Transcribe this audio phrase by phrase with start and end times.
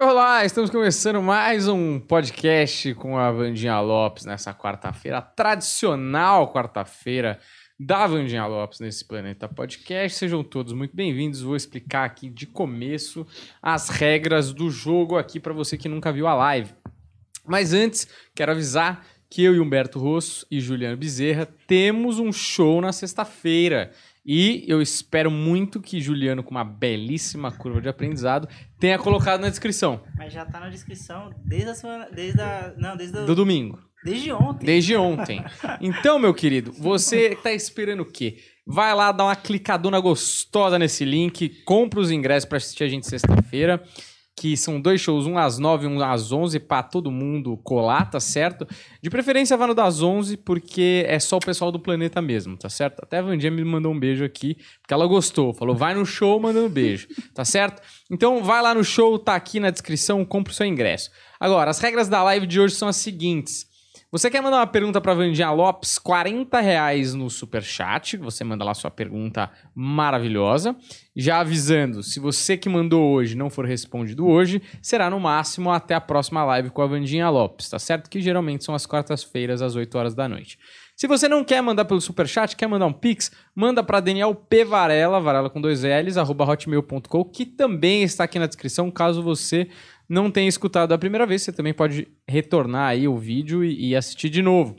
[0.00, 7.40] Olá, estamos começando mais um podcast com a Vandinha Lopes nessa quarta-feira, a tradicional quarta-feira
[7.76, 10.16] da Vandinha Lopes nesse Planeta Podcast.
[10.16, 11.40] Sejam todos muito bem-vindos.
[11.40, 13.26] Vou explicar aqui de começo
[13.60, 16.72] as regras do jogo aqui para você que nunca viu a live.
[17.44, 18.06] Mas antes,
[18.36, 23.90] quero avisar que eu e Humberto Rosso e Juliano Bezerra temos um show na sexta-feira.
[24.30, 28.46] E eu espero muito que Juliano, com uma belíssima curva de aprendizado,
[28.78, 30.02] tenha colocado na descrição.
[30.18, 32.08] Mas já tá na descrição desde a semana.
[32.12, 32.74] Desde a.
[32.76, 33.78] Não, desde Do domingo.
[34.04, 34.66] Desde ontem.
[34.66, 35.42] Desde ontem.
[35.80, 38.36] Então, meu querido, você tá esperando o quê?
[38.66, 43.06] Vai lá dar uma clicadona gostosa nesse link, compra os ingressos para assistir a gente
[43.06, 43.82] sexta-feira,
[44.38, 48.08] que são dois shows, um às 9 e um às 11, para todo mundo colar,
[48.08, 48.66] tá certo?
[49.02, 52.68] De preferência vá no das 11, porque é só o pessoal do planeta mesmo, tá
[52.68, 53.00] certo?
[53.02, 56.40] Até a Vandinha me mandou um beijo aqui, porque ela gostou, falou vai no show
[56.40, 57.82] mandando beijo, tá certo?
[58.10, 61.10] Então vai lá no show, tá aqui na descrição, compra o seu ingresso.
[61.40, 63.67] Agora, as regras da live de hoje são as seguintes.
[64.10, 65.98] Você quer mandar uma pergunta para Vandinha Lopes?
[65.98, 68.16] 40 reais no superchat.
[68.16, 70.74] Você manda lá sua pergunta maravilhosa.
[71.14, 75.94] Já avisando, se você que mandou hoje não for respondido hoje, será no máximo até
[75.94, 78.08] a próxima live com a Vandinha Lopes, tá certo?
[78.08, 80.58] Que geralmente são as quartas-feiras, às 8 horas da noite.
[80.96, 84.64] Se você não quer mandar pelo superchat, quer mandar um pix, manda para Daniel P.
[84.64, 89.68] Varela, Varela com dois L's, arroba hotmail.com, que também está aqui na descrição, caso você
[90.08, 93.96] não tenha escutado a primeira vez, você também pode retornar aí o vídeo e, e
[93.96, 94.76] assistir de novo.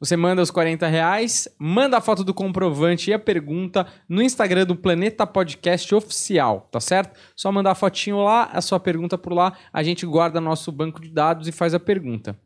[0.00, 4.64] Você manda os 40 reais, manda a foto do comprovante e a pergunta no Instagram
[4.64, 7.18] do Planeta Podcast Oficial, tá certo?
[7.34, 11.00] Só mandar a fotinho lá, a sua pergunta por lá, a gente guarda nosso banco
[11.00, 12.38] de dados e faz a pergunta.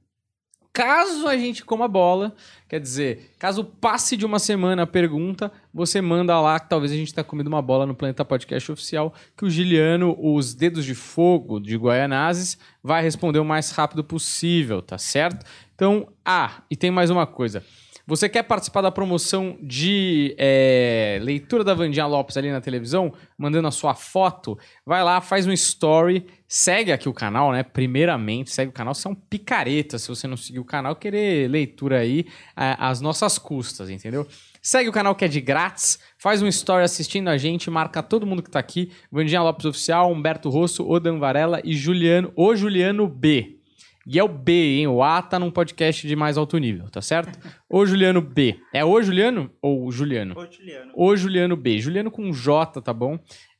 [0.72, 2.34] Caso a gente coma bola,
[2.66, 6.94] quer dizer, caso passe de uma semana a pergunta, você manda lá que talvez a
[6.94, 10.94] gente tenha comido uma bola no Planeta Podcast Oficial, que o Giliano, os dedos de
[10.94, 15.44] fogo de Guaianazes, vai responder o mais rápido possível, tá certo?
[15.74, 17.62] Então, ah, e tem mais uma coisa.
[18.06, 23.68] Você quer participar da promoção de é, leitura da Vandinha Lopes ali na televisão, mandando
[23.68, 24.58] a sua foto?
[24.84, 27.62] Vai lá, faz um story, segue aqui o canal, né?
[27.62, 28.94] Primeiramente, segue o canal.
[28.94, 33.38] Você é um picareta se você não seguir o canal, querer leitura aí às nossas
[33.38, 34.26] custas, entendeu?
[34.60, 38.26] Segue o canal que é de grátis, faz um story assistindo a gente, marca todo
[38.26, 38.92] mundo que tá aqui.
[39.10, 43.61] Vandinha Lopes Oficial, Humberto Rosso, Odan Varela e Juliano, o Juliano B.
[44.06, 44.86] E é o B, hein?
[44.88, 47.38] O A tá num podcast de mais alto nível, tá certo?
[47.68, 48.58] O Juliano B.
[48.72, 50.34] É o Juliano ou o Juliano?
[50.36, 50.92] Ô, Juliano.
[50.94, 51.78] O Juliano B.
[51.78, 53.18] Juliano com J, tá bom?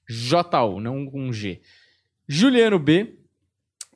[0.09, 1.61] J-U, não com G.
[2.29, 3.19] Juliano B.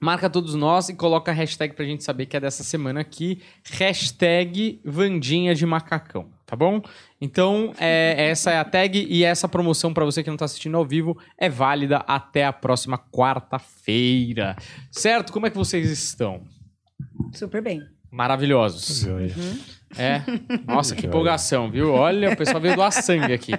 [0.00, 3.42] Marca todos nós e coloca a hashtag pra gente saber que é dessa semana aqui.
[3.64, 6.80] Hashtag Vandinha de Macacão, tá bom?
[7.20, 10.76] Então, é, essa é a tag e essa promoção para você que não tá assistindo
[10.76, 14.56] ao vivo é válida até a próxima quarta-feira.
[14.90, 15.32] Certo?
[15.32, 16.42] Como é que vocês estão?
[17.32, 17.82] Super bem.
[18.10, 19.00] Maravilhosos.
[19.00, 19.34] Joia.
[19.98, 20.22] É.
[20.66, 21.92] Nossa, que empolgação, viu?
[21.92, 23.52] Olha, o pessoal veio doar sangue aqui.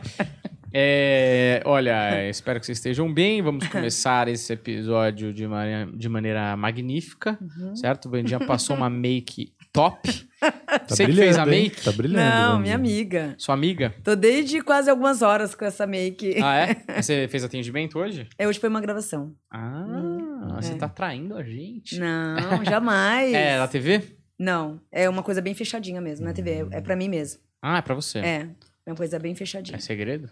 [0.74, 3.42] É, olha, espero que vocês estejam bem.
[3.42, 7.38] Vamos começar esse episódio de, maneira- de maneira magnífica,
[7.76, 8.06] certo?
[8.08, 10.10] O Vandinha passou uma make top.
[10.40, 11.50] Tá Você que fez a hein?
[11.50, 11.82] make?
[11.82, 12.20] Tá brilhando.
[12.30, 13.34] Não, minha amiga.
[13.40, 13.96] Sua amiga?
[14.04, 16.36] Tô desde quase algumas horas com essa make.
[16.42, 16.76] Ah, é?
[17.02, 18.28] Você fez atendimento hoje?
[18.38, 19.34] É, Hoje foi uma gravação.
[19.50, 20.76] Ah, você é.
[20.76, 21.98] tá traindo a gente.
[21.98, 23.34] Não, jamais.
[23.34, 24.04] É, na TV?
[24.38, 26.68] Não, é uma coisa bem fechadinha mesmo, na TV.
[26.72, 27.42] É, é pra mim mesmo.
[27.60, 28.20] Ah, é pra você.
[28.20, 28.48] É,
[28.86, 29.76] é uma coisa bem fechadinha.
[29.76, 30.30] É segredo?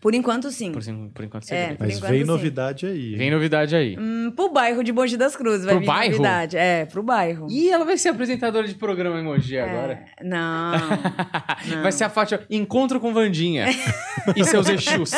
[0.00, 0.72] Por enquanto, sim.
[0.72, 1.46] Por, sim- por enquanto, É.
[1.46, 1.76] segredo.
[1.80, 2.32] Mas Por vem enquanto, sim.
[2.32, 3.16] novidade aí.
[3.16, 3.96] Vem novidade aí.
[3.98, 6.10] Hum, pro bairro de Mogi das Cruzes vai Pro vir bairro?
[6.12, 6.56] novidade.
[6.56, 7.46] É, pro bairro.
[7.50, 10.04] Ih, ela vai ser apresentadora de programa emoji É, agora.
[10.22, 10.72] Não.
[11.74, 11.82] Não.
[11.82, 13.66] Vai ser a Fátima Encontro com Vandinha
[14.36, 15.12] e seus Exus.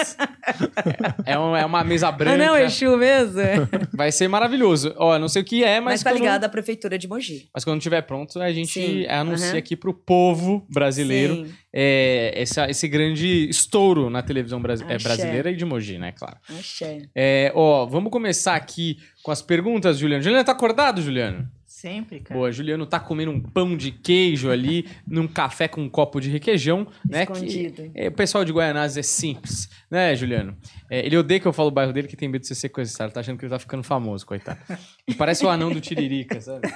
[1.25, 2.35] É, um- é uma mesa branca.
[2.35, 3.41] Ah, não, Exu mesmo?
[3.93, 4.95] Vai ser maravilhoso.
[4.97, 5.95] Ó, não sei o que é, mas.
[5.97, 7.49] Mas tá ligado à prefeitura de Mogi.
[7.55, 9.59] Mas quando tiver pronto, a gente Sim, anuncia aham.
[9.59, 11.53] aqui pro povo brasileiro Sim.
[11.79, 14.97] É, essa- esse grande estouro na televisão é, Axé.
[15.09, 16.13] brasileira e de Mogi, né?
[16.13, 16.37] Claro.
[16.49, 17.03] Axé.
[17.15, 20.23] É, ó, vamos começar aqui com as perguntas, Juliano.
[20.23, 21.47] Juliano, tá acordado, Juliano?
[21.77, 22.41] Sempre, cara.
[22.41, 26.31] Boa, Juliano tá comendo um pão de queijo ali, num café com um copo de
[26.31, 27.27] requeijão, né?
[27.27, 27.91] Que, Escondido.
[27.95, 30.57] é, o pessoal de Guaianazes é simples, né, Juliano?
[30.91, 33.13] É, ele odeia que eu falo o bairro dele, que tem medo de ser sequestrado.
[33.13, 34.59] Tá achando que ele tá ficando famoso, coitado.
[35.07, 36.67] Ele parece o anão do Tiririca, sabe?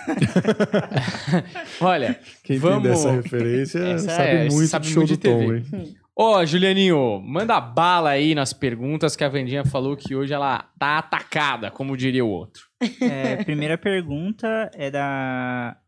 [1.80, 2.82] Olha, Quem vamos...
[2.82, 5.62] tem dessa referência Essa sabe é, muito sabe do show muito do de TV.
[5.62, 5.96] Tom, hein?
[6.22, 10.98] Ó, Julianinho, manda bala aí nas perguntas que a Vandinha falou que hoje ela tá
[10.98, 12.68] atacada, como diria o outro.
[13.00, 15.78] É, primeira pergunta é da.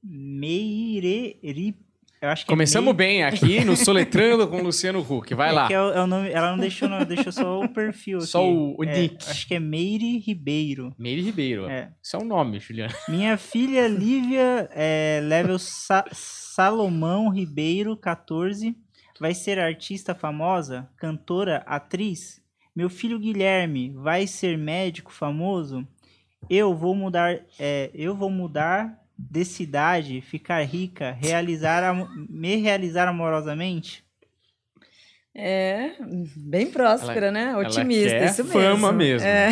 [0.00, 1.76] Meireri.
[2.18, 5.34] Que Começamos é May- bem aqui no Soletrando com o Luciano Huck.
[5.34, 5.66] Vai é lá.
[5.68, 8.40] que é o, é o nome, ela não deixou, não, deixou só o perfil Só
[8.40, 8.48] aqui.
[8.48, 9.28] o- o É, nick.
[9.28, 10.94] Acho que é Meire Ribeiro.
[10.98, 11.68] Meire Ribeiro.
[11.68, 11.92] É.
[12.02, 12.94] Isso é um nome, Juliano.
[13.08, 18.74] Minha filha Lívia, é, level Sa- Salomão Ribeiro, 14,
[19.20, 22.40] vai ser artista famosa, cantora, atriz.
[22.74, 25.86] Meu filho Guilherme vai ser médico famoso.
[26.48, 31.94] Eu vou mudar, é, eu vou mudar de cidade, ficar rica, realizar,
[32.28, 34.04] me realizar amorosamente.
[35.34, 35.96] É,
[36.36, 37.50] bem próspera, né?
[37.50, 38.60] ela Otimista, quer isso mesmo.
[38.60, 39.28] fama mesmo.
[39.28, 39.50] É,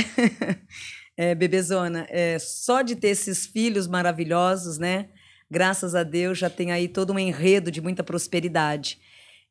[1.30, 5.08] é bebezona, é, só de ter esses filhos maravilhosos, né?
[5.50, 8.98] Graças a Deus já tem aí todo um enredo de muita prosperidade.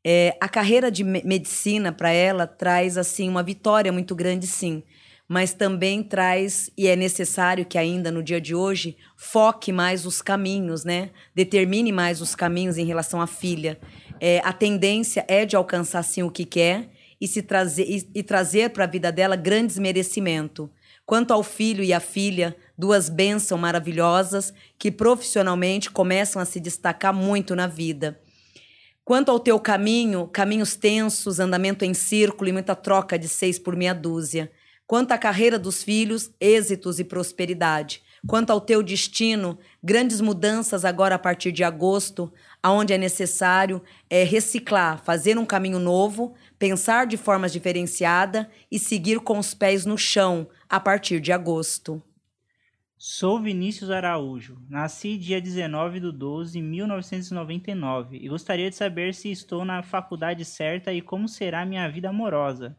[0.06, 4.83] É, a carreira de me- medicina para ela traz assim uma vitória muito grande, sim.
[5.33, 10.21] Mas também traz, e é necessário que ainda no dia de hoje, foque mais os
[10.21, 11.09] caminhos, né?
[11.33, 13.80] Determine mais os caminhos em relação à filha.
[14.19, 16.88] É, a tendência é de alcançar sim o que quer
[17.19, 20.69] e, se trazer, e, e trazer para a vida dela grandes merecimentos.
[21.03, 27.12] Quanto ao filho e à filha, duas bênçãos maravilhosas que profissionalmente começam a se destacar
[27.12, 28.21] muito na vida.
[29.03, 33.75] Quanto ao teu caminho, caminhos tensos, andamento em círculo e muita troca de seis por
[33.75, 34.51] meia dúzia.
[34.85, 38.03] Quanto à carreira dos filhos, êxitos e prosperidade.
[38.27, 42.31] Quanto ao teu destino, grandes mudanças agora a partir de agosto,
[42.62, 49.19] aonde é necessário é, reciclar, fazer um caminho novo, pensar de forma diferenciada e seguir
[49.19, 52.01] com os pés no chão a partir de agosto.
[52.97, 54.57] Sou Vinícius Araújo.
[54.69, 60.45] Nasci dia 19 de 12 de 1999 e gostaria de saber se estou na faculdade
[60.45, 62.77] certa e como será minha vida amorosa.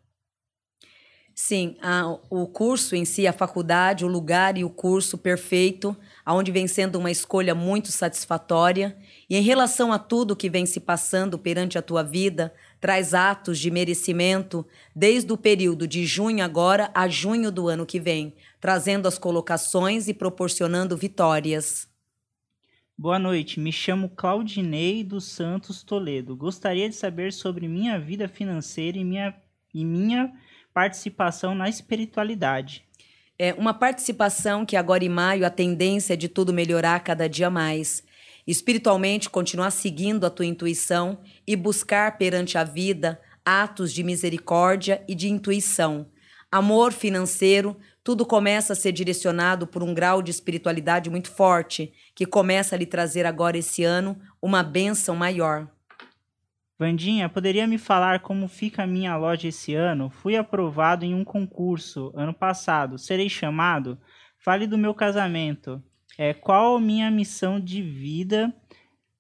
[1.37, 6.53] Sim, a- o curso em si, a faculdade, o lugar e o curso perfeito, aonde
[6.53, 8.97] vem sendo uma escolha muito satisfatória.
[9.29, 13.59] E em relação a tudo que vem se passando perante a tua vida, traz atos
[13.59, 14.65] de merecimento
[14.95, 20.07] desde o período de junho agora a junho do ano que vem, trazendo as colocações
[20.07, 21.89] e proporcionando vitórias.
[22.97, 26.37] Boa noite, me chamo Claudinei dos Santos Toledo.
[26.37, 29.35] Gostaria de saber sobre minha vida financeira e minha,
[29.73, 30.33] e minha
[30.75, 32.85] participação na espiritualidade.
[33.39, 37.49] É uma participação que agora em maio a tendência é de tudo melhorar cada dia
[37.49, 38.03] mais.
[38.47, 45.15] Espiritualmente, continuar seguindo a tua intuição e buscar perante a vida atos de misericórdia e
[45.15, 46.07] de intuição.
[46.51, 52.27] Amor financeiro, tudo começa a ser direcionado por um grau de espiritualidade muito forte, que
[52.27, 55.69] começa a lhe trazer agora esse ano uma bênção maior.
[56.79, 60.11] Vandinha, poderia me falar como fica a minha loja esse ano?
[60.11, 62.99] Fui aprovado em um concurso ano passado.
[62.99, 63.99] Serei chamado?
[64.39, 65.83] Fale do meu casamento.
[66.19, 68.53] É, qual minha missão de vida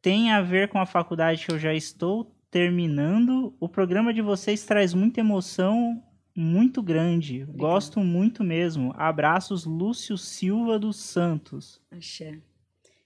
[0.03, 3.57] tem a ver com a faculdade que eu já estou terminando?
[3.61, 6.03] O programa de vocês traz muita emoção
[6.37, 7.45] muito grande.
[7.45, 8.93] Gosto muito mesmo.
[8.97, 11.81] Abraços, Lúcio Silva dos Santos.
[11.91, 12.41] Axé.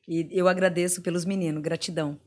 [0.08, 2.18] E eu agradeço pelos meninos, gratidão.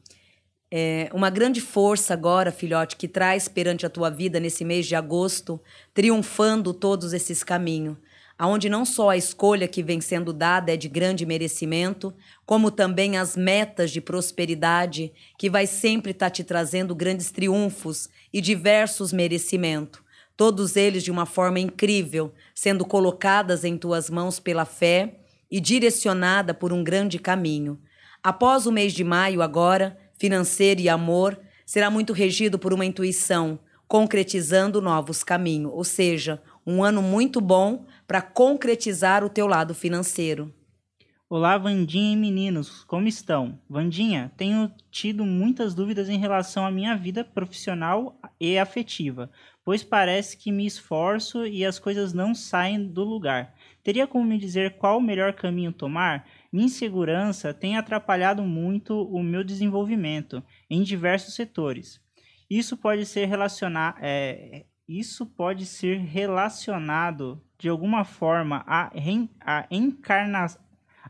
[0.74, 4.96] É uma grande força agora, filhote, que traz perante a tua vida nesse mês de
[4.96, 5.60] agosto,
[5.94, 7.98] triunfando todos esses caminhos,
[8.40, 12.14] aonde não só a escolha que vem sendo dada é de grande merecimento,
[12.46, 18.40] como também as metas de prosperidade, que vai sempre estar te trazendo grandes triunfos e
[18.40, 20.02] diversos merecimentos.
[20.38, 25.20] Todos eles de uma forma incrível, sendo colocadas em tuas mãos pela fé
[25.52, 27.78] e direcionada por um grande caminho.
[28.24, 33.58] Após o mês de maio, agora, financeiro e amor, será muito regido por uma intuição,
[33.88, 40.54] concretizando novos caminhos, ou seja, um ano muito bom para concretizar o teu lado financeiro.
[41.28, 43.60] Olá, Vandinha e meninos, como estão?
[43.68, 49.32] Vandinha, tenho tido muitas dúvidas em relação à minha vida profissional e afetiva,
[49.66, 53.56] pois parece que me esforço e as coisas não saem do lugar.
[53.84, 56.28] Teria como me dizer qual o melhor caminho tomar?
[56.52, 62.02] Minha insegurança tem atrapalhado muito o meu desenvolvimento em diversos setores.
[62.50, 68.92] Isso pode ser relacionar, é, isso pode ser relacionado de alguma forma à,
[69.40, 70.58] à encarna-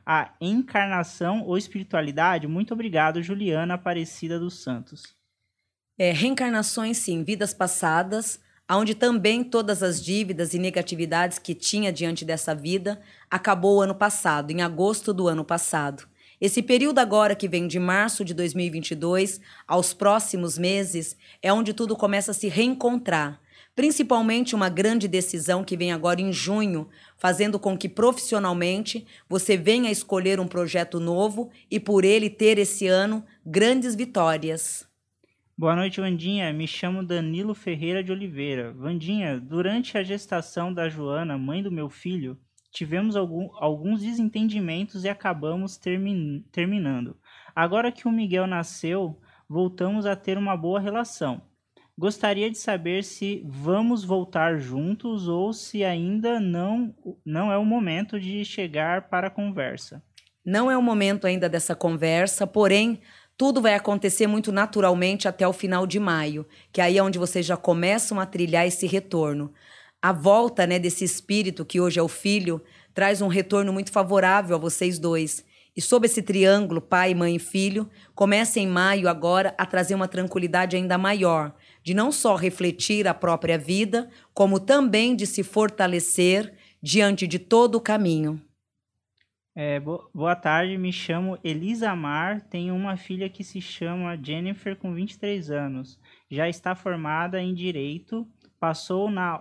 [0.06, 2.48] à encarnação ou espiritualidade?
[2.48, 5.16] Muito obrigado, Juliana Aparecida dos Santos.
[5.98, 8.40] É, reencarnações, sim, vidas passadas,
[8.78, 13.96] onde também todas as dívidas e negatividades que tinha diante dessa vida acabou o ano
[13.96, 16.08] passado, em agosto do ano passado.
[16.42, 21.96] Esse período agora que vem de março de 2022 aos próximos meses é onde tudo
[21.96, 23.40] começa a se reencontrar.
[23.74, 29.90] principalmente uma grande decisão que vem agora em junho, fazendo com que profissionalmente você venha
[29.90, 34.91] escolher um projeto novo e por ele ter esse ano grandes vitórias.
[35.62, 36.52] Boa noite, Vandinha.
[36.52, 38.74] Me chamo Danilo Ferreira de Oliveira.
[38.74, 42.36] Vandinha, durante a gestação da Joana, mãe do meu filho,
[42.72, 47.16] tivemos algum, alguns desentendimentos e acabamos termin, terminando.
[47.56, 51.44] Agora que o Miguel nasceu, voltamos a ter uma boa relação.
[51.96, 56.92] Gostaria de saber se vamos voltar juntos ou se ainda não,
[57.24, 60.04] não é o momento de chegar para a conversa.
[60.44, 63.00] Não é o momento ainda dessa conversa, porém,
[63.38, 67.46] tudo vai acontecer muito naturalmente até o final de maio, que aí é onde vocês
[67.46, 69.52] já começam a trilhar esse retorno.
[70.02, 72.62] A volta né, desse espírito, que hoje é o filho,
[72.94, 75.44] traz um retorno muito favorável a vocês dois.
[75.76, 80.08] E sob esse triângulo, pai, mãe e filho, começa em maio agora a trazer uma
[80.08, 86.54] tranquilidade ainda maior, de não só refletir a própria vida, como também de se fortalecer
[86.82, 88.42] diante de todo o caminho.
[89.64, 94.76] É, bo boa tarde, me chamo Elisa Mar, tenho uma filha que se chama Jennifer
[94.76, 96.00] com 23 anos.
[96.32, 98.28] Já está formada em Direito,
[98.60, 99.40] passou na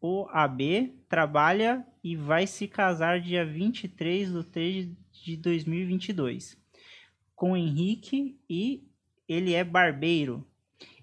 [0.00, 6.58] OAB, trabalha e vai se casar dia 23 de 3 de 2022
[7.36, 8.82] com Henrique e
[9.28, 10.44] ele é barbeiro.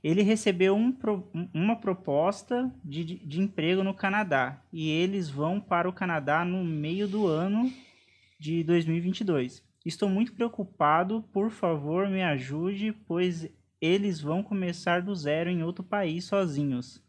[0.04, 0.94] Ele recebeu um,
[1.54, 7.08] uma proposta de, de emprego no Canadá e eles vão para o Canadá no meio
[7.08, 7.72] do ano
[8.40, 9.62] de 2022.
[9.86, 13.50] Estou muito preocupado, por favor, me ajude, pois
[13.82, 17.02] eles vão começar do zero em outro país sozinhos.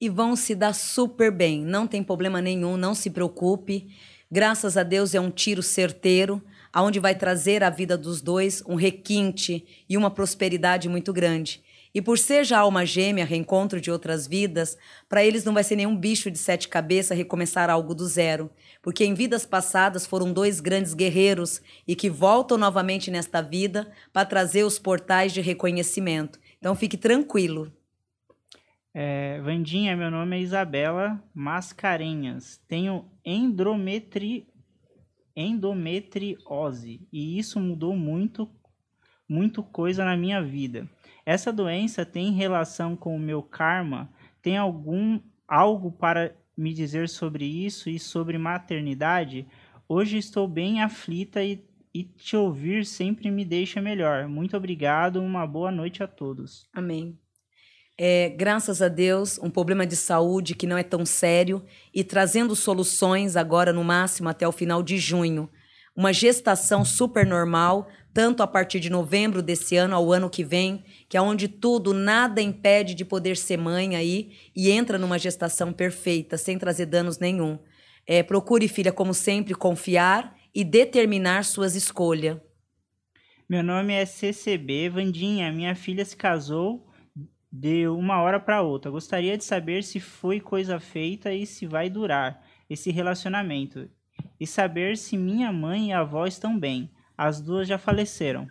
[0.00, 3.88] E vão se dar super bem, não tem problema nenhum, não se preocupe.
[4.30, 8.74] Graças a Deus é um tiro certeiro, aonde vai trazer à vida dos dois um
[8.74, 11.62] requinte e uma prosperidade muito grande.
[11.94, 14.76] E por ser já alma gêmea, reencontro de outras vidas,
[15.08, 18.50] para eles não vai ser nenhum bicho de sete cabeças recomeçar algo do zero,
[18.84, 24.26] porque em vidas passadas foram dois grandes guerreiros e que voltam novamente nesta vida para
[24.26, 26.38] trazer os portais de reconhecimento.
[26.58, 27.72] Então fique tranquilo.
[28.92, 32.60] É, Vandinha, meu nome é Isabela Mascarenhas.
[32.68, 33.06] Tenho
[35.34, 38.50] endometriose e isso mudou muito,
[39.26, 40.86] muito coisa na minha vida.
[41.24, 44.10] Essa doença tem relação com o meu karma?
[44.42, 49.46] Tem algum algo para me dizer sobre isso e sobre maternidade?
[49.88, 54.28] Hoje estou bem aflita e, e te ouvir sempre me deixa melhor.
[54.28, 56.68] Muito obrigado, uma boa noite a todos.
[56.72, 57.18] Amém.
[57.96, 62.56] É, graças a Deus, um problema de saúde que não é tão sério e trazendo
[62.56, 65.48] soluções agora no máximo até o final de junho.
[65.96, 70.84] Uma gestação super normal, tanto a partir de novembro desse ano ao ano que vem,
[71.14, 75.72] que é onde tudo, nada impede de poder ser mãe aí e entra numa gestação
[75.72, 77.56] perfeita, sem trazer danos nenhum.
[78.04, 82.40] É, procure, filha, como sempre, confiar e determinar suas escolhas.
[83.48, 85.52] Meu nome é CCB Vandinha.
[85.52, 86.84] Minha filha se casou
[87.48, 88.90] de uma hora para outra.
[88.90, 93.88] Gostaria de saber se foi coisa feita e se vai durar esse relacionamento.
[94.40, 96.90] E saber se minha mãe e a avó estão bem.
[97.16, 98.48] As duas já faleceram.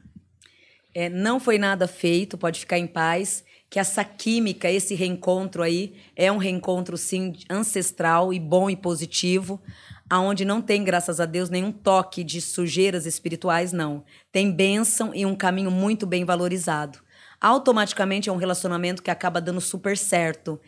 [0.93, 3.43] É, não foi nada feito, pode ficar em paz.
[3.69, 9.59] Que essa química, esse reencontro aí, é um reencontro, sim, ancestral e bom e positivo,
[10.07, 14.03] aonde não tem, graças a Deus, nenhum toque de sujeiras espirituais, não.
[14.31, 17.00] Tem bênção e um caminho muito bem valorizado.
[17.41, 20.62] Automaticamente é um relacionamento que acaba dando super certo.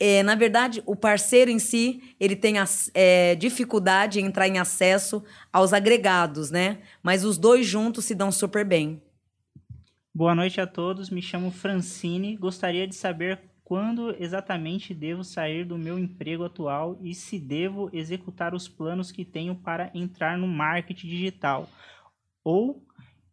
[0.00, 2.54] É, na verdade, o parceiro em si, ele tem
[2.94, 6.78] é, dificuldade em entrar em acesso aos agregados, né?
[7.02, 9.00] Mas os dois juntos se dão super bem.
[10.16, 12.38] Boa noite a todos, me chamo Francine.
[12.38, 18.54] Gostaria de saber quando exatamente devo sair do meu emprego atual e se devo executar
[18.54, 21.68] os planos que tenho para entrar no marketing digital.
[22.42, 22.82] Ou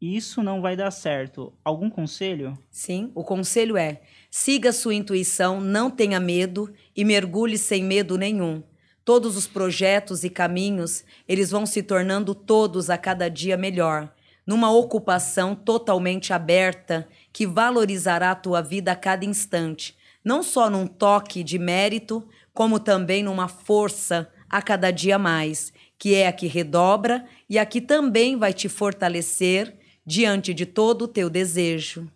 [0.01, 1.53] isso não vai dar certo.
[1.63, 2.59] Algum conselho?
[2.69, 8.61] Sim, o conselho é: siga sua intuição, não tenha medo e mergulhe sem medo nenhum.
[9.05, 14.13] Todos os projetos e caminhos, eles vão se tornando todos a cada dia melhor,
[14.45, 20.88] numa ocupação totalmente aberta que valorizará a tua vida a cada instante, não só num
[20.88, 26.47] toque de mérito, como também numa força a cada dia mais, que é a que
[26.47, 32.07] redobra e a que também vai te fortalecer diante de todo o teu desejo.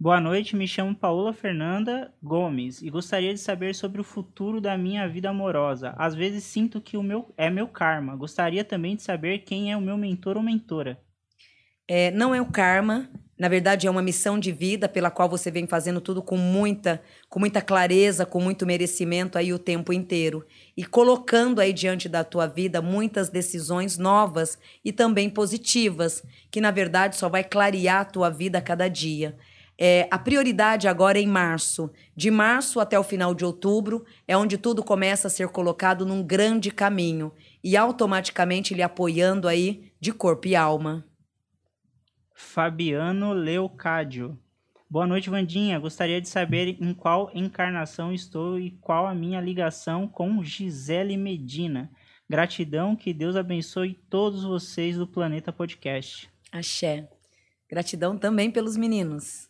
[0.00, 4.78] Boa noite, me chamo Paula Fernanda Gomes e gostaria de saber sobre o futuro da
[4.78, 5.92] minha vida amorosa.
[5.98, 8.14] Às vezes sinto que o meu é meu karma.
[8.14, 11.00] Gostaria também de saber quem é o meu mentor ou mentora.
[11.88, 15.48] É, não é o karma, Na verdade, é uma missão de vida pela qual você
[15.48, 20.44] vem fazendo tudo com muita, com muita clareza, com muito merecimento aí o tempo inteiro
[20.76, 26.72] e colocando aí diante da tua vida muitas decisões novas e também positivas, que na
[26.72, 29.36] verdade só vai clarear a tua vida a cada dia.
[29.78, 31.90] É, a prioridade agora é em março.
[32.16, 36.24] De março até o final de outubro é onde tudo começa a ser colocado num
[36.24, 41.07] grande caminho e automaticamente lhe apoiando aí de corpo e alma.
[42.40, 44.38] Fabiano Leocádio.
[44.88, 45.76] Boa noite, Vandinha.
[45.76, 51.90] Gostaria de saber em qual encarnação estou e qual a minha ligação com Gisele Medina.
[52.30, 56.30] Gratidão, que Deus abençoe todos vocês do Planeta Podcast.
[56.52, 57.08] Axé.
[57.68, 59.48] Gratidão também pelos meninos.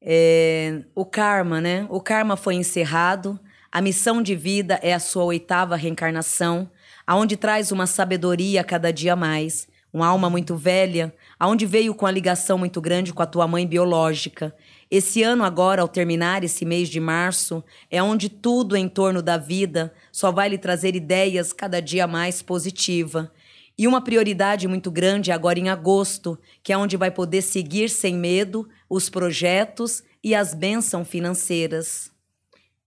[0.00, 1.86] É, o karma, né?
[1.90, 3.38] O karma foi encerrado.
[3.70, 6.70] A missão de vida é a sua oitava reencarnação,
[7.06, 12.10] aonde traz uma sabedoria cada dia mais, uma alma muito velha, aonde veio com a
[12.12, 14.54] ligação muito grande com a tua mãe biológica.
[14.88, 19.36] Esse ano agora, ao terminar esse mês de março, é onde tudo em torno da
[19.36, 23.32] vida só vai lhe trazer ideias cada dia mais positiva.
[23.76, 28.14] E uma prioridade muito grande agora em agosto, que é onde vai poder seguir sem
[28.14, 32.12] medo os projetos e as bênçãos financeiras.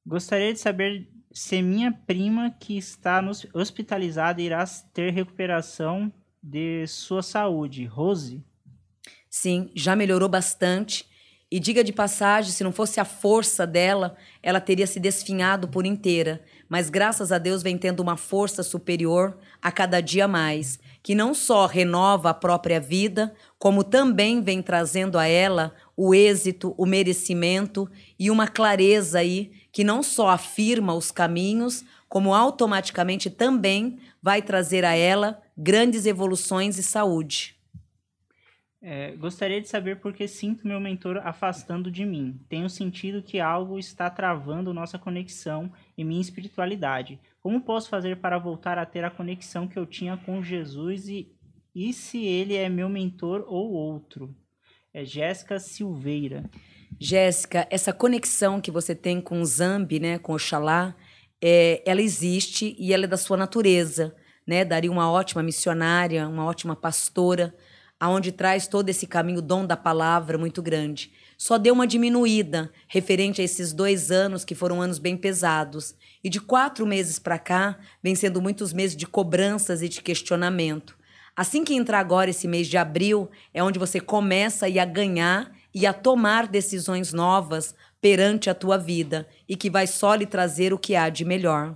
[0.08, 3.22] Gostaria de saber se minha prima que está
[3.54, 6.10] hospitalizada irá ter recuperação
[6.48, 8.40] de sua saúde, Rose?
[9.28, 11.08] Sim, já melhorou bastante.
[11.52, 15.86] E diga de passagem, se não fosse a força dela, ela teria se desfinhado por
[15.86, 16.44] inteira.
[16.70, 21.34] Mas graças a Deus vem tendo uma força superior a cada dia mais, que não
[21.34, 27.90] só renova a própria vida, como também vem trazendo a ela o êxito, o merecimento
[28.20, 34.84] e uma clareza aí que não só afirma os caminhos, como automaticamente também vai trazer
[34.84, 37.55] a ela grandes evoluções e saúde.
[38.82, 42.39] É, gostaria de saber por que sinto meu mentor afastando de mim.
[42.50, 47.20] Tenho sentido que algo está travando nossa conexão e minha espiritualidade.
[47.39, 51.32] Como posso fazer para voltar a ter a conexão que eu tinha com Jesus e,
[51.75, 54.36] e se ele é meu mentor ou outro?
[54.91, 56.50] É Jéssica Silveira.
[57.00, 60.96] Jéssica, essa conexão que você tem com o Zambi, né, com Oxalá,
[61.46, 64.64] é, ela existe e ela é da sua natureza né?
[64.64, 67.56] Daria uma ótima missionária, uma ótima pastora,
[68.00, 71.12] aonde traz todo esse caminho, dom da palavra muito grande.
[71.38, 75.96] Só deu uma diminuída referente a esses dois anos que foram anos bem pesados.
[76.24, 80.98] E de quatro meses para cá, vem sendo muitos meses de cobranças e de questionamento.
[81.36, 85.86] Assim que entrar agora esse mês de abril, é onde você começa a ganhar e
[85.86, 90.77] a tomar decisões novas perante a tua vida e que vai só lhe trazer o
[90.77, 91.75] que há de melhor.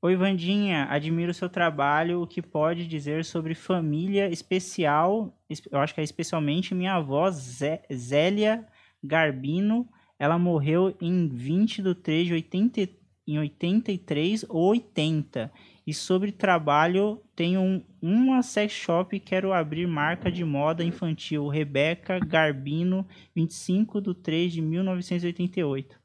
[0.00, 2.22] Oi, Vandinha, admiro o seu trabalho.
[2.22, 5.36] O que pode dizer sobre família especial?
[5.72, 8.64] Eu acho que é especialmente minha avó Zé, Zélia
[9.02, 9.88] Garbino.
[10.16, 12.88] Ela morreu em 20 de 3 de 80,
[13.26, 15.50] em 83 ou 80.
[15.84, 21.48] E sobre trabalho, tenho um, uma sex shop quero abrir marca de moda infantil.
[21.48, 25.96] Rebeca Garbino, 25 de 3 de 1988.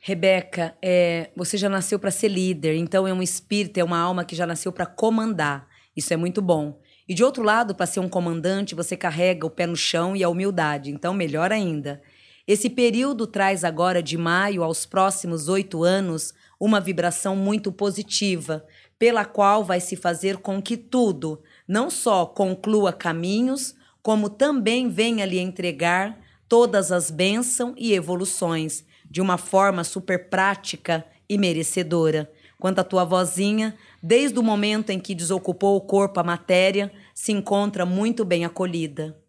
[0.00, 4.24] Rebeca, é, você já nasceu para ser líder, então é um espírito, é uma alma
[4.24, 5.68] que já nasceu para comandar.
[5.96, 6.80] Isso é muito bom.
[7.08, 10.24] E de outro lado, para ser um comandante, você carrega o pé no chão e
[10.24, 12.02] a humildade, então melhor ainda.
[12.48, 18.64] Esse período traz agora, de maio aos próximos oito anos, uma vibração muito positiva,
[18.96, 25.26] pela qual vai se fazer com que tudo não só conclua caminhos, como também venha
[25.26, 26.16] lhe entregar
[26.48, 32.30] todas as bênçãos e evoluções de uma forma super prática e merecedora.
[32.60, 37.32] Quanto à tua vozinha, desde o momento em que desocupou o corpo a matéria, se
[37.32, 39.20] encontra muito bem acolhida.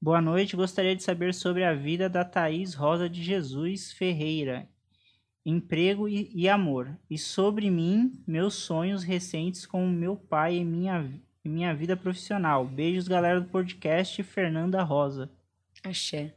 [0.00, 4.66] Boa noite, gostaria de saber sobre a vida da Thaís Rosa de Jesus Ferreira,
[5.44, 11.10] emprego e, e amor, e sobre mim, meus sonhos recentes com meu pai e minha,
[11.44, 12.64] minha vida profissional.
[12.64, 15.30] Beijos, galera do podcast Fernanda Rosa.
[15.82, 16.34] Axé.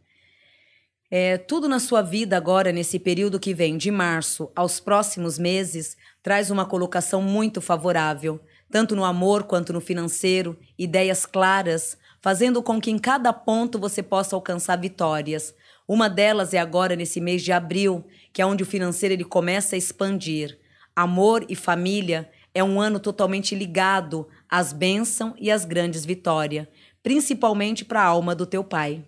[1.10, 5.96] É, tudo na sua vida agora, nesse período que vem, de março aos próximos meses,
[6.22, 12.82] traz uma colocação muito favorável, tanto no amor quanto no financeiro, ideias claras, fazendo com
[12.82, 15.56] que em cada ponto você possa alcançar vitórias.
[15.88, 18.06] Uma delas é agora nesse mês de abril,
[18.38, 20.60] que é onde o financeiro ele começa a expandir.
[20.96, 26.68] Amor e família é um ano totalmente ligado às bênçãos e às grandes vitórias,
[27.02, 29.04] principalmente para a alma do teu pai.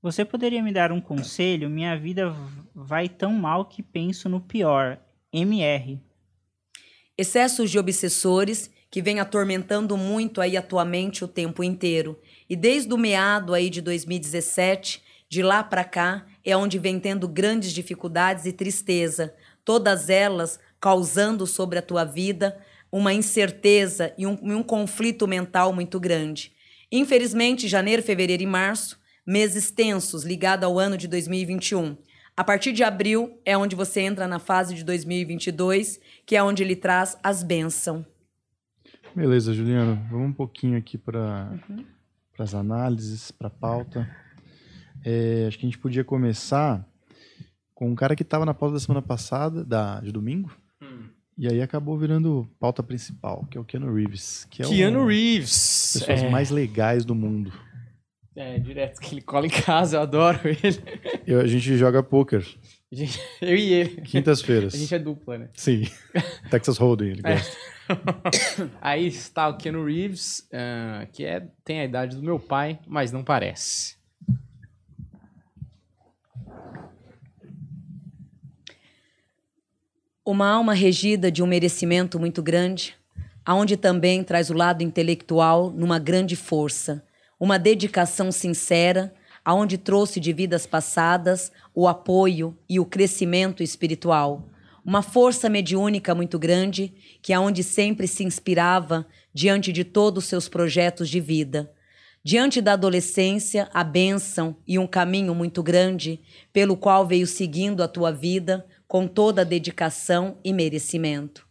[0.00, 1.68] Você poderia me dar um conselho?
[1.68, 2.32] Minha vida
[2.72, 5.00] vai tão mal que penso no pior.
[5.32, 6.00] MR.
[7.18, 12.16] Excessos de obsessores que vem atormentando muito aí a tua mente o tempo inteiro.
[12.48, 17.28] E desde o meado aí de 2017, de lá para cá, é onde vem tendo
[17.28, 19.34] grandes dificuldades e tristeza,
[19.64, 22.58] todas elas causando sobre a tua vida
[22.90, 26.52] uma incerteza e um, um conflito mental muito grande.
[26.90, 31.96] Infelizmente, janeiro, fevereiro e março, meses tensos ligados ao ano de 2021.
[32.34, 36.62] A partir de abril é onde você entra na fase de 2022, que é onde
[36.62, 38.06] ele traz as bênçãos.
[39.14, 40.00] Beleza, Juliano.
[40.10, 41.84] Vamos um pouquinho aqui para uhum.
[42.38, 44.08] as análises, para a pauta.
[45.04, 46.86] É, acho que a gente podia começar
[47.74, 50.50] com um cara que estava na pauta da semana passada, da, de domingo,
[50.82, 51.04] hum.
[51.36, 54.46] e aí acabou virando pauta principal, que é o Keanu Reeves.
[54.50, 55.98] Que é Keanu um, Reeves!
[55.98, 56.28] Pessoas é.
[56.28, 57.52] mais legais do mundo.
[58.34, 60.82] É, direto que ele cola em casa, eu adoro ele.
[61.26, 62.44] Eu, a gente joga poker.
[63.40, 64.00] Eu e ele.
[64.00, 64.74] Quintas-feiras.
[64.74, 65.50] A gente é dupla, né?
[65.54, 65.86] Sim.
[66.50, 67.34] Texas Hold'em, ele é.
[67.34, 67.56] gosta.
[67.56, 68.68] É.
[68.80, 73.12] Aí está o Keanu Reeves, uh, que é, tem a idade do meu pai, mas
[73.12, 73.97] não parece.
[80.30, 82.94] Uma alma regida de um merecimento muito grande,
[83.46, 87.02] aonde também traz o lado intelectual numa grande força,
[87.40, 94.46] uma dedicação sincera, aonde trouxe de vidas passadas o apoio e o crescimento espiritual,
[94.84, 100.46] uma força mediúnica muito grande, que aonde sempre se inspirava diante de todos os seus
[100.46, 101.72] projetos de vida.
[102.22, 106.20] Diante da adolescência, a bênção e um caminho muito grande,
[106.52, 111.46] pelo qual veio seguindo a tua vida, com toda a dedicação e merecimento.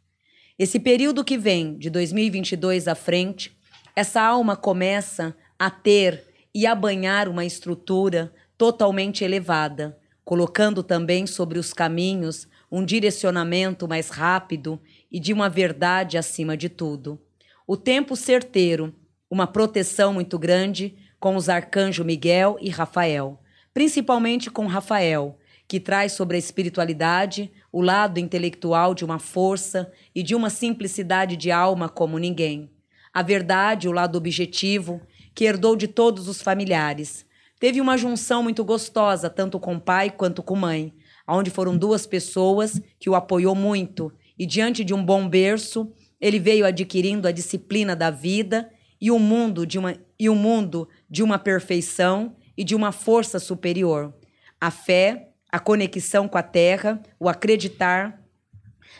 [0.57, 3.55] Esse período que vem, de 2022 à frente,
[3.95, 11.59] essa alma começa a ter e a banhar uma estrutura totalmente elevada, colocando também sobre
[11.59, 17.21] os caminhos um direcionamento mais rápido e de uma verdade acima de tudo.
[17.67, 18.93] O tempo certeiro,
[19.29, 23.39] uma proteção muito grande com os arcanjos Miguel e Rafael,
[23.73, 30.23] principalmente com Rafael, que traz sobre a espiritualidade o lado intelectual de uma força e
[30.23, 32.69] de uma simplicidade de alma como ninguém.
[33.13, 35.01] A verdade, o lado objetivo,
[35.35, 37.25] que herdou de todos os familiares.
[37.59, 40.93] Teve uma junção muito gostosa, tanto com pai quanto com mãe,
[41.27, 46.39] onde foram duas pessoas que o apoiou muito, e diante de um bom berço, ele
[46.39, 48.69] veio adquirindo a disciplina da vida
[49.01, 53.39] e o mundo de uma e o mundo de uma perfeição e de uma força
[53.39, 54.13] superior.
[54.59, 55.26] A fé,
[55.57, 58.21] a conexão com a terra, o acreditar,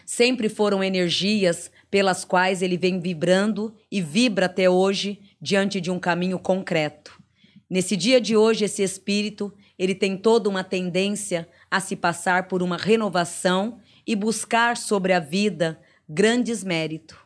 [0.04, 6.00] sempre foram energias pelas quais ele vem vibrando e vibra até hoje diante de um
[6.00, 7.22] caminho concreto.
[7.70, 12.64] Nesse dia de hoje, esse espírito, ele tem toda uma tendência a se passar por
[12.64, 17.20] uma renovação e buscar sobre a vida grandes méritos.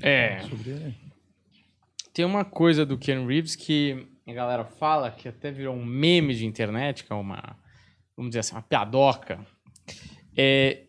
[0.00, 0.40] É.
[2.14, 6.34] Tem uma coisa do Ken Reeves que a galera fala que até virou um meme
[6.34, 7.56] de internet, que é uma,
[8.16, 9.44] vamos dizer assim, uma piadoca,
[10.36, 10.84] é,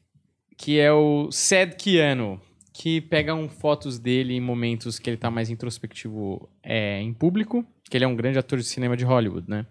[0.57, 2.39] que é o Sad Keanu,
[2.73, 7.97] que pegam fotos dele em momentos que ele tá mais introspectivo é, em público, que
[7.97, 9.65] ele é um grande ator de cinema de Hollywood, né?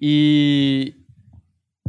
[0.00, 0.94] E,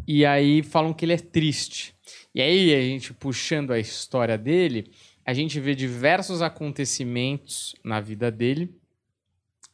[0.07, 1.93] e aí falam que ele é triste.
[2.33, 4.91] E aí, a gente puxando a história dele,
[5.25, 8.80] a gente vê diversos acontecimentos na vida dele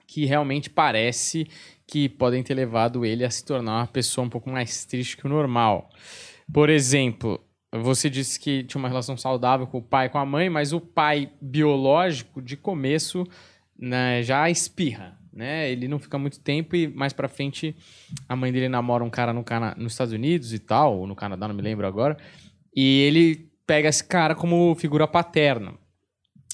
[0.07, 1.47] que realmente parece
[1.85, 5.25] que podem ter levado ele a se tornar uma pessoa um pouco mais triste que
[5.25, 5.89] o normal.
[6.51, 7.39] Por exemplo,
[7.71, 10.71] você disse que tinha uma relação saudável com o pai e com a mãe, mas
[10.71, 13.25] o pai biológico, de começo,
[13.77, 15.17] né, já espirra.
[15.31, 15.69] Né?
[15.69, 17.75] Ele não fica muito tempo e mais pra frente
[18.27, 21.15] a mãe dele namora um cara no Cana nos Estados Unidos e tal, ou no
[21.15, 22.17] Canadá, não me lembro agora.
[22.75, 25.73] E ele pega esse cara como figura paterna.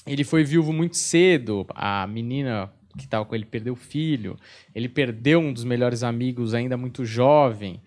[0.06, 4.38] Ele foi viúvo muito cedo, a menina que estava com ele perdeu o filho,
[4.74, 7.80] ele perdeu um dos melhores amigos ainda muito jovem.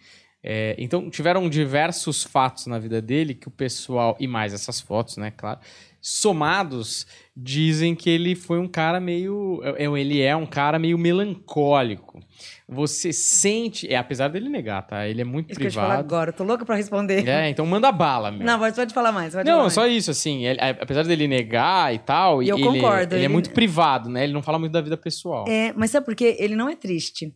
[0.43, 5.17] É, então, tiveram diversos fatos na vida dele que o pessoal, e mais essas fotos,
[5.17, 5.59] né, claro,
[6.07, 9.59] somados, dizem que ele foi um cara meio.
[9.61, 12.21] É, ele é um cara meio melancólico.
[12.67, 13.91] Você sente.
[13.91, 15.05] É, apesar dele negar, tá?
[15.05, 15.73] Ele é muito isso privado.
[15.73, 17.27] Que eu falar agora, eu tô louca pra responder.
[17.27, 18.45] É, então manda bala, meu.
[18.45, 19.33] Não, pode falar mais.
[19.33, 19.93] Pode não, falar só mais.
[19.95, 20.45] isso, assim.
[20.45, 22.41] Ele, apesar dele negar e tal.
[22.41, 23.13] E eu ele, concordo.
[23.13, 24.23] Ele, ele, é muito privado, né?
[24.23, 25.45] Ele não fala muito da vida pessoal.
[25.49, 26.37] É, mas sabe por quê?
[26.39, 27.33] Ele não é triste.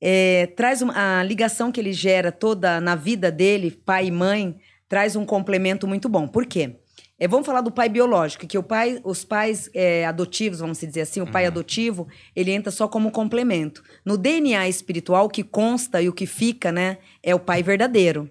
[0.00, 4.56] É, traz uma, a ligação que ele gera toda na vida dele, pai e mãe,
[4.88, 6.26] traz um complemento muito bom.
[6.26, 6.76] Por quê?
[7.20, 11.00] É, vamos falar do pai biológico, que o pai, os pais é, adotivos, vamos dizer
[11.00, 11.48] assim, o pai uhum.
[11.48, 13.82] adotivo, ele entra só como complemento.
[14.04, 18.30] No DNA espiritual, o que consta e o que fica, né, é o pai verdadeiro.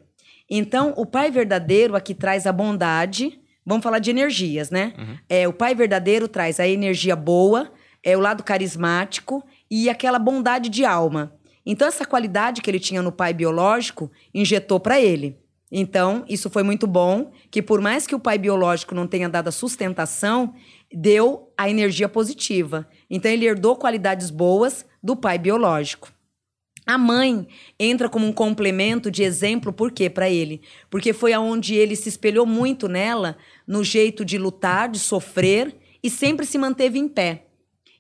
[0.50, 4.94] Então, o pai verdadeiro aqui traz a bondade, vamos falar de energias, né?
[4.98, 5.18] Uhum.
[5.28, 7.70] É, o pai verdadeiro traz a energia boa,
[8.02, 11.34] é o lado carismático e aquela bondade de alma.
[11.66, 15.38] Então, essa qualidade que ele tinha no pai biológico injetou para ele.
[15.72, 19.50] Então, isso foi muito bom, que por mais que o pai biológico não tenha dado
[19.50, 20.54] a sustentação,
[20.92, 22.88] deu a energia positiva.
[23.10, 26.10] Então, ele herdou qualidades boas do pai biológico.
[26.86, 27.46] A mãe
[27.78, 30.10] entra como um complemento de exemplo, por quê?
[30.10, 30.62] Para ele.
[30.90, 36.10] Porque foi aonde ele se espelhou muito nela, no jeito de lutar, de sofrer e
[36.10, 37.44] sempre se manteve em pé.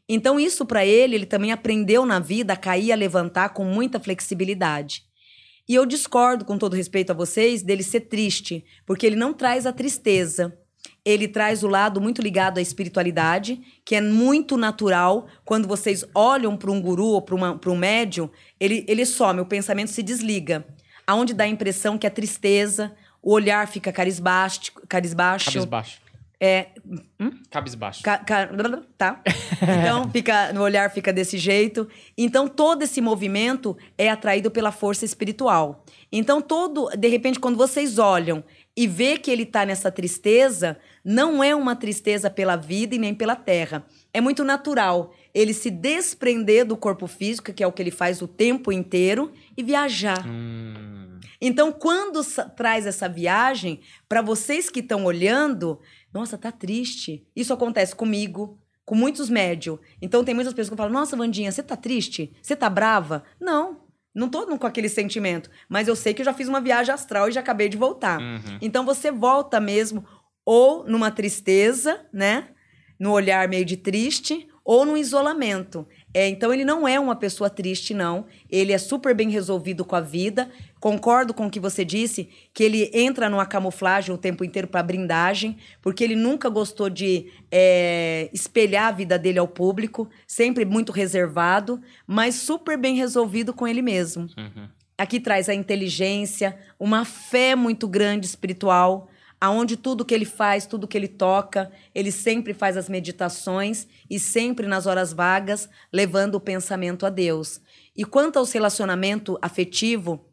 [0.08, 4.00] Então, isso para ele, ele também aprendeu na vida a cair, a levantar com muita
[4.00, 5.04] flexibilidade.
[5.68, 9.66] E eu discordo, com todo respeito a vocês, dele ser triste, porque ele não traz
[9.66, 10.58] a tristeza.
[11.04, 15.28] Ele traz o lado muito ligado à espiritualidade, que é muito natural.
[15.44, 19.92] Quando vocês olham para um guru ou para um médium, ele, ele some, o pensamento
[19.92, 20.66] se desliga.
[21.06, 24.72] Aonde dá a impressão que é tristeza, o olhar fica carisbaixo.
[25.52, 26.07] carisbaixo
[26.40, 26.40] Cabisbaixo.
[26.40, 26.68] é,
[27.50, 28.04] Cabisbaixo.
[28.04, 28.50] Ca- ca-
[28.98, 29.22] tá?
[29.62, 31.88] Então, fica, no olhar fica desse jeito.
[32.18, 35.84] Então, todo esse movimento é atraído pela força espiritual.
[36.12, 38.44] Então, todo, de repente, quando vocês olham
[38.76, 43.14] e vê que ele está nessa tristeza, não é uma tristeza pela vida e nem
[43.14, 43.86] pela terra.
[44.14, 48.22] É muito natural ele se desprender do corpo físico, que é o que ele faz
[48.22, 50.26] o tempo inteiro, e viajar.
[50.28, 51.20] Hum.
[51.40, 52.24] Então, quando
[52.56, 55.80] traz essa viagem, para vocês que estão olhando,
[56.14, 57.26] nossa, tá triste.
[57.36, 59.80] Isso acontece comigo, com muitos médios.
[60.02, 62.34] Então, tem muitas pessoas que falam: Nossa, Vandinha, você tá triste?
[62.42, 63.24] Você tá brava?
[63.40, 63.82] Não,
[64.16, 65.50] não tô com aquele sentimento.
[65.70, 68.20] Mas eu sei que eu já fiz uma viagem astral e já acabei de voltar.
[68.20, 68.58] Uhum.
[68.62, 70.06] Então, você volta mesmo
[70.46, 72.50] ou numa tristeza, né?
[72.98, 75.88] No olhar meio de triste, ou no isolamento.
[76.14, 78.26] É, então, ele não é uma pessoa triste, não.
[78.50, 80.50] Ele é super bem resolvido com a vida.
[80.80, 84.84] Concordo com o que você disse, que ele entra numa camuflagem o tempo inteiro para
[84.84, 90.92] brindagem, porque ele nunca gostou de é, espelhar a vida dele ao público, sempre muito
[90.92, 94.28] reservado, mas super bem resolvido com ele mesmo.
[94.38, 94.68] Uhum.
[94.98, 99.10] Aqui traz a inteligência, uma fé muito grande espiritual,
[99.40, 104.20] aonde tudo que ele faz, tudo que ele toca, ele sempre faz as meditações e
[104.20, 107.62] sempre nas horas vagas levando o pensamento a Deus.
[107.96, 110.27] E quanto ao relacionamento afetivo,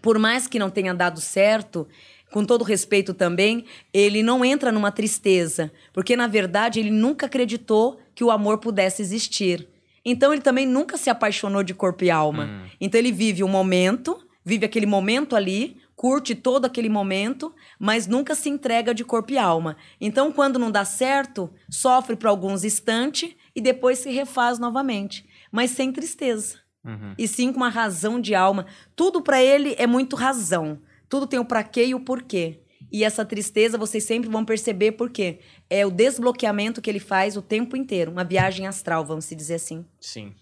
[0.00, 1.86] por mais que não tenha dado certo,
[2.30, 7.98] com todo respeito também, ele não entra numa tristeza, porque na verdade ele nunca acreditou
[8.14, 9.66] que o amor pudesse existir.
[10.04, 12.44] Então ele também nunca se apaixonou de corpo e alma.
[12.44, 12.68] Hum.
[12.80, 18.34] Então ele vive um momento, vive aquele momento ali, curte todo aquele momento, mas nunca
[18.34, 19.76] se entrega de corpo e alma.
[20.00, 25.70] Então quando não dá certo, sofre por alguns instantes e depois se refaz novamente, mas
[25.72, 27.14] sem tristeza Uhum.
[27.18, 28.64] e sim com uma razão de alma.
[28.96, 30.78] Tudo para ele é muito razão.
[31.08, 32.60] Tudo tem o pra quê e o porquê.
[32.90, 35.40] E essa tristeza vocês sempre vão perceber por quê.
[35.68, 39.54] É o desbloqueamento que ele faz o tempo inteiro, uma viagem astral, vamos se dizer
[39.54, 39.84] assim.
[40.00, 40.32] Sim.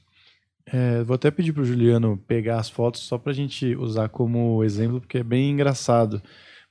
[0.65, 5.01] É, vou até pedir pro Juliano pegar as fotos só pra gente usar como exemplo,
[5.01, 6.23] porque é bem engraçado.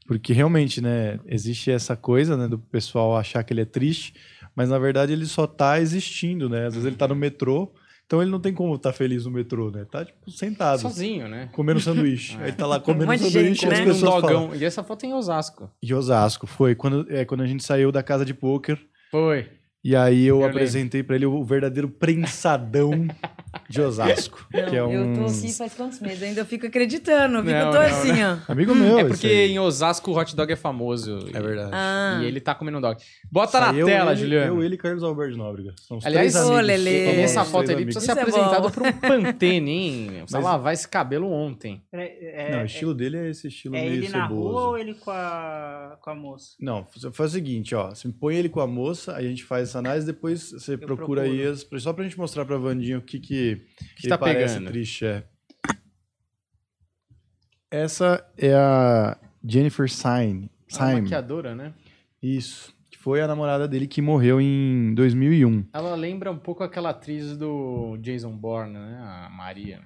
[0.05, 4.13] Porque realmente, né, existe essa coisa, né, do pessoal achar que ele é triste,
[4.55, 6.67] mas na verdade ele só tá existindo, né?
[6.67, 7.73] Às vezes ele tá no metrô,
[8.05, 9.85] então ele não tem como estar feliz no metrô, né?
[9.89, 11.49] Tá, tipo, sentado, Sozinho, né?
[11.51, 12.37] comendo sanduíche.
[12.41, 13.83] Aí tá lá comendo de sanduíche gente, e as né?
[13.83, 14.21] Um pessoas falam.
[14.21, 14.55] dogão.
[14.55, 15.71] E essa foto é em Osasco.
[15.81, 18.79] E Osasco, foi quando, é, quando a gente saiu da casa de pôquer.
[19.09, 19.49] Foi.
[19.83, 23.07] E aí eu, Eu apresentei pra ele o verdadeiro prensadão
[23.69, 24.45] de Osasco.
[24.51, 26.23] que é um Eu tô aqui faz quantos meses?
[26.23, 28.37] Ainda eu fico acreditando, eu fico Não, tô não, assim, ó.
[28.51, 28.99] amigo meu.
[28.99, 29.51] É porque aí.
[29.51, 31.27] em Osasco o hot dog é famoso.
[31.33, 31.71] É verdade.
[31.73, 32.19] Ah.
[32.21, 33.01] E ele tá comendo um dog.
[33.31, 34.55] Bota na Saiu tela, ele, Juliano.
[34.55, 35.73] Eu, ele e Carlos Alberto Nóbrega.
[35.87, 36.67] São os Aliás, três ô, amigos.
[36.67, 37.15] Lelê.
[37.15, 37.93] E essa foto três ali amigos.
[37.95, 38.71] precisa ser Isso é apresentado bom.
[38.71, 40.05] por um Pantene, hein?
[40.25, 41.81] Precisa é Mas- lavar esse cabelo ontem.
[41.93, 44.49] É, Não, o é- estilo dele é esse estilo é meio ele na ceboso.
[44.49, 46.55] rua ou ele com a, com a moça?
[46.59, 47.89] Não, você faz o seguinte, ó.
[47.89, 51.23] Você põe ele com a moça, aí a gente faz essa análise, depois você procura
[51.23, 51.75] aí procuro.
[51.75, 53.44] as, só pra gente mostrar pra Vandinha o que que,
[53.97, 54.67] que ele tá pegando?
[54.67, 55.23] triste, é.
[57.69, 60.49] Essa é a Jennifer Syme.
[60.67, 61.01] Syme.
[61.01, 61.73] maquiadora, né?
[62.21, 62.73] Isso.
[62.89, 65.65] Que foi a namorada dele que morreu em 2001.
[65.73, 68.97] Ela lembra um pouco aquela atriz do Jason Bourne, né?
[69.01, 69.81] A Maria.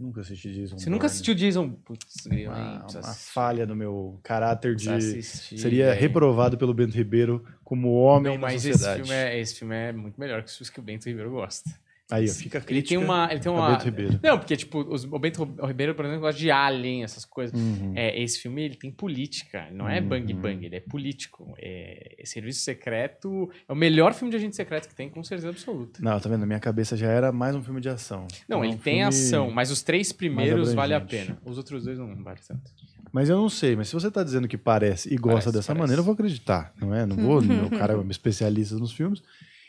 [0.00, 1.06] Nunca assisti Jason Você nunca Bourne.
[1.06, 1.70] assistiu Jason...
[1.84, 2.48] Putz, hein?
[2.48, 4.88] Uma, uma falha no meu caráter de...
[4.88, 9.74] Assistir, Seria reprovado pelo Bento Ribeiro como homem Não, mas esse filme, é, esse filme
[9.74, 11.70] é muito melhor que os filmes que o Bento Ribeiro gosta.
[12.14, 13.28] Aí, ó, fica a Ele crítica tem uma...
[13.30, 13.70] Ele tem uma...
[13.70, 14.20] Bento Ribeiro.
[14.22, 17.58] Não, porque, tipo, os, o Bento Ribeiro, por exemplo, gosta de Alien, essas coisas.
[17.58, 17.92] Uhum.
[17.96, 19.68] É, esse filme, ele tem política.
[19.72, 20.40] Não é bang Uhum.
[20.40, 21.54] bang, ele é político.
[21.58, 23.50] É, é Serviço Secreto...
[23.68, 26.00] É o melhor filme de agente secreto que tem, com certeza absoluta.
[26.02, 26.40] Não, tá vendo?
[26.40, 28.26] Na minha cabeça já era mais um filme de ação.
[28.48, 31.38] Não, É ele um tem ação, mas os três primeiros vale a pena.
[31.44, 32.70] Os outros dois não vale tanto.
[33.12, 35.66] Mas eu não sei, mas se você tá dizendo que parece e gosta Parece, dessa
[35.68, 35.80] parece.
[35.80, 37.06] maneira, eu vou acreditar, não é?
[37.06, 39.22] Não vou, o cara é um especialista nos filmes.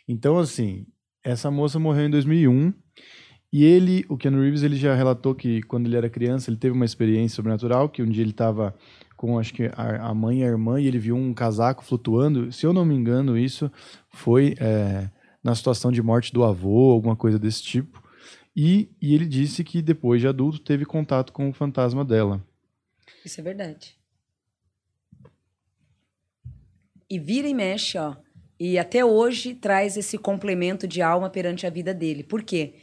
[0.08, 0.86] Então, assim,
[1.25, 2.71] essa moça morreu em 2001
[3.51, 6.75] e ele, o Ken Reeves, ele já relatou que quando ele era criança, ele teve
[6.75, 8.75] uma experiência sobrenatural, que um dia ele estava
[9.17, 12.51] com, acho que a, mãe e a irmã, e ele viu um casaco flutuando.
[12.51, 13.71] Se eu não me engano, isso
[14.09, 15.09] foi é,
[15.43, 18.03] na situação de morte do avô, alguma coisa desse tipo.
[18.55, 22.45] E, e ele disse que depois de adulto teve contato com o fantasma dela.
[23.23, 23.97] Isso é verdade.
[27.09, 28.15] E vira e mexe, ó.
[28.59, 32.23] E até hoje traz esse complemento de alma perante a vida dele.
[32.23, 32.75] Por quê?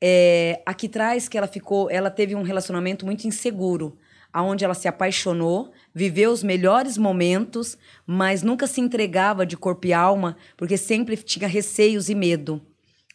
[0.00, 3.96] É, aqui traz que ela ficou, ela teve um relacionamento muito inseguro,
[4.32, 9.92] aonde ela se apaixonou, viveu os melhores momentos, mas nunca se entregava de corpo e
[9.92, 12.60] alma, porque sempre tinha receios e medo.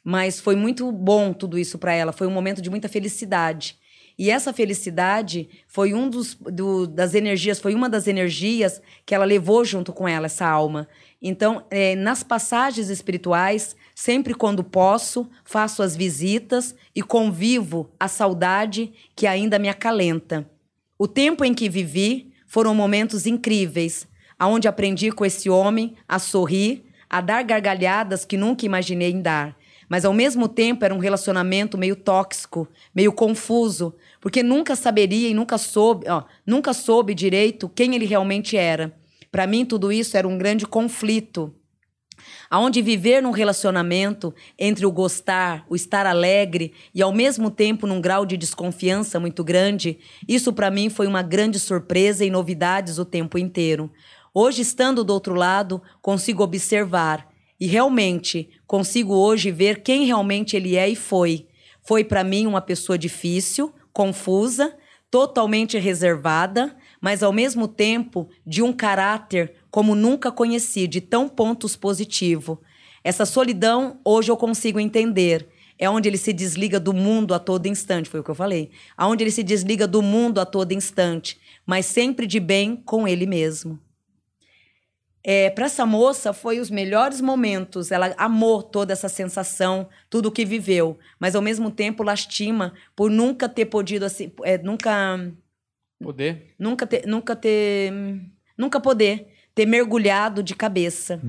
[0.03, 3.77] Mas foi muito bom tudo isso para ela, foi um momento de muita felicidade.
[4.19, 9.23] E essa felicidade foi um dos do- das energias, foi uma das energias que ela
[9.23, 10.89] levou junto com ela, essa alma.
[11.21, 18.91] Então, eh, nas passagens espirituais, sempre quando posso, faço as visitas e convivo a saudade
[19.15, 20.45] que ainda me acalenta.
[20.97, 24.05] O tempo em que vivi foram momentos incríveis,
[24.37, 29.57] aonde aprendi com esse homem a sorrir, a dar gargalhadas que nunca imaginei em dar.
[29.89, 35.33] Mas ao mesmo tempo era um relacionamento meio tóxico, meio confuso, porque nunca saberia e
[35.33, 38.93] nunca soube, ó, nunca soube direito quem ele realmente era.
[39.31, 41.53] Para mim tudo isso era um grande conflito
[42.49, 48.01] aonde viver num relacionamento entre o gostar, o estar alegre e ao mesmo tempo num
[48.01, 53.05] grau de desconfiança muito grande, isso para mim foi uma grande surpresa e novidades o
[53.05, 53.91] tempo inteiro.
[54.33, 57.27] Hoje, estando do outro lado, consigo observar
[57.59, 61.47] e realmente consigo hoje ver quem realmente ele é e foi.
[61.81, 64.73] Foi para mim uma pessoa difícil, confusa,
[65.11, 71.75] totalmente reservada, mas ao mesmo tempo de um caráter como nunca conheci, de tão pontos
[71.75, 72.61] positivo.
[73.03, 75.49] Essa solidão hoje eu consigo entender.
[75.77, 78.71] É onde ele se desliga do mundo a todo instante, foi o que eu falei.
[78.95, 83.25] Aonde ele se desliga do mundo a todo instante, mas sempre de bem com ele
[83.25, 83.77] mesmo.
[85.23, 87.91] É, para essa moça foi os melhores momentos.
[87.91, 93.11] Ela amou toda essa sensação, tudo o que viveu, mas ao mesmo tempo lastima por
[93.11, 95.19] nunca ter podido assim, é, nunca
[96.01, 96.53] Poder.
[96.57, 97.91] nunca ter, nunca ter,
[98.57, 101.19] nunca poder ter mergulhado de cabeça,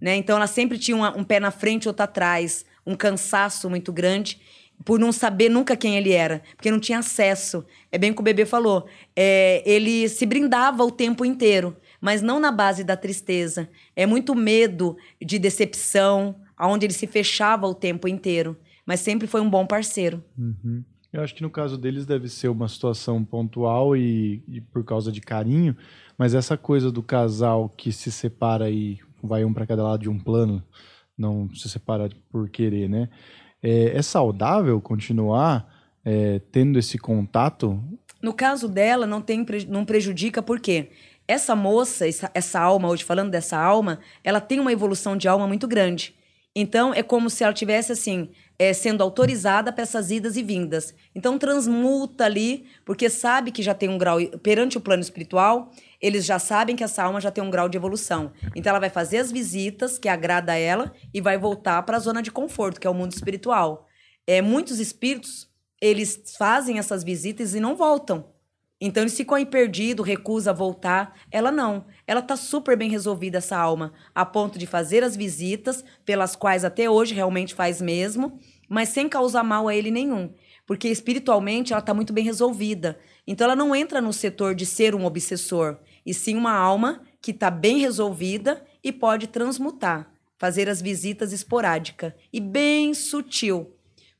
[0.00, 0.16] né?
[0.16, 4.40] Então ela sempre tinha uma- um pé na frente, outro atrás, um cansaço muito grande
[4.84, 7.64] por não saber nunca quem ele era, porque não tinha acesso.
[7.92, 8.86] É bem o que o bebê falou.
[9.14, 13.66] É, ele se brindava o tempo inteiro, mas não na base da tristeza.
[13.96, 18.58] É muito medo de decepção, aonde ele se fechava o tempo inteiro.
[18.84, 20.22] Mas sempre foi um bom parceiro.
[20.36, 20.84] Uhum.
[21.10, 25.10] Eu acho que no caso deles deve ser uma situação pontual e, e por causa
[25.10, 25.74] de carinho,
[26.18, 30.10] mas essa coisa do casal que se separa e vai um para cada lado de
[30.10, 30.62] um plano,
[31.16, 33.08] não se separa por querer, né?
[33.62, 35.66] É, é saudável continuar
[36.04, 37.82] é, tendo esse contato?
[38.20, 40.90] No caso dela, não, tem, não prejudica, por quê?
[41.26, 45.46] Essa moça, essa, essa alma, hoje falando dessa alma, ela tem uma evolução de alma
[45.46, 46.14] muito grande.
[46.56, 50.94] Então, é como se ela tivesse, assim, é, sendo autorizada para essas idas e vindas.
[51.12, 54.18] Então, transmuta ali, porque sabe que já tem um grau.
[54.40, 57.76] Perante o plano espiritual, eles já sabem que essa alma já tem um grau de
[57.76, 58.32] evolução.
[58.54, 62.00] Então, ela vai fazer as visitas que agrada a ela e vai voltar para a
[62.00, 63.88] zona de conforto, que é o mundo espiritual.
[64.24, 65.48] É, muitos espíritos,
[65.80, 68.33] eles fazem essas visitas e não voltam.
[68.86, 71.18] Então eles ficam aí perdidos, recusa voltar.
[71.30, 71.86] Ela não.
[72.06, 76.66] Ela tá super bem resolvida, essa alma, a ponto de fazer as visitas, pelas quais
[76.66, 80.34] até hoje realmente faz mesmo, mas sem causar mal a ele nenhum.
[80.66, 82.98] Porque espiritualmente ela tá muito bem resolvida.
[83.26, 87.32] Então ela não entra no setor de ser um obsessor, e sim uma alma que
[87.32, 93.73] tá bem resolvida e pode transmutar, fazer as visitas esporádicas e bem sutil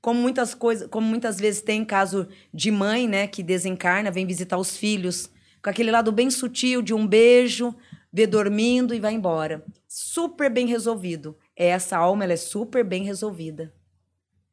[0.04, 4.58] como muitas coisas, como muitas vezes tem caso de mãe, né, que desencarna, vem visitar
[4.58, 5.30] os filhos,
[5.62, 7.74] com aquele lado bem sutil de um beijo,
[8.12, 9.64] vê dormindo e vai embora.
[9.88, 11.34] Super bem resolvido.
[11.56, 13.72] Essa alma ela é super bem resolvida.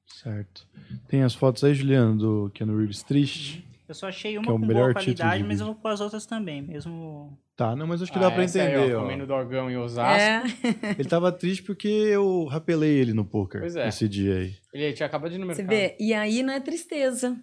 [0.06, 0.66] Certo.
[1.10, 3.68] Tem as fotos aí, Juliano, do Keanu Reeves triste?
[3.92, 5.90] Eu só achei uma Que é o com melhor boa qualidade, mas eu vou pôr
[5.90, 7.38] as outras também, mesmo...
[7.58, 9.02] Tá, não, mas acho que Ah, dá pra essa aí, entender, ó, ó.
[9.04, 10.22] Comendo dogão em Osasco.
[10.22, 10.44] É.
[10.98, 13.88] Ele tava triste porque eu rapelei ele no poker Pois é.
[13.90, 14.54] esse dia aí.
[14.74, 15.70] Ele tinha acabado de ir no Você mercado.
[15.78, 15.96] vê?
[16.00, 17.38] E aí não é tristeza.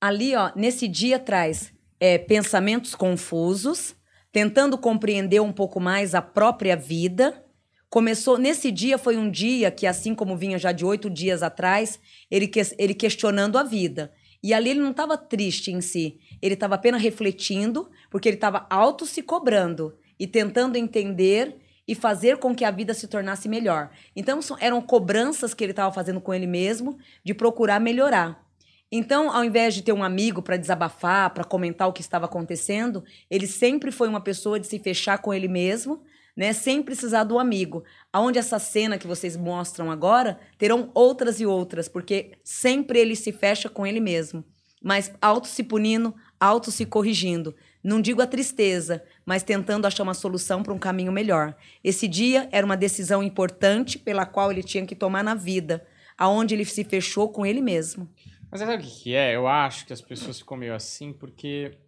[0.00, 3.96] Ali, ó, nesse dia traz é, pensamentos confusos,
[4.30, 7.42] tentando compreender um pouco mais a própria vida.
[7.88, 11.98] Começou, nesse dia foi um dia que, assim como vinha já de oito dias atrás,
[12.30, 14.12] ele, que- ele questionando a vida.
[14.42, 18.66] E ali ele não estava triste em si, ele estava apenas refletindo, porque ele estava
[18.70, 21.56] auto se cobrando e tentando entender
[21.88, 23.90] e fazer com que a vida se tornasse melhor.
[24.14, 28.44] Então eram cobranças que ele estava fazendo com ele mesmo de procurar melhorar.
[28.90, 33.04] Então, ao invés de ter um amigo para desabafar, para comentar o que estava acontecendo,
[33.28, 36.02] ele sempre foi uma pessoa de se fechar com ele mesmo,
[36.36, 37.82] né, sem precisar do amigo.
[38.12, 43.32] Aonde essa cena que vocês mostram agora terão outras e outras, porque sempre ele se
[43.32, 44.44] fecha com ele mesmo,
[44.82, 47.56] mas auto se punindo, auto se corrigindo.
[47.82, 51.56] Não digo a tristeza, mas tentando achar uma solução para um caminho melhor.
[51.82, 55.86] Esse dia era uma decisão importante pela qual ele tinha que tomar na vida,
[56.18, 58.08] aonde ele se fechou com ele mesmo.
[58.50, 59.34] Mas sabe o que é?
[59.34, 61.78] Eu acho que as pessoas ficam meio assim porque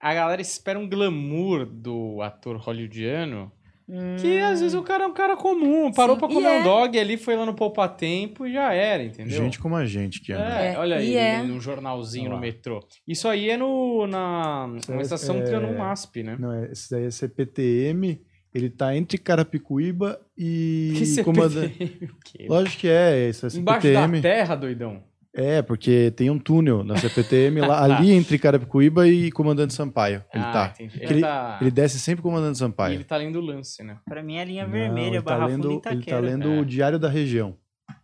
[0.00, 3.52] a galera espera um glamour do ator hollywoodiano
[4.20, 6.60] que às vezes o cara é um cara comum, parou Sim, pra e comer é.
[6.60, 9.42] um dog ali, foi lá no Poupa Tempo e já era, entendeu?
[9.42, 10.32] Gente como a gente que.
[10.32, 11.42] É, É, olha aí, é.
[11.42, 12.40] num jornalzinho Olha no lá.
[12.40, 12.80] metrô.
[13.06, 16.36] Isso aí é no, na, na é- estação é- Trianon MASP, né?
[16.38, 18.20] Não, é- esse daí é CPTM,
[18.54, 22.46] ele tá entre Carapicuíba e Que CPTM, o quê?
[22.48, 24.20] Lógico que é, isso é Embaixo CPTM.
[24.20, 25.02] da terra, doidão.
[25.34, 30.24] É, porque tem um túnel na CPTM lá, ali entre Carapicuíba e Comandante Sampaio.
[30.34, 30.74] Ele Ah, tá.
[30.78, 31.58] Ele, Ele, tá...
[31.60, 32.94] ele desce sempre Comandante e Sampaio.
[32.94, 33.98] ele tá lendo o lance, né?
[34.08, 36.16] Pra mim é a linha Não, vermelha, ele tá Barra Funda e lendo, ele Itaquera.
[36.16, 36.60] tá lendo É.
[36.60, 37.56] o Diário da Região.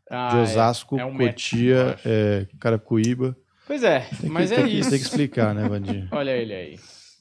[0.09, 0.41] Ah, de é.
[0.43, 3.37] Osasco, é um metro, eu Cotia, é, Carapicuíba.
[3.66, 4.91] Pois é, Tem que- mas tem é que- isso.
[4.91, 6.07] Tem que explicar, né, Vandinha?
[6.12, 6.79] Olha ele aí.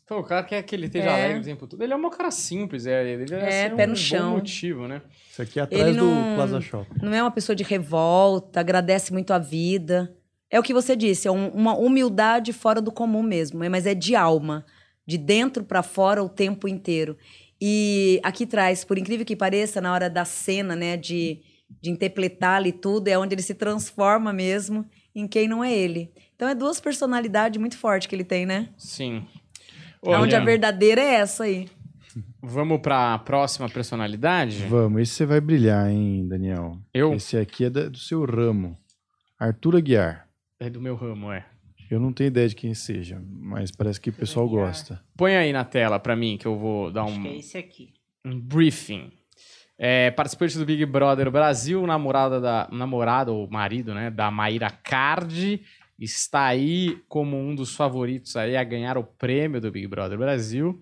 [0.07, 1.23] Pô, o cara quer que ele esteja É.
[1.25, 1.81] alegre o tempo todo.
[1.81, 3.07] Ele é um cara simples, é.
[3.07, 4.31] Ele É, ser pé um no bom chão.
[4.31, 5.01] motivo, né?
[5.31, 6.99] Isso aqui é atrás não- do Plaza Shopping.
[7.01, 10.15] Não é uma pessoa de revolta, agradece muito a vida.
[10.49, 13.87] É o que você disse, é um- uma humildade fora do comum mesmo, é- mas
[13.87, 14.63] é de alma,
[15.07, 17.17] de dentro para fora o tempo inteiro.
[17.59, 21.39] E aqui traz, por incrível que pareça, na hora da cena, né, de,
[21.81, 24.85] de interpretá-lo e tudo, é onde ele se transforma mesmo
[25.15, 26.11] em quem não é ele.
[26.35, 28.69] Então é duas personalidades muito fortes que ele tem, né?
[28.77, 29.25] Sim.
[30.05, 31.67] Onde a Olha, verdadeira é essa aí.
[32.41, 34.63] Vamos pra próxima personalidade?
[34.67, 36.77] Vamos, esse você vai brilhar, hein, Daniel?
[36.93, 37.13] Eu?
[37.13, 38.77] Esse aqui é da- do seu ramo.
[39.39, 40.27] Arthur Aguiar.
[40.59, 41.45] É do meu ramo, é.
[41.91, 44.67] Eu não tenho ideia de quem seja, mas parece que o pessoal Aguiar.
[44.67, 45.01] gosta.
[45.17, 47.57] Põe aí na tela pra mim que eu vou dar Acho que é um, esse
[47.57, 47.93] aqui.
[48.25, 49.11] um briefing.
[49.77, 55.61] É, participante do Big Brother Brasil, namorada da namorada ou marido, né, da Maíra Cardi,
[55.99, 60.81] está aí como um dos favoritos aí a ganhar o prêmio do Big Brother Brasil.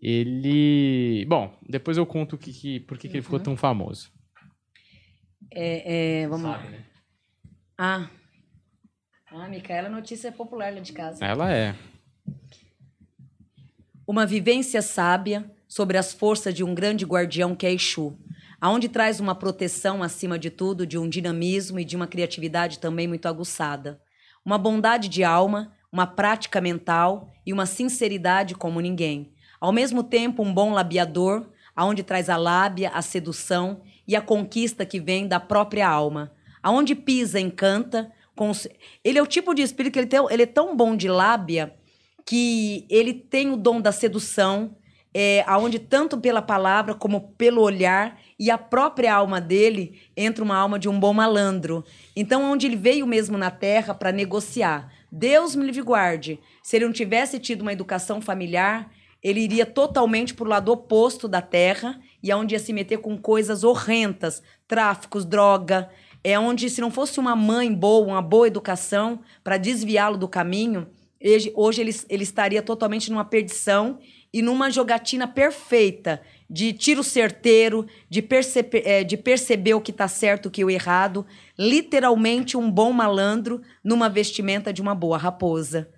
[0.00, 4.12] Ele, bom, depois eu conto o que, que por que, que ele ficou tão famoso.
[5.50, 6.58] É, é, vamos lá.
[6.58, 6.84] Sabe, né?
[7.76, 8.10] Ah.
[9.26, 11.24] Ah, Micaela, notícia popular lá de casa.
[11.24, 11.74] Ela é.
[14.06, 18.16] Uma vivência sábia sobre as forças de um grande guardião que é Exu,
[18.60, 23.08] aonde traz uma proteção acima de tudo, de um dinamismo e de uma criatividade também
[23.08, 24.00] muito aguçada.
[24.44, 29.32] Uma bondade de alma, uma prática mental e uma sinceridade como ninguém.
[29.60, 34.84] Ao mesmo tempo, um bom labiador, aonde traz a lábia, a sedução e a conquista
[34.84, 36.32] que vem da própria alma.
[36.62, 38.12] Aonde pisa, encanta.
[39.02, 41.74] Ele é o tipo de espírito que ele, tem, ele é tão bom de lábia
[42.26, 44.76] que ele tem o dom da sedução,
[45.12, 50.54] é, aonde tanto pela palavra como pelo olhar e a própria alma dele entra uma
[50.54, 51.82] alma de um bom malandro.
[52.14, 54.92] Então, onde ele veio mesmo na Terra para negociar.
[55.10, 56.38] Deus me livre guarde.
[56.62, 58.92] Se ele não tivesse tido uma educação familiar,
[59.22, 63.16] ele iria totalmente para o lado oposto da Terra e aonde ia se meter com
[63.16, 65.88] coisas horrendas, tráficos, droga.
[66.22, 70.86] É onde, se não fosse uma mãe boa, uma boa educação para desviá-lo do caminho,
[71.54, 73.98] hoje ele, ele estaria totalmente numa perdição
[74.34, 80.06] e numa jogatina perfeita de tiro certeiro, de, perceber, eh, de perceber o que está
[80.08, 81.26] certo o que o errado.
[81.58, 85.88] Literalmente um bom malandro numa vestimenta de uma boa raposa.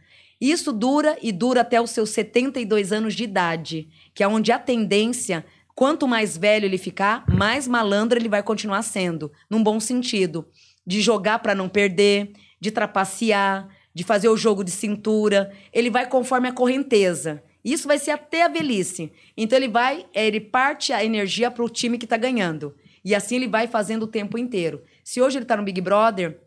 [0.40, 4.59] Isso dura e dura até os seus 72 anos de idade, que é onde a
[4.59, 5.44] tendência,
[5.74, 10.47] quanto mais velho ele ficar, mais malandro ele vai continuar sendo, num bom sentido.
[10.86, 15.51] De jogar para não perder, de trapacear, de fazer o jogo de cintura.
[15.72, 17.42] Ele vai conforme a correnteza.
[17.67, 19.12] Isso vai ser até a velhice.
[19.37, 22.73] Então ele vai, eh, ele parte a energia para o time que está ganhando.
[23.05, 24.85] E assim ele vai fazendo o tempo inteiro.
[25.03, 26.39] Se hoje ele está no Big Brother,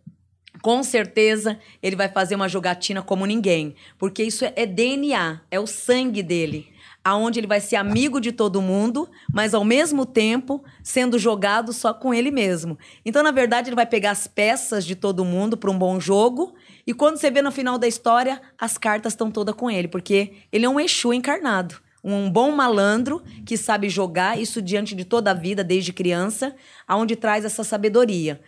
[0.61, 5.67] com certeza ele vai fazer uma jogatina como ninguém, porque isso é DNA, é o
[5.67, 6.67] sangue dele,
[7.03, 11.93] aonde ele vai ser amigo de todo mundo, mas ao mesmo tempo sendo jogado só
[11.93, 12.77] com ele mesmo.
[13.05, 16.53] Então, na verdade, ele vai pegar as peças de todo mundo para um bom jogo,
[16.85, 20.33] e quando você vê no final da história, as cartas estão todas com ele, porque
[20.51, 21.75] ele é um Exu encarnado.
[22.03, 26.55] Um bom malandro que sabe jogar isso diante de toda a vida, desde criança,
[26.87, 28.39] aonde traz essa sabedoria.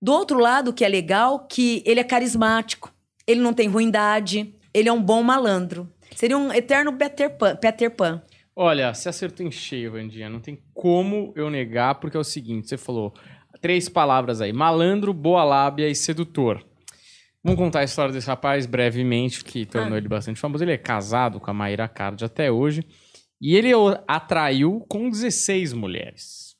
[0.00, 2.92] Do outro lado, que é legal, que ele é carismático,
[3.26, 5.88] ele não tem ruindade, ele é um bom malandro.
[6.14, 7.56] Seria um eterno Peter Pan.
[7.56, 8.22] Peter Pan.
[8.54, 10.28] Olha, você acertou em cheio, Vandinha.
[10.28, 13.14] Não tem como eu negar, porque é o seguinte: você falou
[13.60, 16.64] três palavras aí: malandro, boa lábia e sedutor.
[17.42, 19.98] Vamos contar a história desse rapaz brevemente, que tornou Ah.
[19.98, 20.64] ele bastante famoso.
[20.64, 22.84] Ele é casado com a Mayra Card até hoje.
[23.40, 23.70] E ele
[24.06, 26.56] atraiu com 16 mulheres.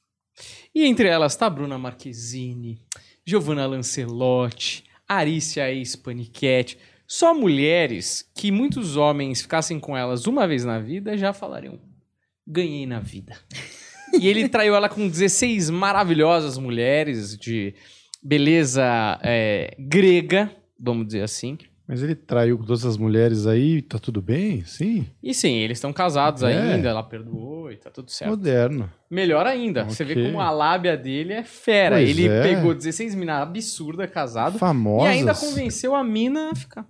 [0.74, 2.78] E entre elas tá Bruna Marquezine,
[3.26, 6.78] Giovanna Lancelotti, Arícia Ex-Paniquete.
[7.06, 11.80] Só mulheres que muitos homens ficassem com elas uma vez na vida já falariam:
[12.46, 13.36] ganhei na vida.
[14.12, 17.74] e ele traiu ela com 16 maravilhosas mulheres de
[18.22, 18.84] beleza
[19.22, 21.58] é, grega, vamos dizer assim.
[21.86, 24.62] Mas ele traiu todas as mulheres aí, tá tudo bem?
[24.66, 25.06] Sim.
[25.22, 26.48] E sim, eles estão casados É.
[26.74, 28.30] ainda, ela perdoou e tá tudo certo.
[28.32, 28.92] Moderno.
[29.10, 31.96] Melhor ainda, você vê como a lábia dele é fera.
[31.96, 32.42] Pois ele é.
[32.42, 35.06] pegou 16 minas absurda casado Famosas.
[35.14, 36.84] e ainda convenceu a mina a ficar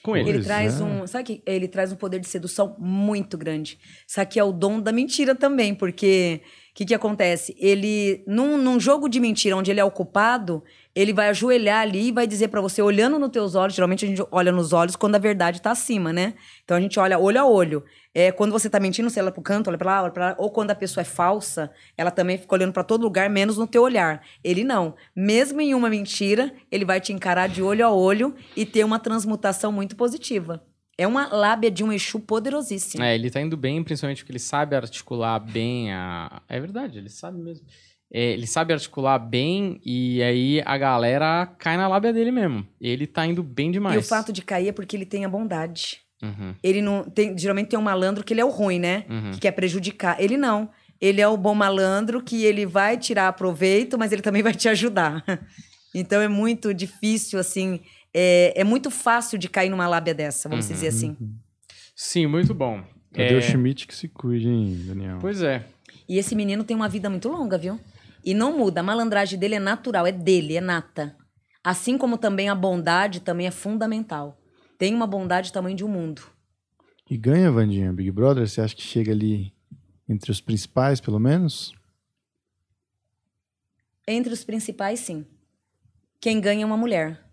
[0.00, 0.28] com ele.
[0.28, 0.84] Ele Pois traz é.
[0.84, 1.06] um.
[1.08, 3.80] Sabe que ele traz um poder de sedução muito grande.
[4.06, 6.40] Isso aqui é o dom da mentira também, porque
[6.70, 7.52] o que, que acontece?
[7.58, 10.62] Ele, num, num jogo de mentira onde ele é o culpado,
[10.94, 14.08] ele vai ajoelhar ali e vai dizer pra você, olhando nos teus olhos, geralmente a
[14.08, 16.34] gente olha nos olhos quando a verdade tá acima, né?
[16.64, 17.84] Então a gente olha olho a olho.
[18.12, 20.34] É, quando você tá mentindo, você olha pro canto, olha pra lá, olha pra lá.
[20.38, 23.66] Ou quando a pessoa é falsa, ela também fica olhando pra todo lugar, menos no
[23.66, 24.22] teu olhar.
[24.42, 24.94] Ele não.
[25.14, 28.98] Mesmo em uma mentira, ele vai te encarar de olho a olho e ter uma
[28.98, 30.60] transmutação muito positiva.
[30.98, 33.02] É uma lábia de um Exu poderosíssimo.
[33.02, 36.42] É, ele tá indo bem, principalmente porque ele sabe articular bem a.
[36.46, 37.66] É verdade, ele sabe mesmo.
[38.12, 42.66] É, ele sabe articular bem e aí a galera cai na lábia dele mesmo.
[42.80, 43.94] Ele tá indo bem demais.
[43.94, 45.98] E o fato de cair é porque ele tem a bondade.
[46.22, 49.04] Uhum, Ele não tem, geralmente tem um malandro que ele é o ruim, né?
[49.08, 49.30] uhum.
[49.30, 50.20] Que quer prejudicar.
[50.20, 50.68] Ele não.
[51.00, 54.68] Ele é o bom malandro que ele vai tirar proveito, mas ele também vai te
[54.68, 55.24] ajudar.
[55.94, 57.80] Então é muito difícil, assim.
[58.12, 60.72] É, é muito fácil de cair numa lábia dessa, vamos Uhum.
[60.74, 61.16] dizer assim.
[61.96, 62.82] Sim, muito bom.
[63.14, 65.18] Cadê É, o Schmidt que se cuide, hein, Daniel?
[65.20, 65.64] Pois é.
[66.08, 67.78] E esse menino tem uma vida muito longa, viu?
[68.24, 68.80] E não muda.
[68.80, 71.16] A malandragem dele é natural, é dele, é nata.
[71.62, 74.40] Assim como também a bondade também é fundamental.
[74.78, 76.22] Tem uma bondade tamanho de um mundo.
[77.10, 78.48] E ganha, Vandinha, Big Brother?
[78.48, 79.52] Você acha que chega ali
[80.08, 81.74] entre os principais, pelo menos?
[84.06, 85.26] Entre os principais, sim.
[86.20, 87.30] Quem ganha é uma mulher.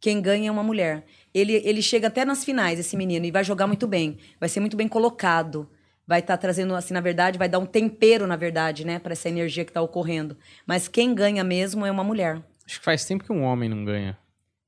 [0.00, 1.04] Quem ganha é uma mulher.
[1.32, 4.18] Ele, ele chega até nas finais, esse menino, e vai jogar muito bem.
[4.38, 5.68] Vai ser muito bem colocado.
[6.06, 9.28] Vai estar trazendo, assim, na verdade, vai dar um tempero, na verdade, né, para essa
[9.28, 10.36] energia que está ocorrendo.
[10.64, 12.40] Mas quem ganha mesmo é uma mulher.
[12.64, 14.16] Acho que faz tempo que um homem não ganha.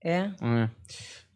[0.02, 0.30] É.
[0.42, 0.68] É.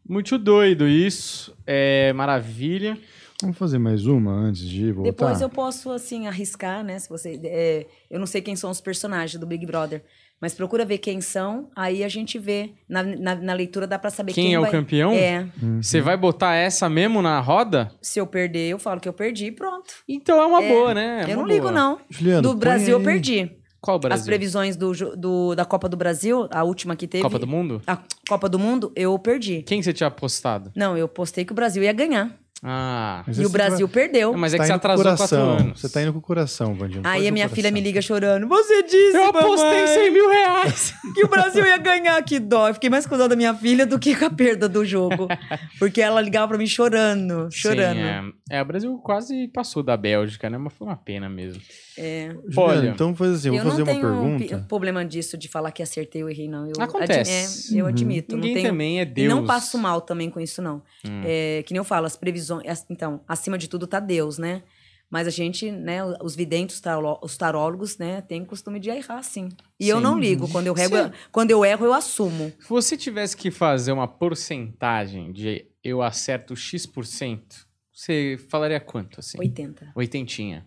[0.08, 1.56] Muito doido isso.
[1.66, 2.98] É maravilha.
[3.40, 5.10] Vamos fazer mais uma antes de voltar?
[5.10, 6.98] Depois eu posso, assim, arriscar, né?
[6.98, 7.40] Se você.
[7.44, 10.04] é, eu não sei quem são os personagens do Big Brother.
[10.42, 12.72] Mas procura ver quem são, aí a gente vê.
[12.88, 15.12] Na, na, na leitura dá pra saber Quem quem, é o vai- campeão?
[15.12, 15.46] É.
[15.80, 17.92] Você vai botar essa mesmo na roda?
[18.02, 19.94] Se eu perder, eu falo que eu perdi e pronto.
[20.08, 21.24] Então é uma É, boa, né?
[21.28, 21.72] É eu não ligo, boa.
[21.72, 22.00] não.
[22.10, 23.52] Juliano, Do Brasil eu perdi.
[23.80, 24.26] Qual As Brasil?
[24.26, 27.22] previsões do, do- da Copa do Brasil, a última que teve.
[27.22, 27.80] Copa do Mundo?
[27.86, 29.62] A Copa do Mundo, eu perdi.
[29.62, 30.70] Quem você tinha apostado?
[30.74, 32.36] Não, eu postei que o Brasil ia ganhar.
[32.64, 33.24] Ah.
[33.26, 34.30] E o Brasil perdeu.
[34.30, 35.58] Não, mas é tá que você indo com o atrasou quatro coração.
[35.58, 35.80] anos.
[35.80, 37.02] Você tá indo com o coração, Vandinha.
[37.04, 38.46] Aí a minha filha me liga chorando.
[38.46, 40.94] Você disse, Eu apostei mamãe, 100 mil reais.
[41.12, 42.22] que o Brasil ia ganhar.
[42.22, 42.68] Que dó.
[42.68, 45.26] Eu fiquei mais com dó da minha filha do que com a perda do jogo.
[45.80, 47.96] Porque ela ligava pra mim chorando, chorando.
[47.96, 48.58] Sim, é.
[48.58, 50.56] é, o Brasil quase passou da Bélgica, né?
[50.56, 51.60] Mas foi uma pena mesmo.
[51.98, 52.30] É.
[52.56, 53.98] Olha, então faz assim, eu eu vou fazer não uma
[54.32, 54.58] um pergunta.
[54.60, 56.66] pi- problema disso de falar que acertei ou errei, não.
[56.66, 57.30] Eu Acontece.
[57.30, 57.90] admi- é, eu Uhum.
[57.90, 58.34] admito.
[58.36, 59.28] Ninguém não tenho, também é E Deus.
[59.28, 60.82] não passo mal também com isso, não.
[61.06, 61.22] Hum.
[61.24, 62.64] É, que nem eu falo, as previsões.
[62.88, 64.62] Então, acima de tudo tá Deus, né?
[65.10, 69.22] Mas a gente, né, os videntes, os taró- os tarólogos, né, tem costume de errar,
[69.22, 69.50] sim.
[69.78, 70.02] E eu Sim.
[70.02, 70.48] não ligo.
[70.48, 70.96] Quando eu, rego,
[71.30, 72.50] quando eu erro, eu assumo.
[72.58, 79.38] Se você tivesse que fazer uma porcentagem de eu acerto X%, você falaria quanto, assim?
[79.38, 79.92] 80.
[79.94, 80.64] Oitentinha.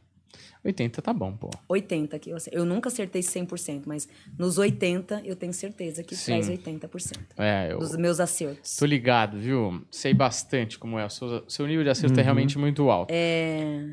[0.66, 1.50] 80 tá bom, pô.
[1.70, 6.32] 80 que eu, eu nunca acertei 100%, mas nos 80 eu tenho certeza que Sim.
[6.32, 8.76] traz 80% É, eu dos meus acertos.
[8.78, 9.86] tô ligado, viu?
[9.92, 11.06] Sei bastante como é.
[11.06, 12.24] O seu, seu nível de acerto é Uhum.
[12.24, 13.12] realmente muito alto.
[13.12, 13.86] É,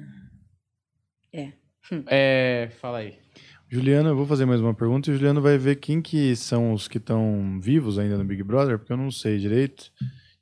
[2.07, 3.19] É, fala aí.
[3.69, 6.73] Juliano, eu vou fazer mais uma pergunta e o Juliano vai ver quem que são
[6.73, 9.91] os que estão vivos ainda no Big Brother, porque eu não sei direito.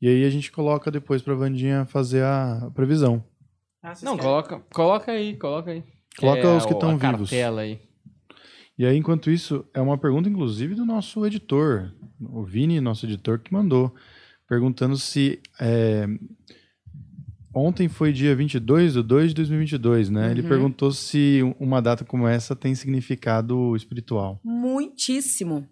[0.00, 3.24] E aí a gente coloca depois pra Vandinha fazer a previsão.
[4.02, 5.82] Não, coloca, coloca aí, coloca aí.
[6.18, 7.30] Coloca É, os que estão vivos.
[7.30, 7.78] cartela aí.
[8.78, 13.38] E aí, enquanto isso, é uma pergunta, inclusive, do nosso editor, o Vini, nosso editor,
[13.38, 13.94] que mandou,
[14.48, 15.40] perguntando se.
[15.60, 16.06] é,
[17.52, 20.30] Ontem foi dia 22 de 2 de 2022, né?
[20.30, 20.48] Ele Uhum.
[20.48, 24.40] perguntou se uma data como essa tem significado espiritual.
[24.44, 25.68] Muitíssimo.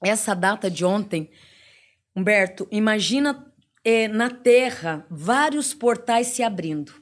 [0.00, 1.28] Essa data de ontem,
[2.14, 3.44] Humberto, imagina
[3.84, 6.92] é, na Terra, vários portais se abrindo.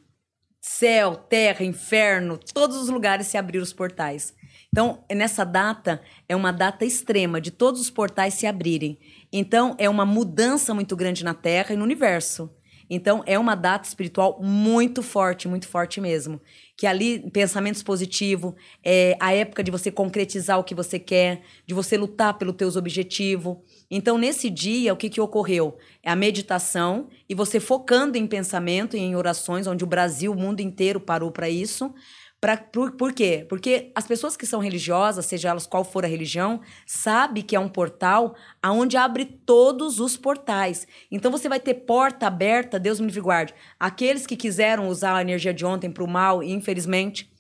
[0.65, 4.33] Céu, terra, inferno, todos os lugares se abriram os portais.
[4.69, 8.97] Então, nessa data, é uma data extrema de todos os portais se abrirem.
[9.33, 12.49] Então, é uma mudança muito grande na Terra e no universo.
[12.89, 16.41] Então, é uma data espiritual muito forte, muito forte mesmo.
[16.83, 21.73] Que ali, pensamentos positivos, é a época de você concretizar o que você quer, de
[21.73, 23.59] você lutar pelos teus objetivos.
[23.89, 25.79] Então, nesse dia, o que, que ocorreu?
[26.03, 30.37] É a meditação e você focando em pensamento e em orações, onde o Brasil, o
[30.37, 31.95] mundo inteiro parou para isso.
[32.43, 33.47] Pra, por, por quê?
[33.49, 37.61] Porque as pessoas que são religiosas, seja elas qual for a religião, sabe que é
[37.61, 40.85] um portal aonde abre todos os portais.
[41.09, 43.55] Então você vai ter porta aberta, Deus me livre guarde.
[43.79, 47.31] Aqueles que quiseram usar a energia de ontem para o mal, infelizmente,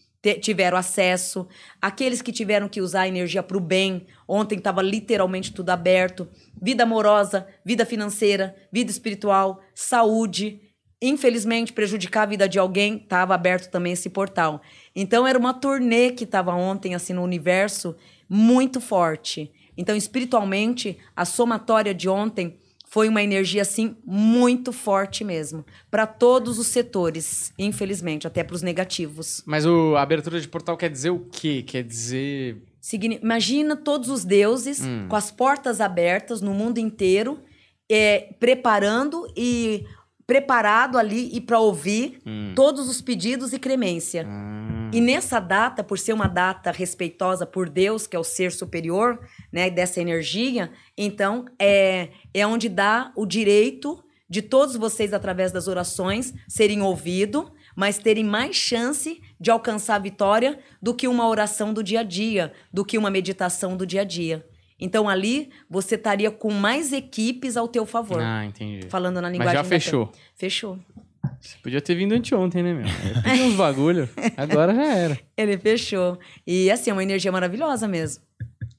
[0.40, 1.48] tiveram acesso.
[1.80, 6.28] Aqueles que tiveram que usar a energia para o bem, ontem estava literalmente tudo aberto.
[6.62, 10.60] Vida amorosa, vida financeira, vida espiritual, saúde
[11.02, 14.62] infelizmente, prejudicar a vida de alguém, estava aberto também esse portal.
[14.94, 17.94] Então, era uma turnê que estava ontem, assim, no universo,
[18.28, 19.50] muito forte.
[19.76, 22.56] Então, espiritualmente, a somatória de ontem
[22.88, 25.64] foi uma energia, assim, muito forte mesmo.
[25.90, 29.42] Para todos os setores, infelizmente, até para os negativos.
[29.46, 31.62] Mas o, a abertura de portal quer dizer o quê?
[31.66, 32.62] Quer dizer.
[32.78, 35.06] Signi Imagina todos os deuses Hum.
[35.08, 37.40] com as portas abertas no mundo inteiro,
[37.90, 39.86] é, preparando e
[40.32, 42.52] preparado ali e para ouvir Hum.
[42.56, 44.24] todos os pedidos e cremência.
[44.26, 48.50] Ah, E nessa data, por ser uma data respeitosa por Deus, que é o ser
[48.52, 49.18] superior,
[49.52, 55.66] né, dessa energia, então é é onde dá o direito de todos vocês através das
[55.68, 57.44] orações serem ouvidos,
[57.76, 62.02] mas terem mais chance de alcançar a vitória do que uma oração do dia a
[62.02, 64.44] dia, do que uma meditação do dia a dia.
[64.84, 68.86] Então ali você estaria com mais equipes ao teu favor, ah, entendi.
[68.88, 70.12] falando na Mas linguagem já da- fechou.
[70.34, 70.78] Fechou.
[71.40, 72.86] Você podia ter vindo anteontem, né, meu?
[72.86, 74.08] Eu uns bagulho.
[74.36, 75.18] Agora já era.
[75.36, 76.18] Ele fechou.
[76.46, 78.24] E assim, é uma energia maravilhosa mesmo.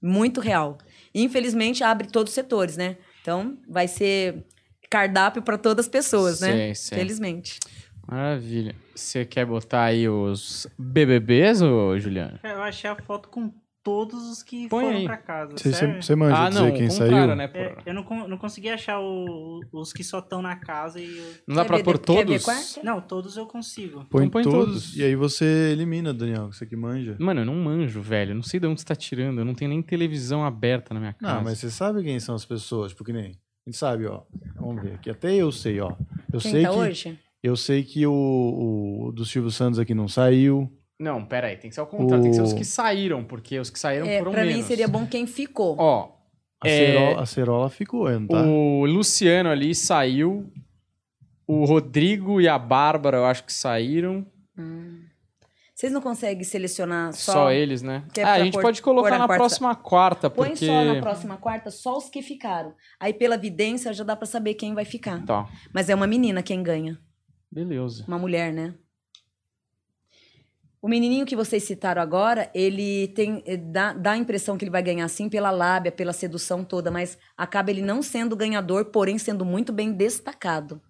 [0.02, 0.78] Muito real.
[1.16, 2.98] Infelizmente, abre todos os setores, né?
[3.22, 4.44] Então, vai ser
[4.90, 6.52] cardápio para todas as pessoas, né?
[6.52, 6.98] Sei, sei.
[6.98, 7.60] Felizmente.
[8.06, 8.76] Maravilha.
[8.94, 12.40] Você quer botar aí os BBBs, ô Juliano?
[12.44, 13.52] Eu achei a foto com
[13.84, 15.06] todos os que Põe foram aí.
[15.06, 15.56] pra casa.
[15.58, 17.36] Você, manja ah, dizer não, quem saiu?
[17.36, 21.18] né, É, eu não, não consegui achar o- os que só estão na casa e.
[21.18, 22.46] eu- Não dá pra ver pôr todos?
[22.84, 24.06] Não, todos eu consigo.
[24.10, 24.98] Põe, Então põe todos, todos.
[24.98, 27.16] e aí você elimina, Daniel, você que manja.
[27.20, 28.32] Mano, eu não manjo, velho.
[28.32, 29.40] Eu Não sei de onde você tá tirando.
[29.40, 31.36] Eu não tenho nem televisão aberta na minha casa.
[31.36, 33.32] Não, mas você sabe quem são as pessoas, tipo que nem.
[33.66, 34.22] A gente sabe, ó.
[34.56, 35.10] Vamos ver aqui.
[35.10, 35.94] Até eu sei, ó.
[36.32, 37.20] Eu Quem sei tá que hoje?
[37.42, 40.70] eu sei que o, o do Silvio Santos aqui não saiu.
[41.04, 41.58] Não, pera aí.
[41.58, 42.22] Tem que ser ao contrário.
[42.24, 44.58] Tem que ser os O- que saíram, porque os que saíram É, foram pra menos.
[44.58, 45.76] mim seria bom quem ficou.
[45.78, 46.12] Ó,
[46.62, 46.78] A, É.
[46.78, 48.42] Cerola, a Cerola ficou, não tá?
[48.42, 50.50] o Luciano ali saiu.
[51.46, 54.26] O Rodrigo e a Bárbara, eu acho que saíram.
[54.58, 55.02] Hum.
[55.76, 57.52] Vocês não conseguem selecionar Só, só...
[57.52, 58.04] eles, né?
[58.16, 60.66] É Ah, pra a gente pôr- pode colocar na quarta- próxima quarta, Põe porque...
[60.66, 62.74] só na próxima quarta, só os que ficaram.
[62.98, 65.22] Aí pela vidência já dá pra saber quem vai ficar.
[65.26, 66.98] Tá, Mas é uma menina quem ganha.
[67.52, 68.06] beleza.
[68.08, 68.74] Uma mulher, né?
[70.84, 74.70] O menininho que vocês citaram agora, ele tem eh, dá, dá a impressão que ele
[74.70, 79.18] vai ganhar sim pela lábia, pela sedução toda, mas acaba ele não sendo ganhador, porém
[79.18, 80.82] sendo muito bem destacado.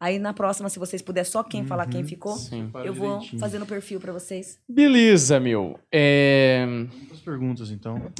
[0.00, 2.72] Aí na próxima, se vocês puderem só quem falar quem ficou, Sim.
[2.84, 4.58] eu vou fazendo o perfil pra vocês.
[4.68, 5.78] Beleza, meu.
[5.92, 6.66] É...
[7.12, 8.10] As perguntas, então.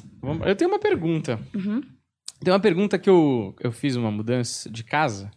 [0.46, 1.40] Eu tenho uma pergunta.
[1.52, 1.80] Uhum.
[2.40, 5.28] Tem uma pergunta que eu, eu fiz uma mudança de casa.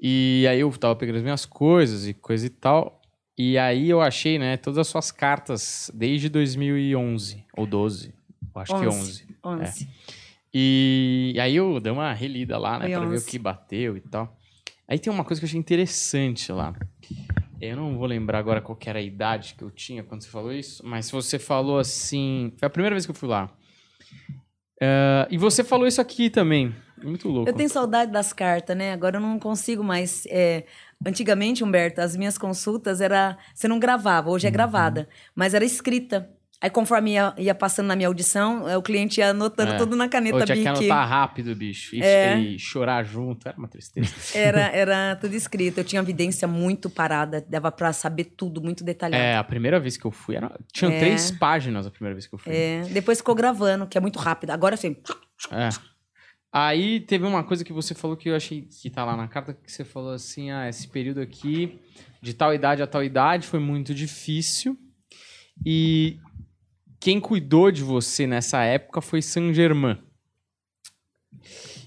[0.00, 2.99] E aí eu tava pegando as minhas coisas e coisa e tal.
[3.42, 8.12] E aí eu achei, né, todas as suas cartas desde 2011 ou 12.
[8.54, 9.26] Eu acho que 11.
[9.42, 9.88] 11.
[10.52, 13.26] E aí eu dei uma relida lá, né, Foi pra ver o 11.
[13.30, 14.36] que bateu e tal.
[14.86, 16.74] Aí tem uma coisa que eu achei interessante lá.
[17.58, 20.52] Eu não vou lembrar agora qual era a idade que eu tinha quando você falou
[20.52, 22.52] isso, mas você falou assim.
[22.58, 23.50] Foi a primeira vez que eu fui lá.
[24.82, 26.74] Ah, e você falou isso aqui também.
[27.02, 27.48] Muito louco.
[27.48, 28.92] Eu tenho saudade das cartas, né?
[28.92, 30.26] Agora eu não consigo mais.
[30.28, 30.64] é,
[31.06, 33.38] Antigamente, Humberto, as minhas consultas era.
[33.54, 36.28] Você não gravava, hoje é gravada, mas era escrita.
[36.62, 39.76] Aí, conforme ia, ia passando na minha audição, eh, o cliente ia anotando É.
[39.78, 40.68] tudo na caneta Ou tinha que Bic.
[40.90, 41.96] anotar rápido, bicho.
[41.96, 42.38] E, É.
[42.38, 43.48] e chorar junto.
[43.48, 44.12] Era uma tristeza.
[44.36, 45.78] Era, era tudo escrito.
[45.78, 49.22] Eu tinha uma evidência muito parada, dava pra saber tudo, muito detalhado.
[49.22, 50.52] é, a primeira vez que eu fui, era...
[50.70, 50.98] tinha É.
[51.00, 52.52] três páginas a primeira vez que eu fui.
[52.54, 54.50] É, depois ficou gravando, que é muito rápido.
[54.50, 54.94] Agora assim.
[55.50, 55.70] É.
[56.52, 59.54] Aí teve uma coisa que você falou que eu achei que tá lá na carta,
[59.54, 61.78] que você falou assim, ah, esse período aqui,
[62.20, 64.76] de tal idade a tal idade, foi muito difícil.
[65.64, 66.18] E
[66.98, 69.96] quem cuidou de você nessa época foi Saint Germain.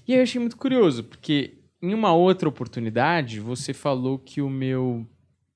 [0.06, 4.48] E aí eu achei muito curioso, porque em uma outra oportunidade, você falou que o
[4.48, 5.06] meu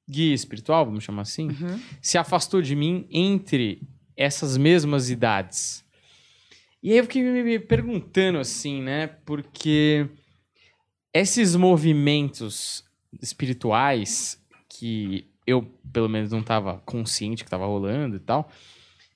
[0.08, 1.80] guia espiritual, vamos chamar assim, Uhum.
[2.00, 3.82] se afastou de mim entre
[4.16, 5.84] essas mesmas idades.
[6.82, 9.08] E aí eu fiquei me perguntando assim, né?
[9.24, 10.08] Porque
[11.12, 12.84] esses movimentos
[13.20, 15.62] espirituais que eu,
[15.92, 18.50] pelo menos, não estava consciente que estava rolando e tal,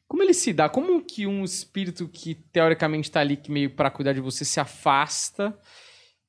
[0.09, 0.69] como ele se dá?
[0.69, 4.61] Como que um espírito que teoricamente está ali que meio para cuidar de você se
[4.61, 5.57] afasta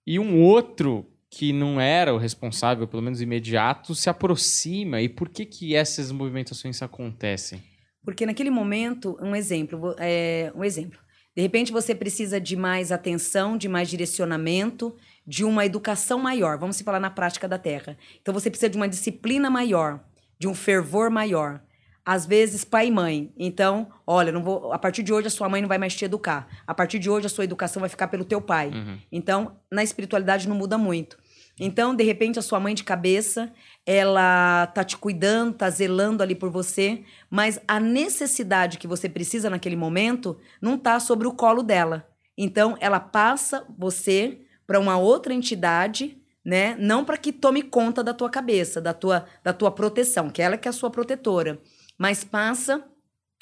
[0.06, 5.02] e um outro que não era o responsável, pelo menos imediato, se aproxima?
[5.02, 7.62] E por que que essas movimentações acontecem?
[8.04, 11.00] Porque naquele momento, um exemplo, é, um exemplo.
[11.36, 16.58] De repente você precisa de mais atenção, de mais direcionamento, de uma educação maior.
[16.58, 17.98] Vamos se falar na prática da terra.
[18.22, 20.00] Então você precisa de uma disciplina maior,
[20.38, 21.62] de um fervor maior.
[22.06, 23.34] Às vezes pai e mãe.
[23.38, 26.04] Então, olha, não vou, a partir de hoje a sua mãe não vai mais te
[26.04, 26.48] educar.
[26.68, 28.70] A partir de hoje a sua educação vai ficar pelo teu pai.
[28.70, 29.00] Uhum.
[29.12, 31.18] Então, na espiritualidade não muda muito.
[31.60, 33.52] Então, de repente, a sua mãe de cabeça,
[33.86, 39.50] ela tá te cuidando, tá zelando ali por você, mas a necessidade que você precisa
[39.50, 42.08] naquele momento não tá sobre o colo dela.
[42.38, 46.76] Então, ela passa você para uma outra entidade, né?
[46.80, 50.58] Não para que tome conta da tua cabeça, da tua, da tua proteção, que ela
[50.58, 51.60] que é a sua protetora,
[51.98, 52.84] mas passa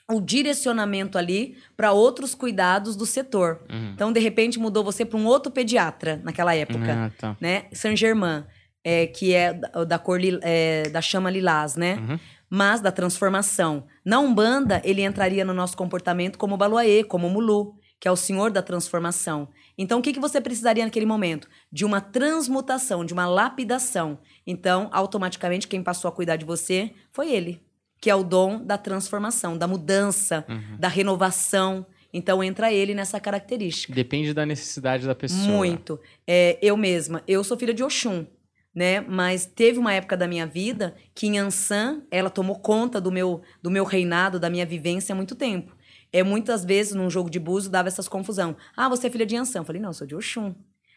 [0.09, 3.61] o direcionamento ali para outros cuidados do setor.
[3.71, 3.91] Uhum.
[3.93, 7.37] Então, de repente, mudou você para um outro pediatra naquela época, Ah, tá.
[7.39, 7.65] né?
[7.71, 8.43] Saint-Germain,
[8.83, 11.95] é, que é da, cor é, da chama lilás, né?
[11.95, 12.19] Uhum.
[12.49, 13.85] Mas da transformação.
[14.03, 18.51] Na Umbanda, ele entraria no nosso comportamento como Baluaê, como Mulu, que é o senhor
[18.51, 19.47] da transformação.
[19.77, 21.47] Então, o que, que você precisaria naquele momento?
[21.71, 24.19] De uma transmutação, de uma lapidação.
[24.45, 27.61] Então, automaticamente, quem passou a cuidar de você foi ele,
[28.01, 30.77] que é o dom da transformação, da mudança, Uhum.
[30.77, 31.85] da renovação.
[32.11, 33.93] Então, entra ele nessa característica.
[33.93, 35.47] Depende da necessidade da pessoa.
[35.47, 35.99] Muito.
[36.27, 38.25] É, eu mesma, eu sou filha de Oxum,
[38.73, 39.01] né?
[39.01, 43.41] Mas teve uma época da minha vida que em Ansan, ela tomou conta do meu,
[43.61, 45.75] do meu reinado, da minha vivência há muito tempo.
[46.13, 48.55] É, muitas vezes, num jogo de buzo, dava essas confusão.
[48.75, 49.59] Ah, você é filha de Ansan.
[49.59, 50.53] Eu falei, não, eu sou de Oxum.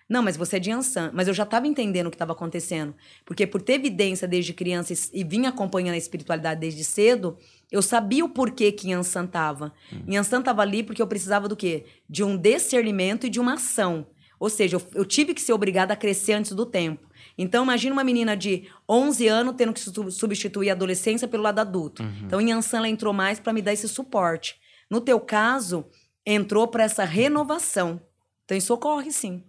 [0.09, 1.11] Não, mas você é de Ansan.
[1.15, 2.95] Mas eu já estava entendendo o que estava acontecendo.
[3.25, 7.39] Porque por ter evidência desde criança e, e vim acompanhando a espiritualidade desde cedo,
[7.71, 9.73] eu sabia o porquê que Ansan estava.
[9.93, 10.19] Hum.
[10.19, 11.85] Ansan estava ali porque eu precisava do quê?
[12.09, 14.07] De um discernimento e de uma ação.
[14.39, 17.09] Ou seja, eu, eu tive que ser obrigada a crescer antes do tempo.
[17.37, 21.59] Então, imagina uma menina de 11 anos tendo que su- substituir a adolescência pelo lado
[21.59, 22.03] adulto.
[22.03, 22.13] Uhum.
[22.25, 24.57] Então, em Ansan, ela entrou mais para me dar esse suporte.
[24.91, 25.85] No teu caso,
[26.25, 28.01] entrou para essa renovação.
[28.45, 29.43] Então, isso ocorre sim.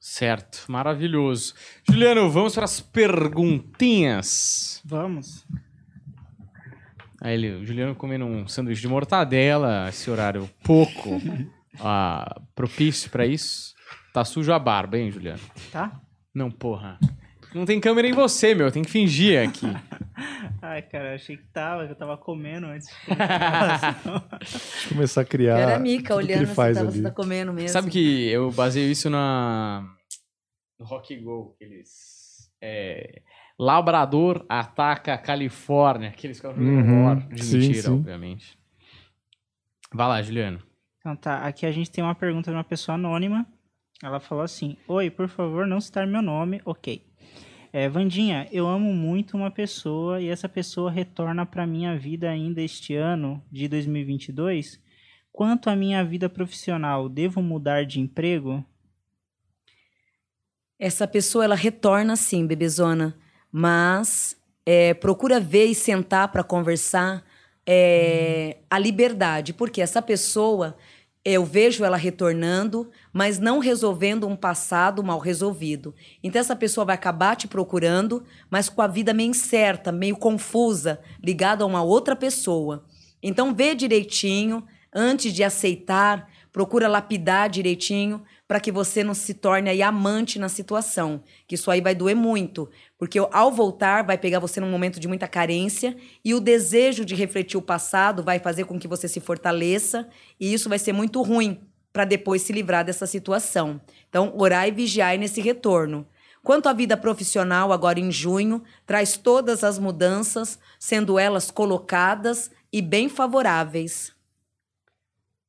[0.00, 1.54] Certo, maravilhoso.
[1.88, 4.80] Juliano, vamos para as perguntinhas.
[4.84, 5.44] Vamos.
[7.20, 11.20] Aí ele, o Juliano comendo um sanduíche de mortadela, esse horário pouco
[11.80, 13.74] ah, propício para isso.
[14.12, 15.40] Tá sujo a barba, hein, Juliano?
[15.70, 16.00] Tá?
[16.34, 16.98] Não, porra.
[17.54, 18.70] Não tem câmera em você, meu.
[18.72, 19.66] Tem que fingir aqui.
[20.62, 22.88] Ai, cara, eu achei que tava, que eu tava comendo antes.
[22.88, 22.94] de
[24.88, 25.58] começar a criar.
[25.58, 26.96] Era a Mica que olhando ele se faz tava, ali.
[26.98, 27.68] você tá comendo mesmo.
[27.70, 29.84] Sabe que eu baseio isso na
[30.78, 33.22] no Rock Go, aqueles é,
[33.58, 37.92] Labrador ataca a Califórnia, aqueles que jogando Uhum, de sim, mentira, sim.
[37.92, 38.58] obviamente.
[39.92, 40.60] Vai lá, Juliano.
[41.00, 43.46] Então tá, aqui a gente tem uma pergunta de uma pessoa anônima.
[44.02, 46.60] Ela falou assim: Oi, por favor, não citar meu nome.
[46.64, 47.04] Ok.
[47.74, 52.60] É, Vandinha, eu amo muito uma pessoa e essa pessoa retorna para minha vida ainda
[52.60, 54.78] este ano de 2022.
[55.32, 58.62] Quanto à minha vida profissional, devo mudar de emprego?
[60.78, 63.16] Essa pessoa, ela retorna sim, bebezona.
[63.50, 67.24] Mas é, procura ver e sentar para conversar
[67.66, 69.54] é, a liberdade.
[69.54, 70.76] Porque essa pessoa,
[71.24, 75.94] eu vejo ela retornando, mas não resolvendo um passado mal resolvido.
[76.22, 81.00] Então essa pessoa vai acabar te procurando, mas com a vida meio incerta, meio confusa,
[81.22, 82.84] ligada a uma outra pessoa.
[83.22, 88.22] Então vê direitinho, antes de aceitar, procura lapidar direitinho
[88.52, 92.14] para que você não se torne aí amante na situação, que isso aí vai doer
[92.14, 97.02] muito, porque ao voltar vai pegar você num momento de muita carência e o desejo
[97.02, 100.06] de refletir o passado vai fazer com que você se fortaleça
[100.38, 101.62] e isso vai ser muito ruim
[101.94, 103.80] para depois se livrar dessa situação.
[104.10, 106.06] Então, orar e vigiar nesse retorno.
[106.42, 112.82] Quanto à vida profissional, agora em junho, traz todas as mudanças, sendo elas colocadas e
[112.82, 114.12] bem favoráveis.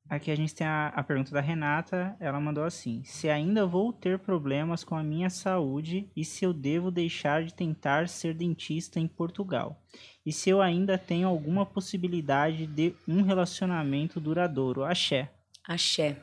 [0.09, 2.15] Aqui a gente tem a, a pergunta da Renata.
[2.19, 6.53] Ela mandou assim: Se ainda vou ter problemas com a minha saúde e se eu
[6.53, 9.81] devo deixar de tentar ser dentista em Portugal?
[10.25, 14.83] E se eu ainda tenho alguma possibilidade de um relacionamento duradouro?
[14.83, 15.31] Axé.
[15.67, 16.17] Axé.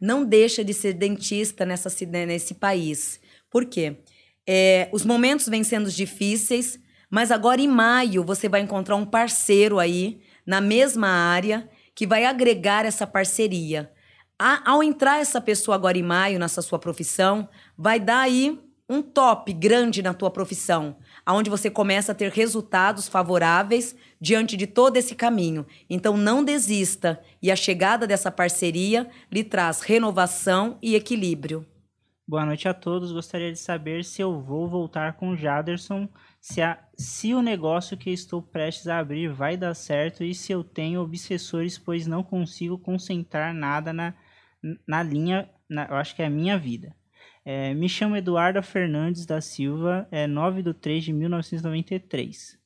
[0.00, 3.20] Não deixa de ser dentista nessa, nesse país.
[3.50, 3.98] Por quê?
[4.46, 6.78] É, os momentos vêm sendo difíceis,
[7.10, 11.68] mas agora em maio você vai encontrar um parceiro aí na mesma área
[12.00, 13.92] que vai agregar essa parceria.
[14.38, 17.46] A, ao entrar essa pessoa agora em maio nessa sua profissão,
[17.76, 20.96] vai dar aí um top grande na tua profissão,
[21.26, 25.66] aonde você começa a ter resultados favoráveis diante de todo esse caminho.
[25.90, 31.66] Então não desista e a chegada dessa parceria lhe traz renovação e equilíbrio.
[32.26, 33.12] Boa noite a todos.
[33.12, 36.08] Gostaria de saber se eu vou voltar com o Jaderson,
[36.40, 40.52] se, a, se o negócio que estou prestes a abrir vai dar certo e se
[40.52, 44.14] eu tenho obsessores, pois não consigo concentrar nada na,
[44.86, 46.96] na linha, na, eu acho que é a minha vida.
[47.44, 52.58] É, me chamo Eduardo Fernandes da Silva, é 9 de 3 de 1993.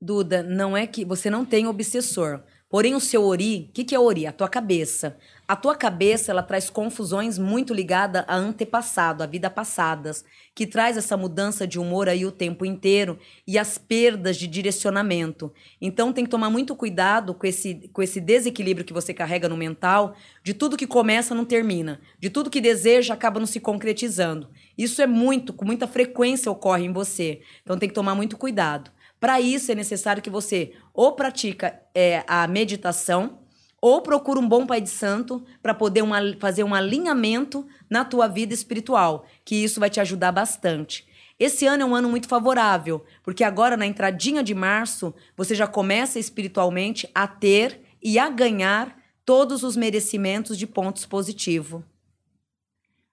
[0.00, 2.42] Duda, não é que você não tem obsessor.
[2.72, 4.26] Porém, o seu ori, o que, que é ori?
[4.26, 5.18] A tua cabeça.
[5.46, 10.96] A tua cabeça, ela traz confusões muito ligadas a antepassado, a vida passadas, que traz
[10.96, 15.52] essa mudança de humor aí o tempo inteiro e as perdas de direcionamento.
[15.82, 19.56] Então, tem que tomar muito cuidado com esse, com esse desequilíbrio que você carrega no
[19.58, 24.48] mental, de tudo que começa não termina, de tudo que deseja acaba não se concretizando.
[24.78, 27.42] Isso é muito, com muita frequência ocorre em você.
[27.62, 28.90] Então, tem que tomar muito cuidado.
[29.22, 33.38] Para isso é necessário que você ou pratica é, a meditação
[33.80, 38.26] ou procura um bom pai de santo para poder uma, fazer um alinhamento na tua
[38.26, 41.06] vida espiritual, que isso vai te ajudar bastante.
[41.38, 45.68] Esse ano é um ano muito favorável, porque agora na entradinha de março, você já
[45.68, 51.80] começa espiritualmente a ter e a ganhar todos os merecimentos de pontos positivos.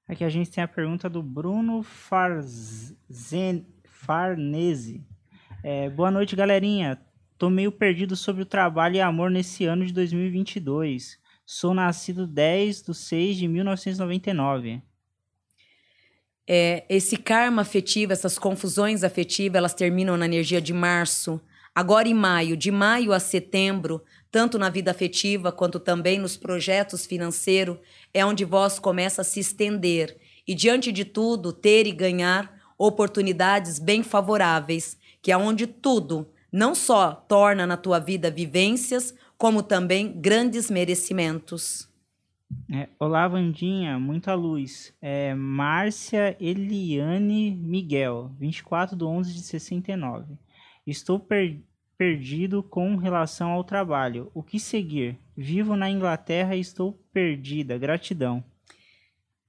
[0.07, 2.95] Aqui a gente tem a pergunta do Bruno Farnese.
[5.61, 6.97] É, boa noite, galerinha.
[7.37, 11.19] Tô meio perdido sobre o trabalho e amor nesse ano de 2022.
[11.45, 14.81] Sou nascido 10 de 6 de 1999.
[16.47, 21.41] É, esse karma afetivo, essas confusões afetivas, elas terminam na energia de março.
[21.75, 24.01] Agora em maio, de maio a setembro,
[24.31, 27.77] tanto na vida afetiva quanto também nos projetos financeiros,
[28.13, 33.77] é onde vós começa a se estender e diante de tudo ter e ganhar oportunidades
[33.77, 40.11] bem favoráveis que é onde tudo não só torna na tua vida vivências, como também
[40.19, 41.87] grandes merecimentos.
[42.71, 44.93] É, olá, Vandinha, muita luz.
[44.99, 50.37] É, Márcia Eliane Miguel, 24 de 11 de 69.
[50.85, 51.59] Estou per
[51.99, 54.31] perdido com relação ao trabalho.
[54.33, 55.19] O que seguir?
[55.35, 57.77] Vivo na Inglaterra e estou perdida.
[57.77, 58.41] Gratidão.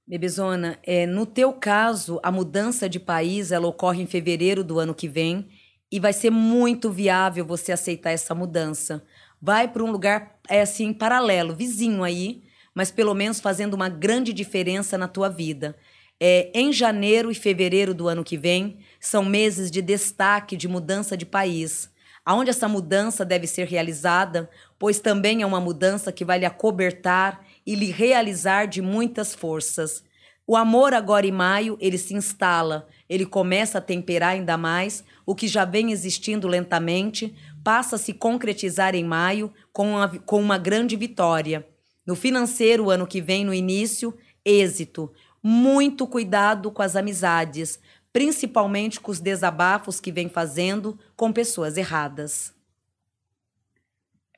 [0.05, 4.93] Bebezona, é, no teu caso, a mudança de país ela ocorre em fevereiro do ano
[4.93, 5.47] que vem
[5.91, 9.03] e vai ser muito viável você aceitar essa mudança.
[9.41, 12.43] Vai para um lugar é assim paralelo, vizinho aí,
[12.75, 15.77] mas pelo menos fazendo uma grande diferença na tua vida.
[16.21, 21.17] É, em janeiro e fevereiro do ano que vem são meses de destaque de mudança
[21.17, 21.91] de país,
[22.25, 27.45] aonde essa mudança deve ser realizada, pois também é uma mudança que vai lhe acobertar
[27.67, 30.05] e lhe realizar de muitas forças.
[30.47, 35.35] O amor agora em maio, ele se instala, ele começa a temperar ainda mais o
[35.37, 40.59] que já vem existindo lentamente, passa a se concretizar em maio com uma, com uma
[40.59, 41.65] grande vitória.
[42.05, 44.13] No financeiro, ano que vem, no início,
[44.45, 45.09] êxito.
[45.41, 47.79] Muito cuidado com as amizades,
[48.13, 52.53] principalmente com os desabafos que vem fazendo com pessoas erradas.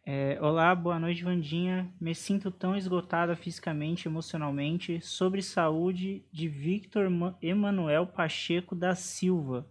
[0.04, 1.90] É, olá, boa noite, Vandinha.
[1.98, 5.00] Me sinto tão esgotada fisicamente emocionalmente.
[5.00, 9.66] Sobre saúde de Victor Emanuel Pacheco da Silva,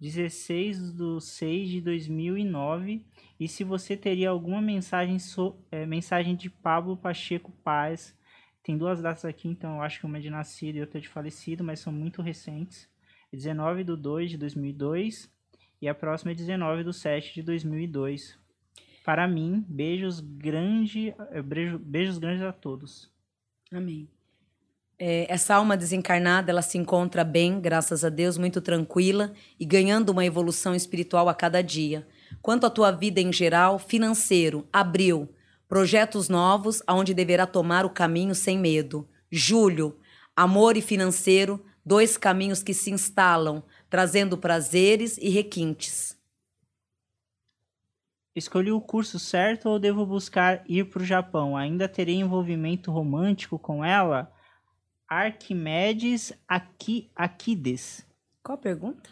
[0.00, 3.04] 16 de 6 de 2009.
[3.38, 8.16] E se você teria alguma mensagem, so, é, mensagem de Pablo Pacheco Paz.
[8.62, 11.00] Tem duas datas aqui, então eu acho que uma é de nascido e outra é
[11.00, 12.88] de falecido, mas são muito recentes.
[13.32, 15.30] 19 de 2 de 2002
[15.80, 18.38] e a próxima é 19 de 7 de 2002
[19.08, 23.10] para mim, beijos grande, eh, beijo, beijos grandes a todos.
[23.72, 24.06] Amém.
[25.00, 30.10] É, essa alma desencarnada, ela se encontra bem, graças a Deus, muito tranquila e ganhando
[30.10, 32.06] uma evolução espiritual a cada dia.
[32.42, 35.28] Quanto à tua vida em geral, financeiro, abril,
[35.68, 39.08] projetos novos, aonde deverá tomar o caminho sem medo.
[39.30, 39.96] Julho,
[40.34, 46.18] amor e financeiro, dois caminhos que se instalam, trazendo prazeres e requintes.
[48.34, 51.56] Escolhi o curso certo ou devo buscar ir para o Japão?
[51.56, 54.32] Ainda terei envolvimento romântico com ela?
[55.08, 58.06] Arquimedes Aqui, Aquides.
[58.42, 59.08] Qual a pergunta?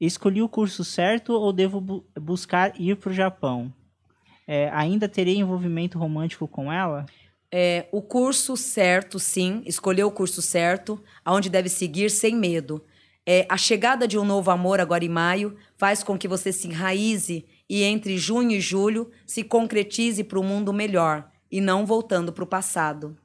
[0.00, 3.72] Escolhi o curso certo ou devo bu buscar ir para o Japão?
[4.46, 7.06] É, ainda terei envolvimento romântico com ela?
[7.52, 9.62] É, o curso certo, sim.
[9.66, 12.84] Escolheu o curso certo, aonde deve seguir sem medo.
[13.26, 16.68] É, a chegada de um novo amor agora em maio faz com que você se
[16.68, 22.32] enraize e entre junho e julho se concretize para um mundo melhor e não voltando
[22.32, 23.16] para o passado.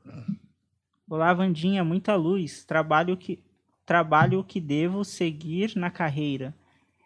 [1.08, 2.64] Olá, Vandinha, muita luz.
[2.64, 3.43] Trabalho que
[3.86, 6.51] trabalho que devo seguir na carreira.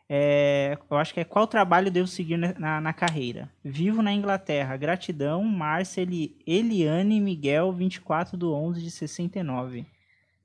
[0.07, 3.51] É, eu acho que é qual trabalho devo seguir na, na, carreira.
[3.61, 4.77] Vivo na Inglaterra.
[4.77, 6.07] Gratidão, Márcia
[6.47, 9.85] Eliane Miguel, 24 de 11 de 69.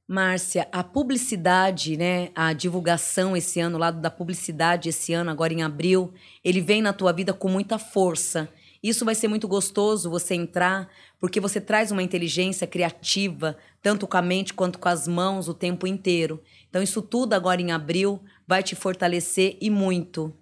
[0.07, 5.55] Márcia, a publicidade, né, a divulgação esse ano, o lado da publicidade esse ano, agora
[5.55, 6.13] em abril,
[6.45, 8.49] ele vem na tua vida com muita força.
[8.83, 10.91] Isso vai ser muito gostoso você entrar,
[11.21, 15.55] porque você traz uma inteligência criativa, tanto com a mente quanto com as mãos o
[15.55, 16.43] tempo inteiro.
[16.69, 20.33] Então, isso tudo agora em abril vai te fortalecer e muito.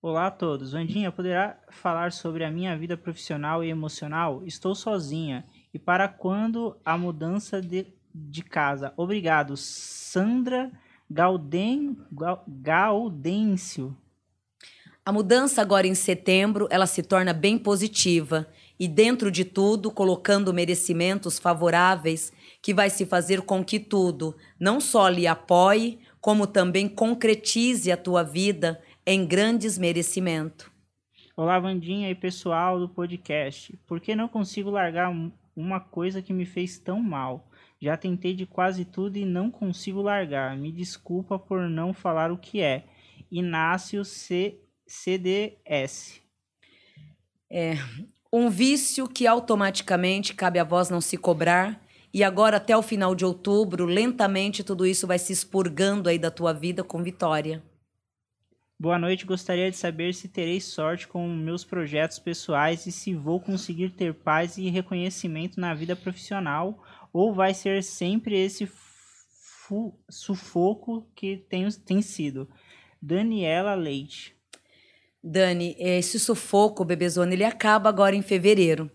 [0.00, 0.72] Olá a todos.
[0.72, 4.42] Vandinha, poderá falar sobre a minha vida profissional e emocional?
[4.46, 5.44] Estou sozinha.
[5.74, 8.92] E para quando a mudança de, de casa?
[8.96, 9.56] Obrigado.
[9.56, 10.70] Sandra
[11.10, 11.96] Gauden,
[12.46, 13.96] Gaudêncio.
[15.04, 18.46] A mudança agora em setembro, ela se torna bem positiva
[18.78, 24.80] e dentro de tudo, colocando merecimentos favoráveis que vai se fazer com que tudo não
[24.80, 30.70] só lhe apoie, como também concretize a tua vida em grandes merecimentos.
[31.36, 33.76] Olá, Vandinha e pessoal do podcast.
[33.86, 35.12] Por que não consigo largar
[35.56, 37.48] uma coisa que me fez tão mal?
[37.80, 40.56] Já tentei de quase tudo e não consigo largar.
[40.56, 42.84] Me desculpa por não falar o que é.
[43.30, 44.60] Inácio C.
[44.84, 46.20] CDS.
[47.48, 47.74] É
[48.32, 51.82] um vício que automaticamente cabe a voz não se cobrar.
[52.12, 56.30] E agora, até o final de outubro, lentamente tudo isso vai se expurgando aí da
[56.30, 57.62] tua vida com vitória.
[58.80, 63.40] Boa noite, gostaria de saber se terei sorte com meus projetos pessoais e se vou
[63.40, 66.80] conseguir ter paz e reconhecimento na vida profissional
[67.12, 68.70] ou vai ser sempre esse
[70.08, 72.48] sufoco que tem, tem sido.
[73.02, 74.37] Daniela Leite.
[75.28, 78.90] Dani, esse sufoco, bebezona, ele acaba agora em fevereiro.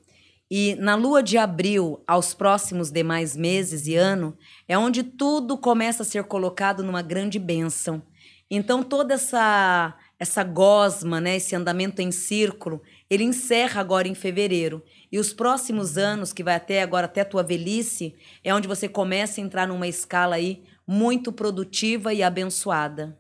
[0.49, 4.35] E na lua de abril, aos próximos demais meses e ano,
[4.67, 8.01] é onde tudo começa a ser colocado numa grande bênção.
[8.49, 14.81] Então toda essa essa gosma, né, esse andamento em círculo, ele encerra agora em fevereiro.
[15.11, 18.87] E os próximos anos, que vai até agora até a tua velhice, é onde você
[18.87, 23.19] começa a entrar numa escala aí muito produtiva e abençoada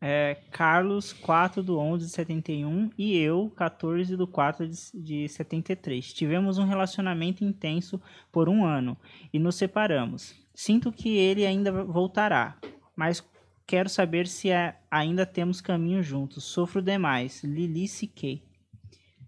[0.00, 6.12] é, Carlos, 4 do 11 de 71 e eu, 14 do 4 de, de 73.
[6.12, 8.96] Tivemos um relacionamento intenso por um ano
[9.32, 10.34] e nos separamos.
[10.54, 12.56] Sinto que ele ainda voltará,
[12.94, 13.24] mas
[13.66, 16.44] quero saber se é, ainda temos caminho juntos.
[16.44, 17.42] Sofro demais.
[17.42, 18.42] Lili Siquei.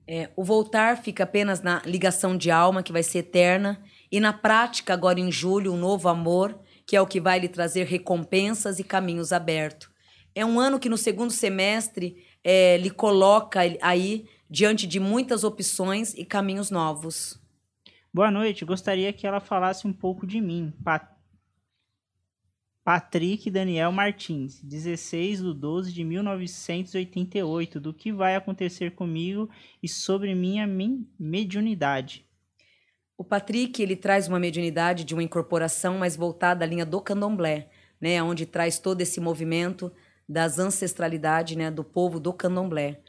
[0.07, 4.33] É, o voltar fica apenas na ligação de alma, que vai ser eterna, e na
[4.33, 8.81] prática, agora em julho, um novo amor, que é o que vai lhe trazer recompensas
[8.81, 9.90] e caminhos abertos.
[10.35, 16.15] É um ano que no segundo semestre é, lhe coloca aí diante de muitas opções
[16.15, 17.41] e caminhos novos.
[18.13, 20.73] Boa noite, gostaria que ela falasse um pouco de mim.
[20.85, 21.09] Pat...
[22.83, 29.49] Patrick Daniel Martins, 16 de 12 de 1988, do que vai acontecer comigo
[29.83, 30.67] e sobre minha
[31.19, 32.25] mediunidade.
[33.17, 37.69] O Patrick, ele traz uma mediunidade de uma incorporação mais voltada à linha do candomblé,
[38.01, 39.93] né, onde traz todo esse movimento
[40.31, 43.01] das ancestralidade, né, do povo do candomblé.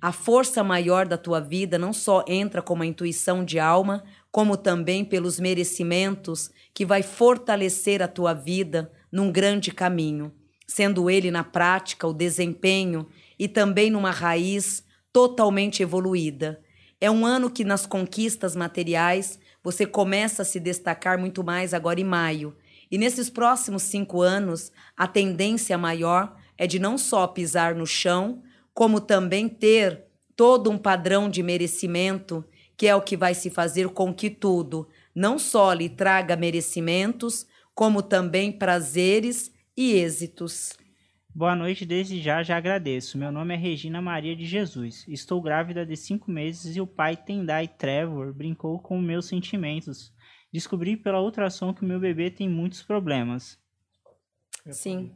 [0.00, 4.56] A força maior da tua vida não só entra como a intuição de alma, como
[4.56, 10.32] também pelos merecimentos que vai fortalecer a tua vida num grande caminho,
[10.68, 16.60] sendo ele na prática o desempenho e também numa raiz totalmente evoluída.
[17.00, 22.00] É um ano que nas conquistas materiais você começa a se destacar muito mais agora
[22.00, 22.56] em maio.
[22.88, 28.42] E nesses próximos cinco anos, a tendência maior é de não só pisar no chão,
[28.74, 30.04] como também ter
[30.36, 32.44] todo um padrão de merecimento,
[32.76, 37.46] que é o que vai se fazer com que tudo não só lhe traga merecimentos,
[37.74, 40.76] como também prazeres e êxitos.
[41.34, 43.18] Boa noite, desde já já agradeço.
[43.18, 45.04] Meu nome é Regina Maria de Jesus.
[45.08, 50.12] Estou grávida de cinco meses e o pai Tendai Trevor brincou com meus sentimentos.
[50.52, 53.58] Descobri pela ultrassom que o meu bebê tem muitos problemas.
[54.70, 55.12] Sim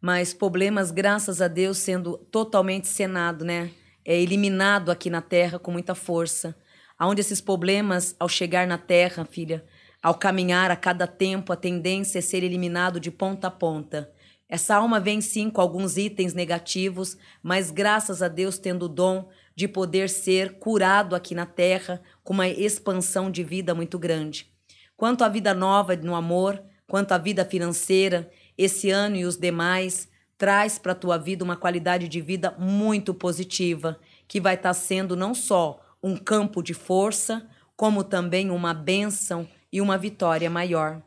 [0.00, 3.70] mas problemas, graças a Deus, sendo totalmente cenado, né?
[4.04, 6.54] É eliminado aqui na Terra com muita força.
[6.98, 9.64] Aonde esses problemas, ao chegar na Terra, filha,
[10.02, 14.12] ao caminhar a cada tempo, a tendência é ser eliminado de ponta a ponta.
[14.46, 19.28] Essa alma vem sim com alguns itens negativos, mas graças a Deus tendo o dom
[19.56, 24.52] de poder ser curado aqui na Terra com uma expansão de vida muito grande.
[24.96, 30.08] Quanto à vida nova no amor, quanto à vida financeira, esse ano e os demais
[30.36, 34.74] traz para a tua vida uma qualidade de vida muito positiva, que vai estar tá
[34.74, 41.02] sendo não só um campo de força, como também uma bênção e uma vitória maior.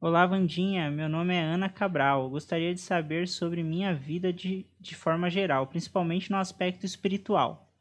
[0.00, 0.90] Olá, Vandinha.
[0.90, 2.28] Meu nome é Ana Cabral.
[2.28, 7.72] Gostaria de saber sobre minha vida de, de forma geral, principalmente no aspecto espiritual.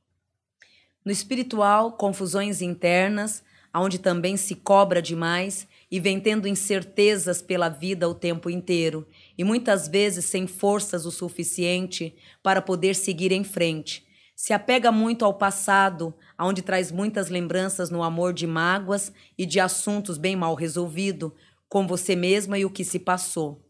[1.04, 8.08] No espiritual, confusões internas, onde também se cobra demais e vem tendo incertezas pela vida
[8.08, 9.06] o tempo inteiro,
[9.38, 14.06] e muitas vezes sem forças o suficiente para poder seguir em frente.
[14.34, 19.60] Se apega muito ao passado, onde traz muitas lembranças no amor de mágoas e de
[19.60, 21.32] assuntos bem mal resolvidos,
[21.68, 23.62] com você mesma e o que se passou.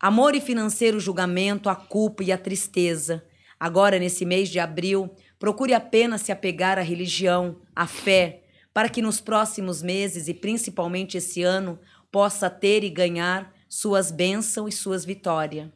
[0.00, 3.24] Amor e financeiro julgamento, a culpa e a tristeza.
[3.58, 8.42] Agora, nesse mês de abril, procure apenas se apegar à religião, à fé,
[8.72, 11.78] para que nos próximos meses e principalmente esse ano
[12.10, 15.70] possa ter e ganhar suas bênçãos e suas vitórias.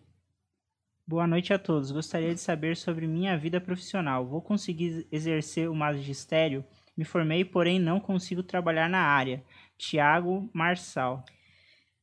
[1.06, 1.90] Boa noite a todos.
[1.90, 4.26] Gostaria de saber sobre minha vida profissional.
[4.26, 6.64] Vou conseguir exercer o magistério?
[6.96, 9.42] Me formei, porém não consigo trabalhar na área.
[9.76, 11.24] Tiago Marçal.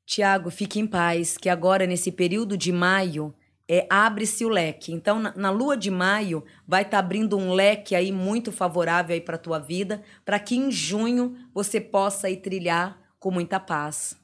[0.05, 3.33] Tiago, fique em paz, que agora nesse período de maio
[3.69, 4.91] é, abre-se o leque.
[4.91, 9.13] Então, na, na, lua de maio, vai estar tá abrindo um leque aí muito favorável
[9.13, 13.59] aí para a tua vida, para que em junho você possa ir trilhar com muita
[13.59, 14.19] paz.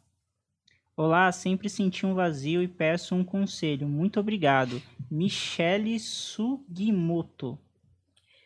[0.97, 3.87] Olá, sempre senti um vazio e peço um conselho.
[3.87, 4.81] Muito obrigado.
[5.11, 7.59] Michele Sugimoto.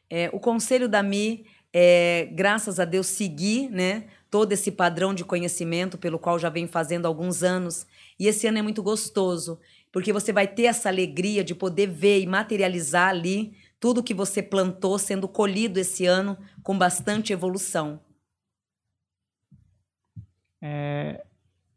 [0.09, 4.07] É, o conselho da Mi é, graças a Deus, seguir, né?
[4.29, 7.85] Todo esse padrão de conhecimento pelo qual já vem fazendo alguns anos.
[8.19, 9.59] E esse ano é muito gostoso
[9.91, 14.41] porque você vai ter essa alegria de poder ver e materializar ali tudo que você
[14.43, 17.99] plantou sendo colhido esse ano com bastante evolução.
[20.61, 21.23] É,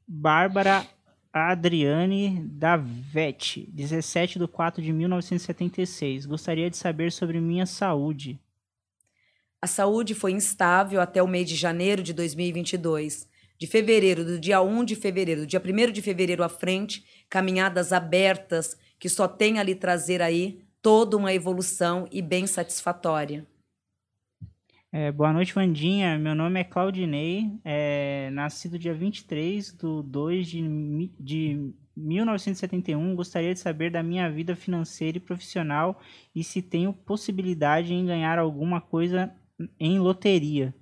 [0.07, 0.85] Bárbara
[1.33, 6.27] Adriane Davete, 17 de 4 de 1976.
[6.27, 8.39] Gostaria de saber sobre minha saúde.
[9.61, 13.31] A saúde foi instável até o mês de janeiro de 2022
[13.63, 17.93] de fevereiro, do dia 1 de fevereiro, do dia 1 de fevereiro à frente, caminhadas
[17.93, 23.47] abertas que só tem a lhe trazer aí toda uma evolução e bem satisfatória.
[24.91, 26.19] É, boa noite, Vandinha.
[26.19, 33.15] Meu nome é Claudinei, é, nascido dia 23 de 2 de, de 1971.
[33.15, 36.01] Gostaria de saber da minha vida financeira e profissional
[36.35, 39.33] e se tenho possibilidade em ganhar alguma coisa
[39.79, 40.75] em loteria.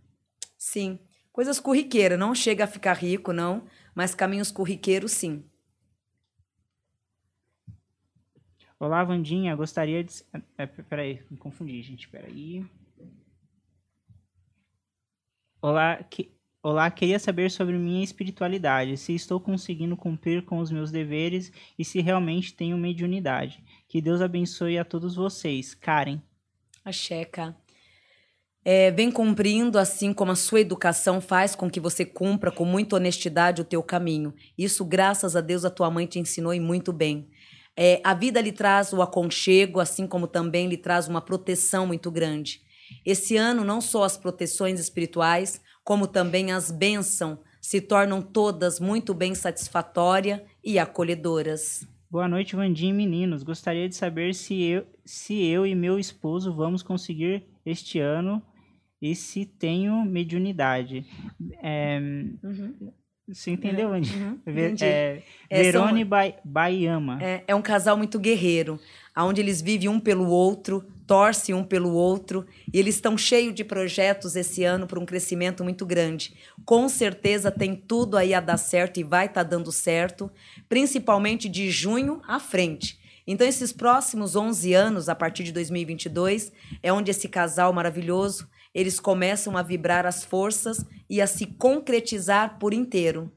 [0.57, 0.99] Sim.
[1.33, 3.65] Coisas corriqueiras, não chega a ficar rico, não,
[3.95, 5.45] mas caminhos corriqueiros, sim.
[8.79, 10.25] Olá, Vandinha, gostaria de.
[10.57, 12.65] É, peraí, me confundi, gente, peraí.
[15.63, 16.33] Olá, que...
[16.63, 21.85] Olá, queria saber sobre minha espiritualidade, se estou conseguindo cumprir com os meus deveres e
[21.85, 23.65] se realmente tenho mediunidade.
[23.89, 25.75] Que Deus abençoe a todos vocês.
[25.75, 26.21] Karen.
[26.85, 27.57] A Checa
[28.65, 32.97] é, vem cumprindo, assim como a sua educação faz com que você cumpra com muita
[32.97, 34.35] honestidade o teu caminho.
[34.57, 37.29] Isso, graças a Deus, a tua mãe te ensinou e muito bem.
[37.77, 42.11] É, a vida lhe traz o aconchego, assim como também lhe traz uma proteção muito
[42.11, 42.61] grande.
[43.07, 49.15] Esse ano, não só as proteções espirituais, como também as bênçãos se tornam todas muito
[49.15, 51.87] bem satisfatórias e acolhedoras.
[52.11, 53.43] Boa noite, Vandinha e meninos.
[53.43, 58.43] Gostaria de saber se eu, se eu e meu esposo vamos conseguir este ano
[59.01, 61.07] e se tenho mediunidade.
[61.63, 61.99] É,
[62.43, 62.93] uhum.
[63.33, 64.13] Você entendeu, Andy?
[64.13, 64.41] Uhum,
[64.81, 67.19] é, é, Verone são, Baiama.
[67.23, 68.79] É, é um casal muito guerreiro,
[69.17, 73.63] onde eles vivem um pelo outro, torcem um pelo outro, e eles estão cheios de
[73.63, 76.35] projetos esse ano para um crescimento muito grande.
[76.65, 80.31] Com certeza tem tudo aí a dar certo e vai estar tá dando certo,
[80.69, 82.99] principalmente de junho à frente.
[83.27, 86.53] Então, esses próximos 11 anos, a partir de 2022,
[86.83, 92.59] é onde esse casal maravilhoso eles começam a vibrar as forças e a se concretizar
[92.59, 93.33] por inteiro.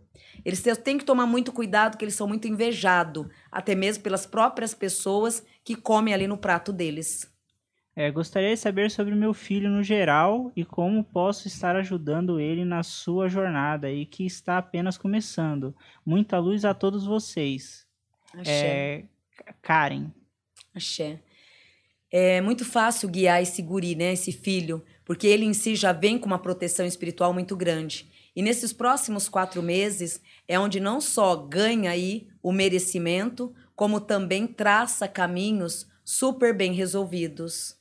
[0.46, 4.74] Eles têm que tomar muito cuidado, que eles são muito invejados, até mesmo pelas próprias
[4.74, 7.32] pessoas que comem ali no prato deles.
[7.96, 12.66] É, gostaria de saber sobre meu filho no geral e como posso estar ajudando ele
[12.66, 15.76] na sua jornada e que está apenas começando.
[16.04, 17.88] Muita luz a todos vocês.
[18.34, 18.52] Axé.
[18.52, 19.06] É,
[19.62, 20.12] Karen.
[20.74, 21.22] Axé.
[22.16, 26.20] É muito fácil guiar esse guri, né, esse filho, porque ele em si já vem
[26.20, 28.08] com uma proteção espiritual muito grande.
[28.36, 34.46] E nesses próximos quatro meses é onde não só ganha aí o merecimento, como também
[34.46, 37.80] traça caminhos super bem resolvidos.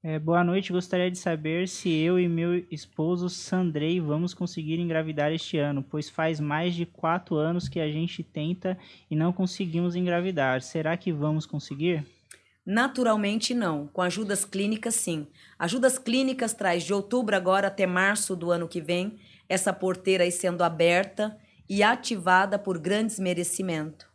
[0.00, 5.32] É, boa noite, gostaria de saber se eu e meu esposo Sandrei vamos conseguir engravidar
[5.32, 8.78] este ano, pois faz mais de quatro anos que a gente tenta
[9.10, 10.62] e não conseguimos engravidar.
[10.62, 12.06] Será que vamos conseguir?
[12.66, 13.86] Naturalmente não.
[13.86, 15.28] Com ajudas clínicas, sim.
[15.56, 20.32] Ajudas clínicas traz de outubro agora até março do ano que vem essa porteira aí
[20.32, 21.38] sendo aberta
[21.68, 24.06] e ativada por grandes merecimentos.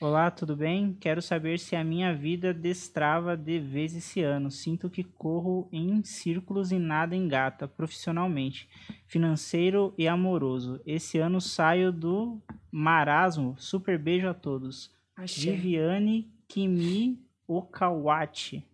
[0.00, 0.92] Olá, tudo bem?
[1.00, 4.50] Quero saber se a minha vida destrava de vez esse ano.
[4.50, 8.68] Sinto que corro em círculos e nada engata profissionalmente,
[9.06, 10.80] financeiro e amoroso.
[10.84, 12.40] Esse ano saio do
[12.70, 13.56] marasmo.
[13.56, 14.92] Super beijo a todos.
[15.16, 15.52] Axé.
[15.52, 18.64] Viviane Kimi Okawati.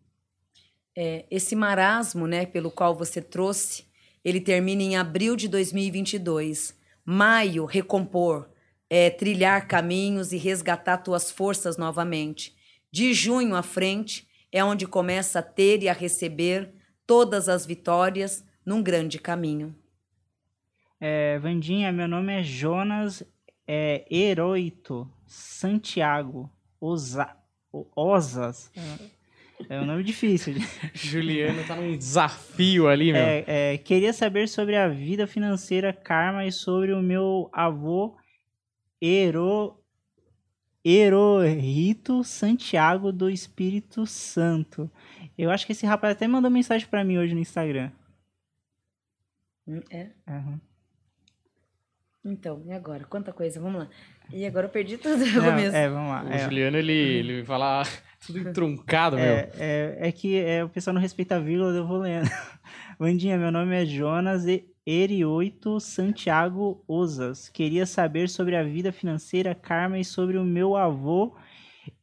[0.96, 3.86] É, esse marasmo, né, pelo qual você trouxe,
[4.24, 6.78] ele termina em abril de 2022.
[7.04, 8.50] Maio, recompor,
[8.88, 12.54] é, trilhar caminhos e resgatar tuas forças novamente.
[12.92, 16.74] De junho à frente é onde começa a ter e a receber
[17.06, 19.74] todas as vitórias num grande caminho.
[21.00, 23.24] É, Vandinha, meu nome é Jonas
[23.66, 27.36] é, Heroito Santiago Oza,
[27.72, 28.70] Osas.
[29.68, 30.54] É um nome difícil.
[30.94, 33.20] Juliano tá num desafio ali, meu.
[33.20, 33.44] É,
[33.74, 38.16] é, queria saber sobre a vida financeira karma e sobre o meu avô
[39.00, 39.78] Ero,
[40.84, 44.90] Erohito Santiago do Espírito Santo.
[45.36, 47.90] Eu acho que esse rapaz até mandou mensagem pra mim hoje no Instagram.
[49.90, 50.10] É?
[50.26, 50.60] Aham.
[52.24, 53.04] Então, e agora?
[53.04, 53.88] Quanta coisa, vamos lá.
[54.32, 55.74] E agora eu perdi tudo no começo.
[55.74, 56.24] é, vamos lá.
[56.24, 57.82] O É, Juliano, ele, ele fala
[58.26, 59.24] tudo entruncado, meu.
[59.24, 62.28] é, é, é que é, o pessoal não respeita a vírgula, eu vou lendo.
[62.98, 67.48] Vandinha, meu nome é Jonas e Erioito Santiago Osas.
[67.48, 71.34] Queria saber sobre a vida financeira, karma e sobre o meu avô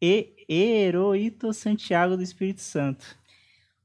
[0.02, 3.06] e Heroito Santiago do Espírito Santo.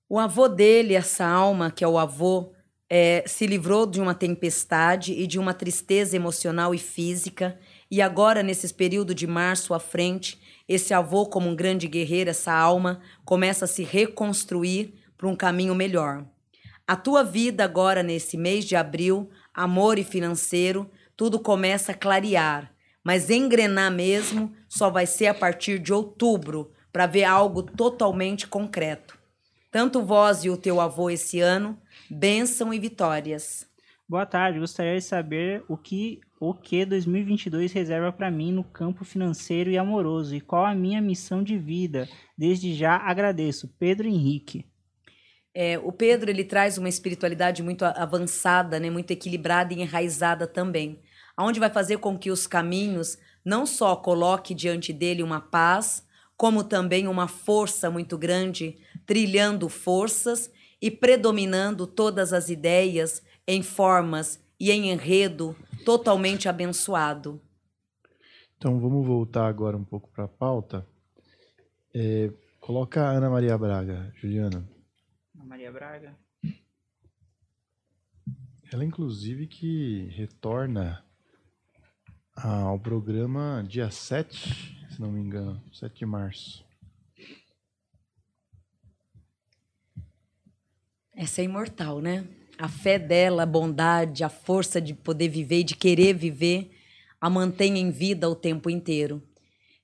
[0.08, 2.52] O avô dele, essa alma, que é o avô,
[2.94, 7.58] é, se livrou de uma tempestade e de uma tristeza emocional e física.
[7.90, 10.38] E agora, nesses períodos de março à frente,
[10.68, 15.74] esse avô, como um grande guerreiro, essa alma, começa a se reconstruir para um caminho
[15.74, 16.26] melhor.
[16.86, 22.74] A tua vida agora, nesse mês de abril, amor e financeiro, tudo começa a clarear.
[23.02, 29.16] Mas engrenar mesmo só vai ser a partir de outubro, para ver algo totalmente concreto.
[29.70, 31.78] Tanto vós e o teu avô esse ano,
[32.12, 33.66] bênção e vitórias.
[34.06, 39.04] Boa tarde, gostaria de saber o que o que 2022 reserva para mim no campo
[39.04, 42.06] financeiro e amoroso e qual a minha missão de vida.
[42.36, 43.72] Desde já agradeço.
[43.78, 44.66] Pedro Henrique.
[45.54, 51.00] É, o Pedro ele traz uma espiritualidade muito avançada, né, muito equilibrada e enraizada também,
[51.34, 56.06] aonde vai fazer com que os caminhos não só coloque diante dele uma paz,
[56.36, 58.76] como também uma força muito grande,
[59.06, 60.50] trilhando forças
[60.82, 67.40] e predominando todas as ideias em formas e em enredo totalmente abençoado.
[68.58, 70.84] Então vamos voltar agora um pouco para a pauta.
[71.94, 74.68] É, coloca a Ana Maria Braga, Juliana.
[75.34, 76.16] Ana Maria Braga.
[78.72, 81.04] Ela, inclusive, que retorna
[82.34, 86.64] ao programa dia 7, se não me engano, 7 de março.
[91.22, 92.24] Essa é imortal, né?
[92.58, 96.72] A fé dela, a bondade, a força de poder viver de querer viver,
[97.20, 99.22] a mantém em vida o tempo inteiro.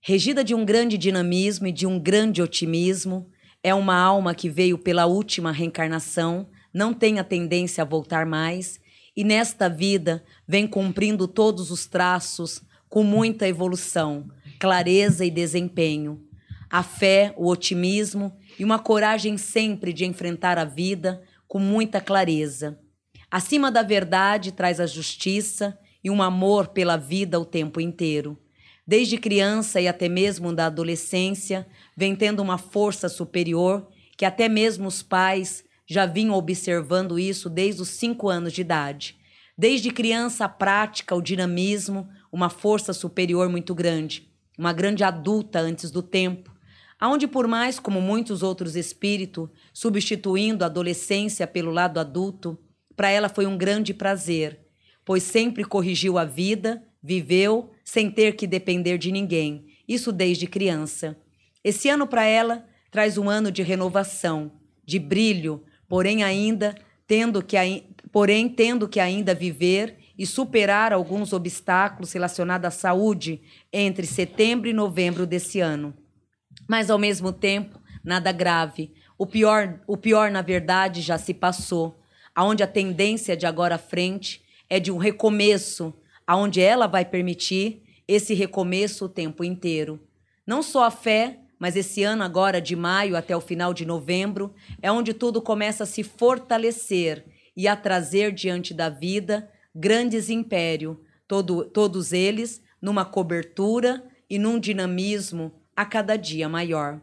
[0.01, 3.31] Regida de um grande dinamismo e de um grande otimismo,
[3.63, 8.81] é uma alma que veio pela última reencarnação, não tem a tendência a voltar mais,
[9.17, 14.29] e nesta vida vem cumprindo todos os traços com muita evolução,
[14.59, 16.21] clareza e desempenho.
[16.69, 22.79] A fé, o otimismo e uma coragem sempre de enfrentar a vida com muita clareza.
[23.31, 28.39] Acima da verdade traz a justiça e um amor pela vida o tempo inteiro.
[28.87, 31.67] Desde criança e até mesmo da adolescência,
[31.97, 37.83] vem tendo uma força superior que até mesmo os pais já vinham observando isso desde
[37.83, 39.17] os cinco anos de idade.
[39.57, 45.91] Desde criança, a prática, o dinamismo, uma força superior muito grande, uma grande adulta antes
[45.91, 46.51] do tempo,
[47.01, 52.59] aonde por mais como muitos outros espíritos, substituindo a adolescência pelo lado adulto,
[52.97, 54.59] para ela foi um grande prazer,
[55.05, 61.17] pois sempre corrigiu a vida, viveu sem ter que depender de ninguém, isso desde criança.
[61.63, 64.51] Esse ano para ela traz um ano de renovação,
[64.85, 66.75] de brilho, porém ainda
[67.07, 67.57] tendo que
[68.11, 74.73] porém tendo que ainda viver e superar alguns obstáculos relacionados à saúde entre setembro e
[74.73, 75.95] novembro desse ano
[76.69, 78.93] mas ao mesmo tempo nada grave.
[79.17, 81.99] O pior, o pior, na verdade, já se passou.
[82.35, 85.93] Aonde a tendência de agora à frente é de um recomeço,
[86.27, 89.99] aonde ela vai permitir esse recomeço o tempo inteiro.
[90.47, 94.55] Não só a fé, mas esse ano agora, de maio até o final de novembro,
[94.81, 97.25] é onde tudo começa a se fortalecer
[97.57, 100.97] e a trazer diante da vida grandes impérios,
[101.27, 107.01] todo, todos eles numa cobertura e num dinamismo a cada dia maior.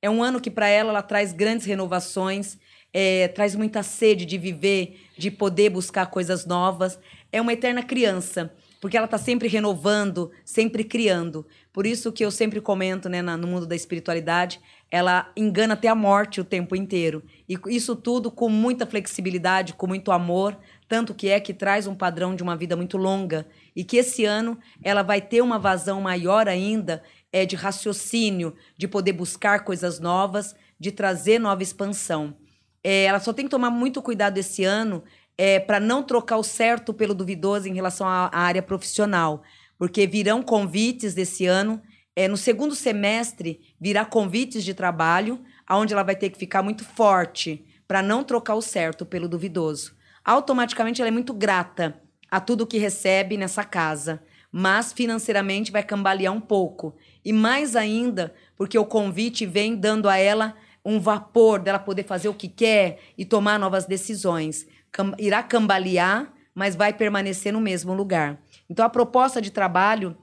[0.00, 2.56] É um ano que para ela ela traz grandes renovações,
[2.94, 6.98] é, traz muita sede de viver, de poder buscar coisas novas.
[7.30, 8.50] É uma eterna criança,
[8.80, 11.46] porque ela está sempre renovando, sempre criando.
[11.74, 15.94] Por isso que eu sempre comento, né, no mundo da espiritualidade, ela engana até a
[15.94, 17.22] morte o tempo inteiro.
[17.46, 20.56] E isso tudo com muita flexibilidade, com muito amor,
[20.88, 24.24] tanto que é que traz um padrão de uma vida muito longa e que esse
[24.24, 27.02] ano ela vai ter uma vazão maior ainda
[27.34, 32.36] é de raciocínio, de poder buscar coisas novas, de trazer nova expansão.
[32.80, 35.02] É, ela só tem que tomar muito cuidado esse ano
[35.36, 39.42] é, para não trocar o certo pelo duvidoso em relação à, à área profissional,
[39.76, 41.82] porque virão convites desse ano.
[42.14, 46.84] É, no segundo semestre, virá convites de trabalho, aonde ela vai ter que ficar muito
[46.84, 49.92] forte para não trocar o certo pelo duvidoso.
[50.24, 52.00] Automaticamente, ela é muito grata
[52.30, 56.94] a tudo que recebe nessa casa, mas financeiramente vai cambalear um pouco.
[57.24, 62.28] E mais ainda, porque o convite vem dando a ela um vapor dela poder fazer
[62.28, 64.66] o que quer e tomar novas decisões.
[64.92, 68.38] Cam irá cambalear, mas vai permanecer no mesmo lugar.
[68.68, 70.16] Então a proposta de trabalho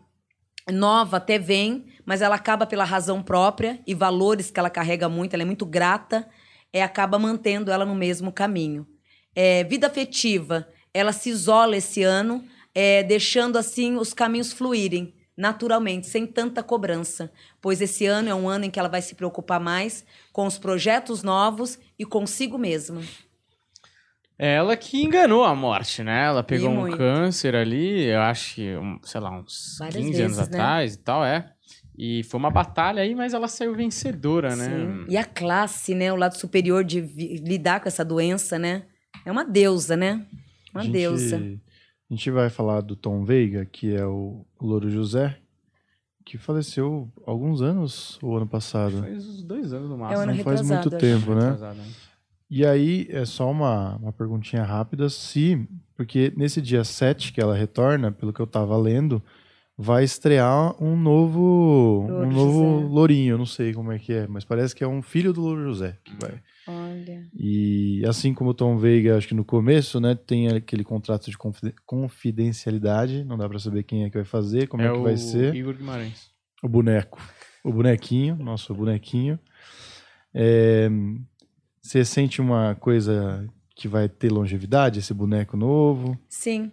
[0.71, 5.33] nova até vem, mas ela acaba pela razão própria e valores que ela carrega muito,
[5.33, 6.29] ela é muito grata,
[6.71, 8.87] é acaba mantendo ela no mesmo caminho.
[9.35, 12.45] É, vida afetiva, ela se isola esse ano,
[12.75, 18.47] é, deixando assim os caminhos fluírem naturalmente, sem tanta cobrança, pois esse ano é um
[18.47, 23.01] ano em que ela vai se preocupar mais com os projetos novos e consigo mesma.
[24.37, 26.25] É ela que enganou a morte, né?
[26.25, 30.25] Ela pegou um câncer ali, eu acho que, um, sei lá, uns Várias 15 vezes,
[30.25, 30.43] anos né?
[30.43, 31.51] atrás e tal, é.
[31.97, 34.65] E foi uma batalha aí, mas ela saiu vencedora, né?
[34.65, 34.85] Sim.
[34.85, 35.05] né?
[35.09, 36.13] E a classe, né?
[36.13, 38.83] O lado superior de lidar com essa doença, né?
[39.25, 40.23] É uma deusa, né?
[40.73, 41.41] Uma gente, deusa.
[42.11, 45.37] A gente vai falar do Tom Veiga, que é o Louro José,
[46.25, 48.97] que faleceu alguns anos ou ano passado?
[48.99, 50.29] Faz uns dois anos no máximo.
[50.29, 51.57] É Não faz muito tempo, né?
[52.49, 55.65] E aí, é só uma, uma perguntinha rápida, se...
[55.95, 59.23] Porque nesse dia 7 que ela retorna, pelo que eu tava lendo,
[59.77, 62.93] vai estrear um novo Louro um novo José.
[62.93, 65.39] Lourinho, eu não sei como é que é, mas parece que é um filho do
[65.39, 66.41] Louro José que vai.
[67.01, 67.27] Olha.
[67.33, 71.37] E assim como o Tom Veiga, acho que no começo, né, tem aquele contrato de
[71.85, 75.17] confidencialidade, não dá para saber quem é que vai fazer, como é, é que vai
[75.17, 75.55] ser.
[75.55, 76.29] Igor Guimarães.
[76.63, 77.21] O boneco.
[77.63, 79.39] O bonequinho, nosso bonequinho.
[80.33, 80.89] É,
[81.81, 86.17] você sente uma coisa que vai ter longevidade, esse boneco novo?
[86.29, 86.71] Sim.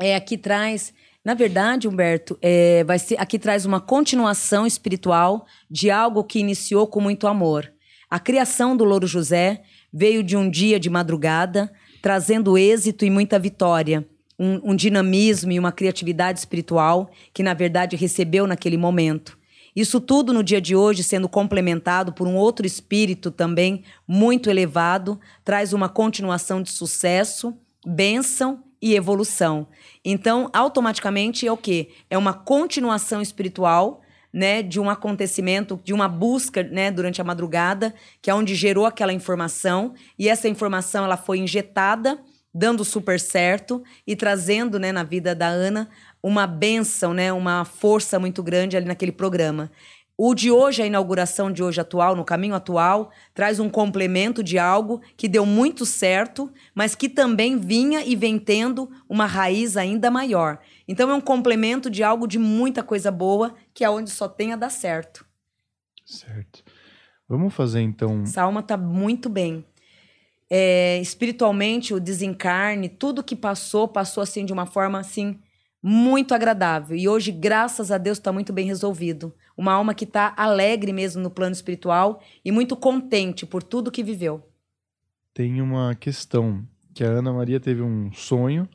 [0.00, 0.92] É, aqui traz,
[1.24, 6.86] na verdade, Humberto, é, vai ser, aqui traz uma continuação espiritual de algo que iniciou
[6.86, 7.72] com muito amor.
[8.12, 11.72] A criação do Louro José veio de um dia de madrugada,
[12.02, 14.06] trazendo êxito e muita vitória,
[14.38, 19.38] um, um dinamismo e uma criatividade espiritual que, na verdade, recebeu naquele momento.
[19.74, 25.18] Isso tudo no dia de hoje sendo complementado por um outro espírito também muito elevado,
[25.42, 29.66] traz uma continuação de sucesso, bênção e evolução.
[30.04, 31.88] Então, automaticamente é o quê?
[32.10, 34.02] É uma continuação espiritual
[34.32, 38.86] né, de um acontecimento, de uma busca, né, durante a madrugada, que é onde gerou
[38.86, 42.18] aquela informação, e essa informação ela foi injetada,
[42.54, 45.88] dando super certo e trazendo, né, na vida da Ana
[46.22, 49.70] uma benção, né, uma força muito grande ali naquele programa.
[50.16, 54.58] O de hoje, a inauguração de hoje atual, no caminho atual, traz um complemento de
[54.58, 60.10] algo que deu muito certo, mas que também vinha e vem tendo uma raiz ainda
[60.10, 60.60] maior.
[60.86, 64.52] Então é um complemento de algo de muita coisa boa, que é onde só tem
[64.52, 65.24] a dar certo.
[66.04, 66.64] Certo.
[67.28, 68.22] Vamos fazer então.
[68.22, 69.64] Essa alma tá muito bem.
[70.50, 75.38] É, espiritualmente, o desencarne, tudo que passou, passou assim de uma forma assim
[75.82, 76.96] muito agradável.
[76.96, 79.34] E hoje, graças a Deus, está muito bem resolvido.
[79.56, 84.04] Uma alma que está alegre mesmo no plano espiritual e muito contente por tudo que
[84.04, 84.46] viveu.
[85.34, 86.62] Tem uma questão
[86.94, 88.68] que a Ana Maria teve um sonho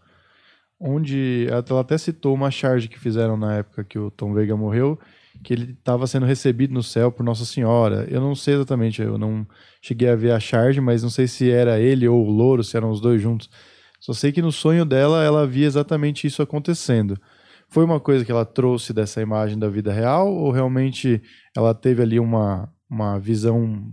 [0.80, 4.99] onde ela até citou uma charge que fizeram na época que o Tom Veiga morreu,
[5.44, 8.08] que ele estava sendo recebido no céu por Nossa Senhora.
[8.10, 9.45] Eu não sei exatamente, eu não
[9.82, 12.76] cheguei a ver a charge, mas não sei se era ele ou o Louro, se
[12.76, 13.49] eram os dois juntos.
[13.99, 17.20] Só sei que no sonho dela ela via exatamente isso acontecendo.
[17.70, 21.22] Foi uma coisa que ela trouxe dessa imagem da vida real ou realmente
[21.56, 23.91] ela teve ali uma, uma visão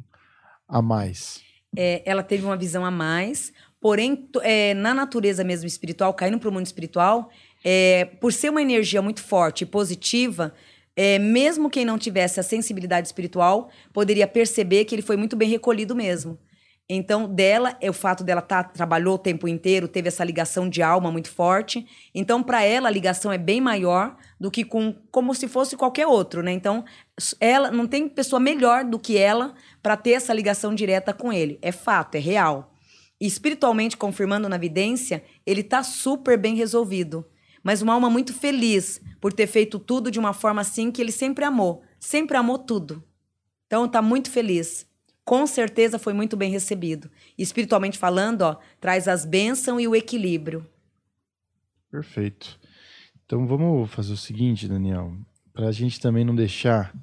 [0.68, 1.40] a mais?
[1.76, 3.52] É, ela teve uma visão a mais,
[3.84, 7.28] porém, é, na natureza mesmo espiritual, caindo para o mundo espiritual,
[7.62, 10.54] é, por ser uma energia muito forte e positiva,
[10.96, 15.50] é, mesmo quem não tivesse a sensibilidade espiritual, poderia perceber que ele foi muito bem
[15.50, 16.38] recolhido mesmo.
[16.88, 20.82] Então, dela, é o fato dela tá, trabalhou o tempo inteiro, teve essa ligação de
[20.82, 21.86] alma muito forte.
[22.14, 26.06] Então, para ela, a ligação é bem maior do que com como se fosse qualquer
[26.06, 26.52] outro, né?
[26.52, 26.86] Então,
[27.38, 31.58] ela não tem pessoa melhor do que ela para ter essa ligação direta com ele.
[31.60, 32.73] É fato, é real.
[33.20, 37.24] Espiritualmente, confirmando na vidência, ele tá super bem resolvido.
[37.62, 41.12] Mas uma alma muito feliz por ter feito tudo de uma forma assim que ele
[41.12, 41.82] sempre amou.
[41.98, 43.02] Sempre amou tudo.
[43.66, 44.86] Então tá muito feliz.
[45.24, 47.10] Com certeza foi muito bem recebido.
[47.38, 50.66] Espiritualmente falando, ó, traz as bênçãos e o equilíbrio.
[51.90, 52.58] Perfeito.
[53.24, 55.16] Então vamos fazer o seguinte, Daniel,
[55.52, 56.94] para a gente também não deixar.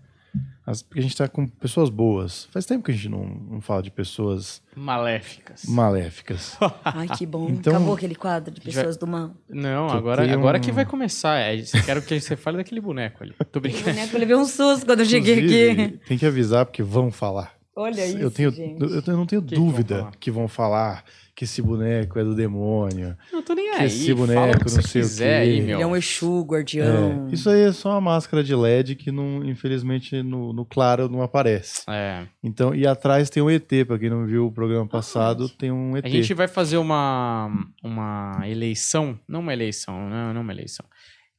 [0.72, 2.45] As, porque a gente está com pessoas boas.
[2.52, 5.65] Faz tempo que a gente não, não fala de pessoas Maléficas.
[5.65, 6.57] maléficas.
[6.84, 7.49] Ai, que bom.
[7.49, 9.31] Então- Acabou aquele quadro de pessoas do mal.
[9.49, 11.38] Não, agora, agora um- que vai começar.
[11.39, 13.34] É, eu quero que você fale daquele boneco ali.
[13.52, 13.85] Tô O brincando.
[13.85, 15.99] boneco levei um susto quando eu cheguei aqui.
[16.07, 17.53] Tem que avisar porque vão falar.
[17.76, 18.81] Olha isso, eu tenho, gente.
[18.81, 20.11] eu tenho- não tenho Que que vão dúvida falar?
[20.19, 21.03] que vão falar
[21.41, 23.18] que esse boneco é do demônio.
[23.34, 23.85] Não tô nem Que aí.
[23.88, 25.49] esse Fala boneco, o que não você sei o quiser quê.
[25.51, 25.76] aí, meu.
[25.77, 27.27] Ele é um Exu, guardião.
[27.30, 31.09] É, isso aí é só uma máscara de LED que não, infelizmente no, no claro
[31.09, 31.81] não aparece.
[31.89, 32.27] É.
[32.43, 35.97] Então, e atrás tem um ET, pra quem não viu o programa passado, tem um
[35.97, 36.05] ET.
[36.05, 37.49] A gente vai fazer uma,
[37.84, 39.19] uma eleição.
[39.27, 40.85] Não uma eleição, não, não uma eleição.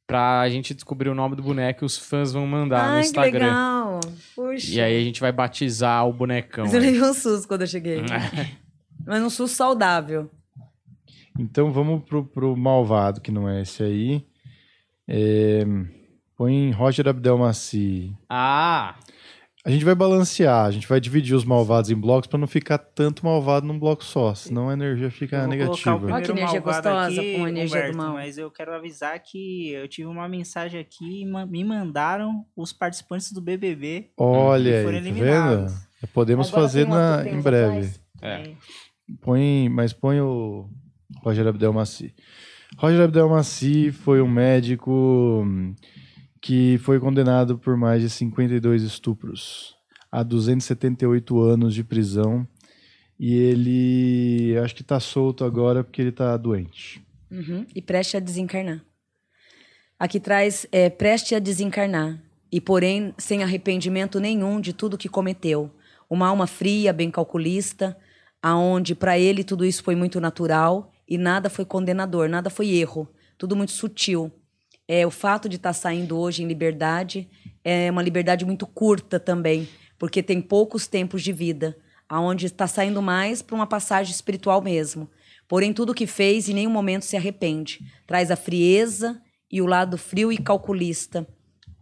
[0.04, 3.06] Pra gente descobrir o nome do boneco e os fãs vão mandar no Ai, que
[3.06, 3.46] Instagram.
[3.46, 4.00] legal.
[4.34, 4.74] Puxa.
[4.74, 6.64] E aí a gente vai batizar o bonecão.
[6.64, 8.02] Mas eu levei um susto quando eu cheguei.
[9.06, 10.30] Mas um susto saudável.
[11.38, 14.26] Então vamos pro, pro malvado, que não é esse aí.
[15.08, 15.64] É,
[16.36, 18.14] põe Roger Abdelmaci.
[18.28, 18.94] ah!
[19.64, 22.78] A gente vai balancear, a gente vai dividir os malvados em blocos pra não ficar
[22.78, 26.12] tanto malvado num bloco só, senão a energia fica negativa.
[26.12, 28.14] Olha que energia gostosa aqui, com a energia do Humberto, mal.
[28.14, 33.30] Mas eu quero avisar que eu tive uma mensagem aqui e me mandaram os participantes
[33.30, 35.72] do BBB Olha que aí, foram tá eliminados.
[35.72, 36.08] vendo?
[36.12, 37.76] Podemos Agora fazer na, em breve.
[37.76, 38.00] atrás.
[38.20, 38.54] É.
[39.20, 40.68] Põe, mas põe o
[41.22, 42.14] Roger Abdelmaci.
[42.76, 45.46] Roger Abdelmaci foi um médico
[46.40, 49.76] que foi condenado por mais de 52 estupros
[50.10, 52.46] a 278 anos de prisão
[53.18, 57.00] e ele acho que tá solto agora porque ele tá doente.
[57.30, 57.64] Uhum.
[57.74, 58.84] E preste a desencarnar.
[59.98, 62.20] Aqui traz é, preste a desencarnar.
[62.50, 65.70] E porém, sem arrependimento nenhum de tudo que cometeu.
[66.10, 67.96] Uma alma fria, bem calculista,
[68.42, 73.08] aonde para ele tudo isso foi muito natural e nada foi condenador, nada foi erro.
[73.38, 74.32] Tudo muito sutil.
[74.88, 77.28] É, o fato de estar saindo hoje em liberdade
[77.64, 81.76] é uma liberdade muito curta também, porque tem poucos tempos de vida,
[82.08, 85.08] aonde está saindo mais para uma passagem espiritual mesmo.
[85.48, 87.80] Porém, tudo que fez em nenhum momento se arrepende.
[88.06, 89.20] Traz a frieza
[89.50, 91.26] e o lado frio e calculista.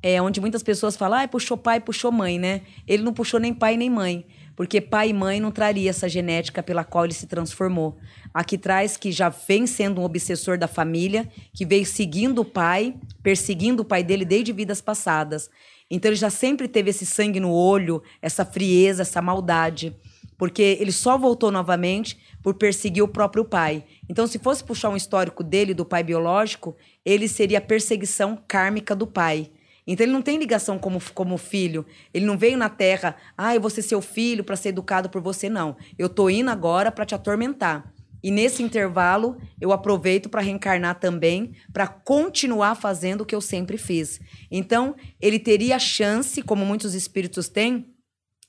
[0.03, 2.63] É onde muitas pessoas falam, ah, puxou pai, puxou mãe, né?
[2.87, 4.27] Ele não puxou nem pai nem mãe,
[4.61, 7.97] porque pai e mãe não traria essa genética pela qual ele se transformou.
[8.35, 12.95] Aqui traz que já vem sendo um obsessor da família, que veio seguindo o pai,
[13.23, 15.49] perseguindo o pai dele desde vidas passadas.
[15.91, 19.97] Então ele já sempre teve esse sangue no olho, essa frieza, essa maldade
[20.37, 23.85] porque ele só voltou novamente por perseguir o próprio pai.
[24.09, 26.75] Então, se fosse puxar um histórico dele, do pai biológico,
[27.05, 29.51] ele seria a perseguição kármica do pai.
[29.93, 31.85] Então, ele não tem ligação como, como filho.
[32.15, 35.21] Ele não veio na terra, ah, eu vou ser seu filho para ser educado por
[35.21, 35.49] você.
[35.49, 35.77] Não.
[35.99, 37.93] Eu tô indo agora para te atormentar.
[38.23, 43.77] E nesse intervalo, eu aproveito para reencarnar também, para continuar fazendo o que eu sempre
[43.77, 44.21] fiz.
[44.49, 47.93] Então, ele teria a chance, como muitos espíritos têm,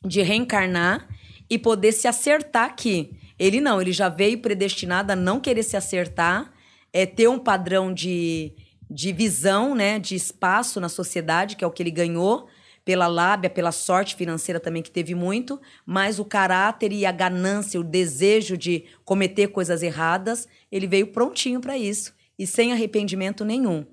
[0.06, 1.08] de reencarnar
[1.50, 3.18] e poder se acertar aqui.
[3.40, 6.54] Ele não, ele já veio predestinado a não querer se acertar,
[6.94, 8.54] é ter um padrão de,
[8.92, 12.48] de visão, né, de espaço na sociedade, que é o que ele ganhou,
[12.84, 17.80] pela lábia, pela sorte financeira também, que teve muito, mas o caráter e a ganância,
[17.80, 23.86] o desejo de cometer coisas erradas, ele veio prontinho para isso e sem arrependimento nenhum.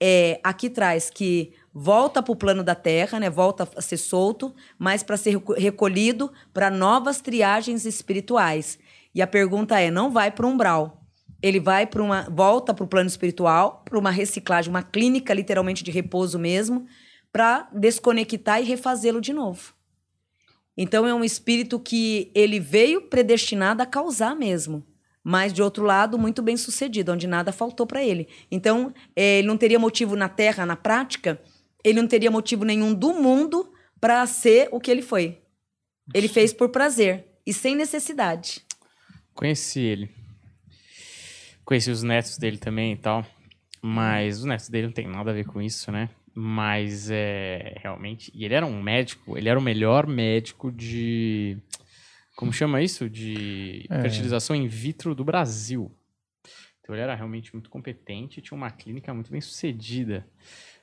[0.00, 3.30] É, aqui traz que volta para o plano da Terra, né?
[3.30, 8.78] volta a ser solto, mas para ser reco- recolhido para novas triagens espirituais.
[9.14, 11.01] E a pergunta é: não vai para o umbral.
[11.42, 12.22] Ele vai para uma.
[12.30, 16.86] volta para o plano espiritual, para uma reciclagem, uma clínica literalmente de repouso mesmo,
[17.32, 19.74] para desconectar e refazê-lo de novo.
[20.76, 24.86] Então é um espírito que ele veio predestinado a causar mesmo.
[25.24, 28.26] Mas, de outro lado, muito bem sucedido, onde nada faltou para ele.
[28.50, 31.40] Então, eh, ele não teria motivo na Terra, na prática,
[31.84, 35.38] ele não teria motivo nenhum do mundo para ser o que ele foi.
[36.12, 37.26] Ele fez por prazer.
[37.44, 38.64] e sem necessidade.
[39.34, 40.21] Conheci ele.
[41.64, 43.24] Conheci os netos dele também e tal.
[43.80, 46.08] Mas os netos dele não tem nada a ver com isso, né?
[46.34, 48.30] Mas é realmente.
[48.34, 51.58] E ele era um médico, ele era o melhor médico de.
[52.36, 53.08] Como chama isso?
[53.10, 54.00] De É.
[54.02, 55.90] fertilização in vitro do Brasil.
[56.80, 60.26] Então ele era realmente muito competente e tinha uma clínica muito bem sucedida.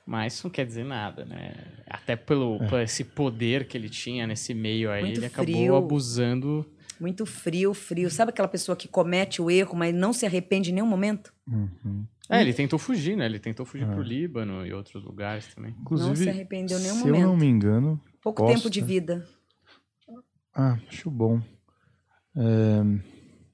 [0.06, 1.52] Mas isso não quer dizer nada, né?
[1.86, 5.76] Até pelo, por esse poder que ele tinha nesse meio aí, Muito ele acabou frio.
[5.76, 6.66] abusando.
[7.00, 8.10] Muito frio, frio.
[8.10, 11.32] Sabe aquela pessoa que comete o erro, mas não se arrepende em nenhum momento?
[11.48, 12.04] Uhum.
[12.28, 13.26] É, ele tentou fugir, né?
[13.26, 13.92] Ele tentou fugir Ah.
[13.92, 15.74] pro Líbano e outros lugares também.
[15.80, 17.20] Inclusive, não se arrependeu em nenhum se momento.
[17.22, 18.00] eu não me engano.
[18.22, 19.26] Pouco posso, tempo de vida.
[20.54, 21.40] Ah, acho bom.
[22.36, 22.82] É,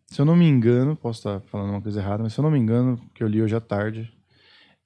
[0.06, 2.50] se eu não me engano, posso estar falando uma coisa errada, mas se eu não
[2.50, 4.12] me engano, que eu li hoje à tarde,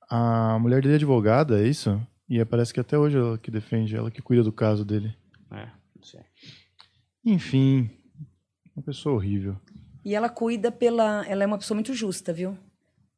[0.09, 2.01] a mulher dele é advogada, é isso?
[2.29, 5.13] E parece que até hoje ela que defende, ela que cuida do caso dele.
[5.51, 5.67] É,
[5.97, 6.21] não sei.
[7.25, 7.91] Enfim,
[8.75, 9.57] uma pessoa horrível.
[10.05, 11.25] E ela cuida pela.
[11.27, 12.57] Ela é uma pessoa muito justa, viu?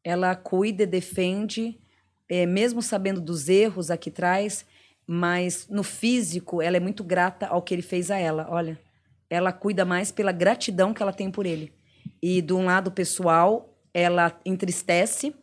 [0.03, 1.79] Ela cuida e defende,
[2.29, 4.67] é, mesmo sabendo dos erros aqui atrás,
[5.07, 8.47] mas no físico ela é muito grata ao que ele fez a ela.
[8.51, 8.79] Olha,
[9.31, 11.73] ela cuida mais pela gratidão que ela tem por ele.
[12.21, 15.35] E de um lado pessoal, ela entristece,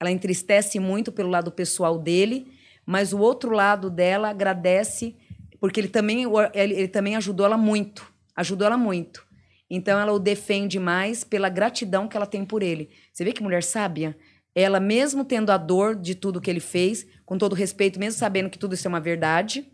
[0.00, 2.50] ela entristece muito pelo lado pessoal dele,
[2.86, 5.14] mas o outro lado dela agradece
[5.60, 6.24] porque ele também,
[6.54, 9.29] ele, ele também ajudou ela muito, ajudou ela muito.
[9.70, 12.90] Então ela o defende mais pela gratidão que ela tem por ele.
[13.12, 14.16] Você vê que mulher sábia?
[14.52, 18.50] Ela, mesmo tendo a dor de tudo que ele fez, com todo respeito, mesmo sabendo
[18.50, 19.64] que tudo isso é uma verdade,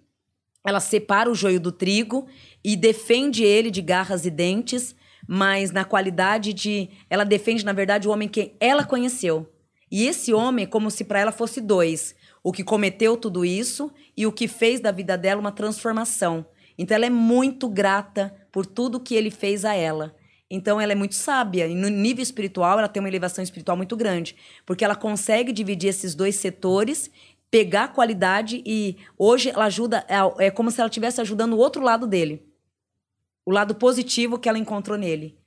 [0.67, 2.27] ela separa o joio do trigo
[2.63, 4.95] e defende ele de garras e dentes,
[5.27, 6.91] mas na qualidade de.
[7.09, 9.51] Ela defende, na verdade, o homem que ela conheceu.
[9.91, 13.91] E esse homem é como se para ela fosse dois: o que cometeu tudo isso
[14.17, 16.45] e o que fez da vida dela uma transformação.
[16.77, 20.17] Então ela é muito grata por tudo que ele fez a ela.
[20.51, 23.95] Então ela é muito sábia e no nível espiritual ela tem uma elevação espiritual muito
[23.95, 24.35] grande,
[24.65, 27.11] porque ela consegue dividir esses dois setores,
[27.51, 31.59] pegar a qualidade e hoje ela ajuda é, é como se ela estivesse ajudando o
[31.59, 32.47] outro lado dele.
[33.45, 35.39] O lado positivo que ela encontrou nele.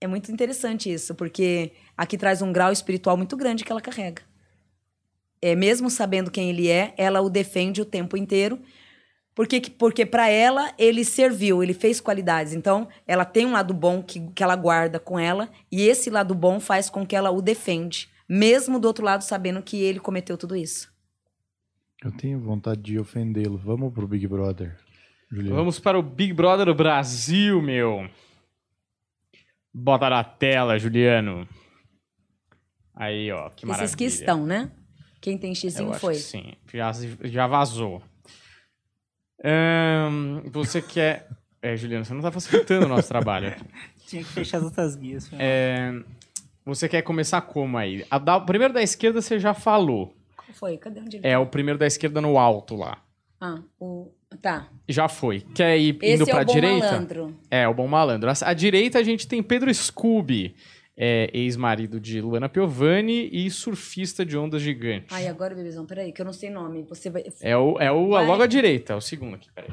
[0.00, 4.22] É muito interessante isso, porque aqui traz um grau espiritual muito grande que ela carrega.
[5.40, 8.58] É mesmo sabendo quem ele é, ela o defende o tempo inteiro,
[9.36, 12.54] porque, porque para ela, ele serviu, ele fez qualidades.
[12.54, 16.34] Então, ela tem um lado bom que, que ela guarda com ela, e esse lado
[16.34, 20.38] bom faz com que ela o defende, mesmo do outro lado sabendo que ele cometeu
[20.38, 20.90] tudo isso.
[22.02, 23.58] Eu tenho vontade de ofendê-lo.
[23.58, 24.74] Vamos pro Big Brother,
[25.30, 25.54] Juliano.
[25.54, 28.08] Vamos para o Big Brother do Brasil, meu.
[29.72, 31.46] Bota na tela, Juliano.
[32.94, 33.84] Aí, ó, que maravilha.
[33.84, 34.70] Esses que estão, né?
[35.20, 36.14] Quem tem Eu xizinho acho foi.
[36.14, 36.90] que sim, já,
[37.24, 38.02] já vazou.
[40.52, 41.28] Você quer...
[41.62, 43.54] É, Juliano, você não tá facilitando o nosso trabalho.
[44.06, 45.28] Tinha que fechar as outras guias.
[45.38, 45.92] É,
[46.64, 48.04] você quer começar como aí?
[48.10, 50.14] A da- o primeiro da esquerda você já falou.
[50.36, 50.76] Qual foi?
[50.76, 52.98] Cadê onde ele É o primeiro da esquerda no alto lá.
[53.40, 54.12] Ah, o...
[54.40, 54.68] Tá.
[54.88, 55.40] Já foi.
[55.54, 56.86] Quer ir Esse indo é pra o bom direita?
[56.86, 57.36] malandro.
[57.50, 58.30] É, o bom malandro.
[58.42, 60.54] À direita a gente tem Pedro Scooby,
[60.96, 65.14] é, ex-marido de Luana Piovani e surfista de ondas gigantes.
[65.14, 66.84] Ai, agora, bebezão, peraí, que eu não sei nome.
[66.88, 67.24] Você vai...
[67.42, 68.26] É o, é o Vai.
[68.26, 69.70] logo à direita, é o segundo aqui, peraí.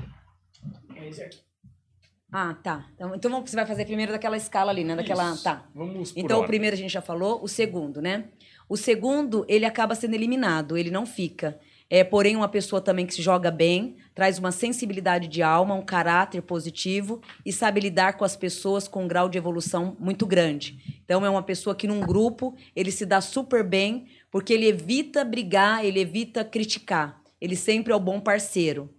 [2.32, 2.88] Ah, tá.
[2.96, 4.96] Então, então vamos- você vai fazer primeiro daquela escala ali, né?
[4.96, 5.34] Daquela...
[5.34, 5.44] Isso.
[5.44, 5.70] Tá.
[5.74, 8.26] Vamos por Então, o primeiro a gente já falou, o segundo, né?
[8.68, 11.60] O segundo, ele acaba sendo eliminado, ele não fica.
[11.90, 15.86] É, porém, uma pessoa também que se joga bem, traz uma sensibilidade de alma, um
[15.86, 20.80] caráter positivo e sabe lidar com as pessoas com um grau de evolução muito grande.
[21.04, 25.24] Então, é uma pessoa que num grupo, ele se dá super bem, porque ele evita
[25.24, 27.22] brigar, ele evita criticar.
[27.40, 28.90] Ele sempre é o bom parceiro.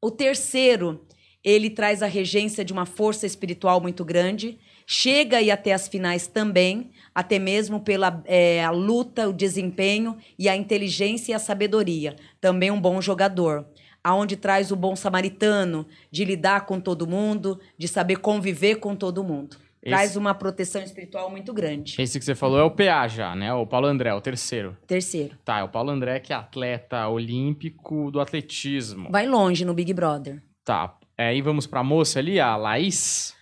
[0.00, 1.06] O terceiro,
[1.44, 6.26] ele traz a regência de uma força espiritual muito grande, chega aí até as finais
[6.26, 12.16] também, até mesmo pela é, a luta, o desempenho e a inteligência e a sabedoria.
[12.40, 13.66] Também um bom jogador.
[14.04, 19.22] Aonde traz o bom samaritano, de lidar com todo mundo, de saber conviver com todo
[19.22, 19.56] mundo.
[19.84, 21.96] Esse- Traz uma proteção espiritual muito grande.
[22.00, 23.52] Esse que você falou é o PA já, né?
[23.52, 24.76] O Paulo André, o terceiro.
[24.86, 25.36] Terceiro.
[25.44, 29.08] Tá, é o Paulo André que é atleta olímpico do atletismo.
[29.10, 30.40] Vai longe no Big Brother.
[30.64, 33.34] Tá, é, aí vamos pra moça ali, a Laís.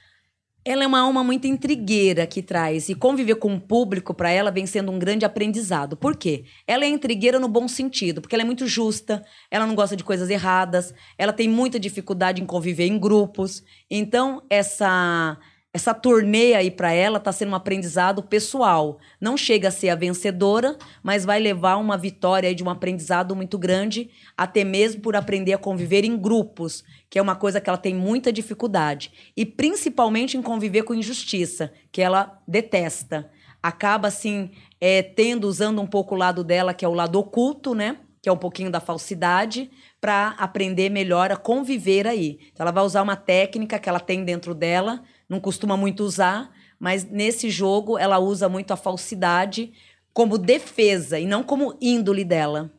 [0.71, 4.53] Ela é uma alma muito intrigueira que traz e conviver com o público para ela
[4.53, 5.97] vem sendo um grande aprendizado.
[5.97, 6.45] Por quê?
[6.65, 10.05] Ela é intrigueira no bom sentido, porque ela é muito justa, ela não gosta de
[10.05, 13.65] coisas erradas, ela tem muita dificuldade em conviver em grupos.
[13.91, 15.37] Então, essa
[15.73, 18.99] essa turnê aí para ela está sendo um aprendizado pessoal.
[19.21, 23.37] Não chega a ser a vencedora, mas vai levar uma vitória aí de um aprendizado
[23.37, 27.71] muito grande, até mesmo por aprender a conviver em grupos, que é uma coisa que
[27.71, 29.13] ela tem muita dificuldade.
[29.37, 33.31] E principalmente em conviver com injustiça, que ela detesta.
[33.63, 37.75] Acaba, assim, é, tendo, usando um pouco o lado dela, que é o lado oculto,
[37.77, 37.99] né?
[38.21, 39.71] Que é um pouquinho da falsidade,
[40.01, 42.39] para aprender melhor a conviver aí.
[42.53, 46.51] Então, ela vai usar uma técnica que ela tem dentro dela não costuma muito usar,
[46.79, 49.73] mas nesse jogo ela usa muito a falsidade
[50.13, 52.73] como defesa e não como índole dela.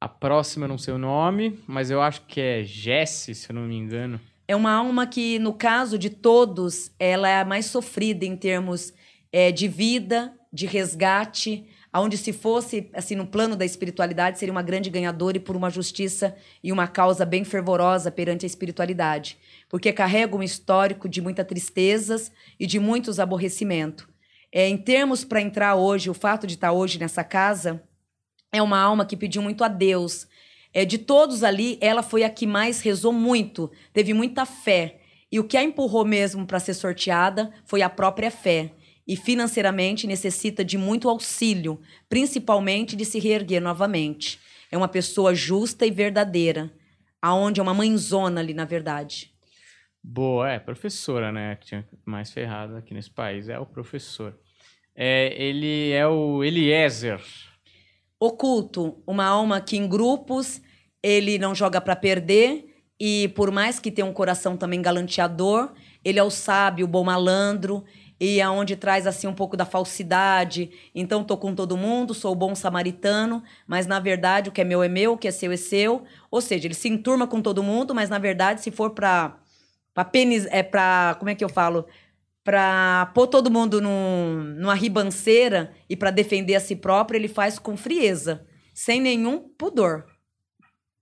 [0.00, 3.54] A próxima eu não sei o nome, mas eu acho que é Jesse, se eu
[3.54, 4.20] não me engano.
[4.46, 8.92] É uma alma que, no caso de todos, ela é a mais sofrida em termos
[9.32, 14.62] é, de vida, de resgate, aonde se fosse assim no plano da espiritualidade seria uma
[14.62, 19.38] grande ganhadora e por uma justiça e uma causa bem fervorosa perante a espiritualidade
[19.72, 22.30] porque carrega um histórico de muitas tristezas
[22.60, 24.06] e de muitos aborrecimentos.
[24.52, 27.82] É, em termos para entrar hoje, o fato de estar hoje nessa casa,
[28.52, 30.28] é uma alma que pediu muito a Deus.
[30.74, 35.00] É, de todos ali, ela foi a que mais rezou muito, teve muita fé.
[35.32, 38.72] E o que a empurrou mesmo para ser sorteada foi a própria fé.
[39.08, 41.80] E financeiramente necessita de muito auxílio,
[42.10, 44.38] principalmente de se reerguer novamente.
[44.70, 46.70] É uma pessoa justa e verdadeira,
[47.22, 49.31] aonde é uma mãezona ali, na verdade.
[50.02, 51.56] Boa, é, professora, né?
[51.56, 53.48] Que tinha mais ferrado aqui nesse país.
[53.48, 54.36] É o professor.
[54.94, 57.20] É, ele é o Eliezer.
[58.18, 60.60] Oculto, uma alma que em grupos
[61.02, 62.66] ele não joga para perder
[62.98, 65.72] e por mais que tenha um coração também galanteador,
[66.04, 67.84] ele é o sábio, o bom malandro
[68.20, 70.70] e aonde traz assim um pouco da falsidade.
[70.94, 74.64] Então tô com todo mundo, sou o bom samaritano, mas na verdade o que é
[74.64, 76.04] meu é meu, o que é seu é seu.
[76.30, 79.41] Ou seja, ele se enturma com todo mundo, mas na verdade se for para
[79.94, 81.16] Pra penis, é pra.
[81.18, 81.86] Como é que eu falo?
[82.44, 87.58] Pra pôr todo mundo num, numa ribanceira e para defender a si próprio, ele faz
[87.58, 88.44] com frieza,
[88.74, 90.04] sem nenhum pudor.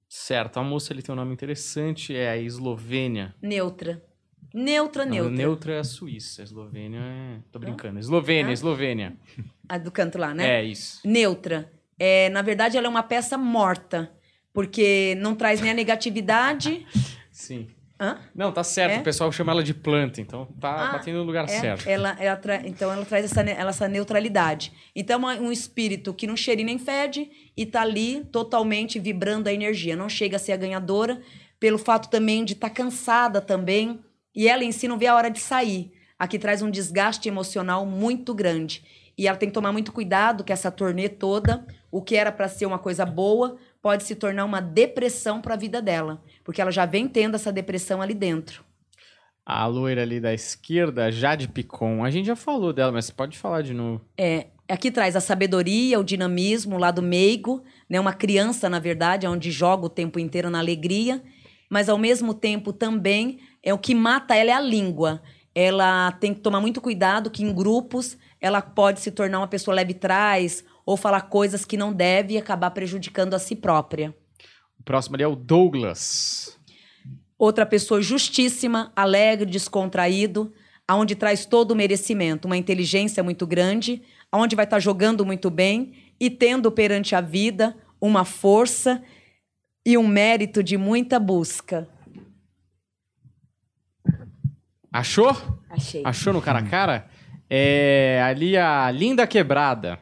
[0.08, 3.34] Certo, a moça ele tem um nome interessante, é a Eslovênia.
[3.40, 4.04] Neutra.
[4.52, 5.30] Neutra, Não, neutra.
[5.36, 7.38] Neutra é a Suíça, a Eslovênia é.
[7.52, 8.00] Tô brincando.
[8.00, 8.52] Eslovênia, Ah.
[8.52, 9.16] Eslovênia.
[9.68, 10.58] A do canto lá, né?
[10.60, 11.00] É isso.
[11.04, 11.70] Neutra.
[11.96, 14.10] É, na verdade, ela é uma peça morta,
[14.52, 16.84] porque não traz nem a negatividade.
[17.30, 17.68] Sim.
[18.00, 18.18] Hã?
[18.34, 18.94] Não, tá certo.
[18.94, 19.00] É?
[19.00, 21.86] O pessoal chama ela de planta, então tá Ah, batendo no lugar É, certo.
[21.86, 24.72] ela, ela tra- então ela traz essa, essa neutralidade.
[24.96, 29.48] Então, uma- um espírito que não cheira e nem fede e tá ali totalmente vibrando
[29.48, 29.94] a energia.
[29.94, 31.20] Não chega a ser a ganhadora,
[31.58, 34.00] pelo fato também de estar cansada também.
[34.34, 35.92] E ela em si não vê a hora de sair.
[36.18, 38.82] Aqui traz um desgaste emocional muito grande.
[39.18, 42.48] E ela tem que tomar muito cuidado que essa turnê toda, o que era para
[42.48, 46.22] ser uma coisa boa, pode se tornar uma depressão para a vida dela.
[46.44, 48.64] Porque ela já vem tendo essa depressão ali dentro.
[49.44, 52.04] A loira ali da esquerda, Jade Picon.
[52.04, 54.00] A gente já falou dela, mas você pode falar de novo.
[54.16, 57.98] É, aqui traz a sabedoria, o dinamismo, o lado meigo, né?
[57.98, 61.22] Uma criança, na verdade, onde joga o tempo inteiro na alegria,
[61.68, 65.22] mas ao mesmo tempo também é o que mata ela é a língua.
[65.54, 69.74] Ela tem que tomar muito cuidado que em grupos ela pode se tornar uma pessoa
[69.74, 74.14] leve trás ou falar coisas que não deve e acabar prejudicando a si própria.
[74.78, 76.58] O próximo ali é o Douglas.
[77.38, 80.52] Outra pessoa justíssima, alegre, descontraído,
[80.86, 85.94] aonde traz todo o merecimento, uma inteligência muito grande, aonde vai estar jogando muito bem
[86.18, 89.02] e tendo perante a vida uma força
[89.84, 91.88] e um mérito de muita busca.
[94.92, 95.36] Achou?
[95.70, 96.02] Achei.
[96.04, 97.08] Achou no cara a cara?
[97.48, 99.98] É ali a Linda Quebrada.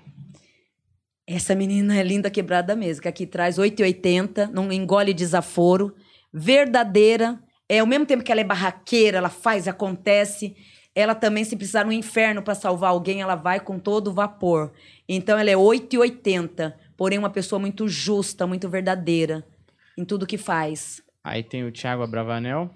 [1.30, 5.94] Essa menina é linda quebrada mesmo, que aqui traz 8,80, não engole desaforo,
[6.32, 7.38] verdadeira,
[7.68, 10.56] é ao mesmo tempo que ela é barraqueira, ela faz, acontece,
[10.94, 14.72] ela também se precisar no inferno para salvar alguém, ela vai com todo vapor.
[15.06, 19.46] Então ela é 8,80, porém uma pessoa muito justa, muito verdadeira
[19.98, 21.02] em tudo que faz.
[21.22, 22.70] Aí tem o Thiago Abravanel.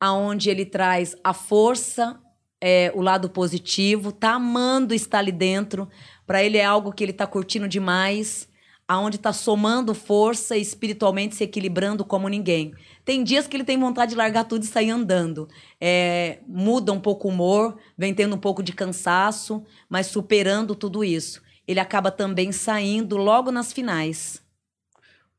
[0.00, 2.18] aonde ele traz a força,
[2.60, 5.88] é, o lado positivo, tá amando estar ali dentro.
[6.26, 8.48] Para ele é algo que ele tá curtindo demais,
[8.88, 12.72] aonde tá somando força e espiritualmente se equilibrando como ninguém.
[13.04, 15.48] Tem dias que ele tem vontade de largar tudo e sair andando.
[15.80, 21.04] É, muda um pouco o humor, vem tendo um pouco de cansaço, mas superando tudo
[21.04, 21.42] isso.
[21.66, 24.42] Ele acaba também saindo logo nas finais.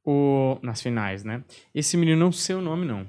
[0.04, 0.58] O...
[0.62, 1.44] Nas finais, né?
[1.74, 3.08] Esse menino não sei o nome, não.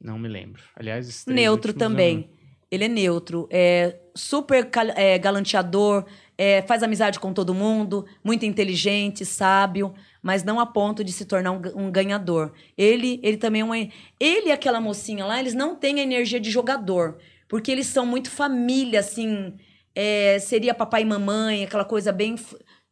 [0.00, 0.62] Não me lembro.
[0.76, 2.30] Aliás, Neutro também.
[2.70, 3.48] Ele é neutro.
[3.50, 6.04] É super é, galanteador,
[6.38, 9.92] é, faz amizade com todo mundo, muito inteligente, sábio,
[10.22, 12.52] mas não a ponto de se tornar um, um ganhador.
[12.76, 13.88] Ele, ele também é.
[14.20, 17.18] Ele e aquela mocinha lá, eles não têm a energia de jogador.
[17.48, 19.54] porque eles são muito família, assim,
[19.94, 22.36] é, seria papai e mamãe, aquela coisa bem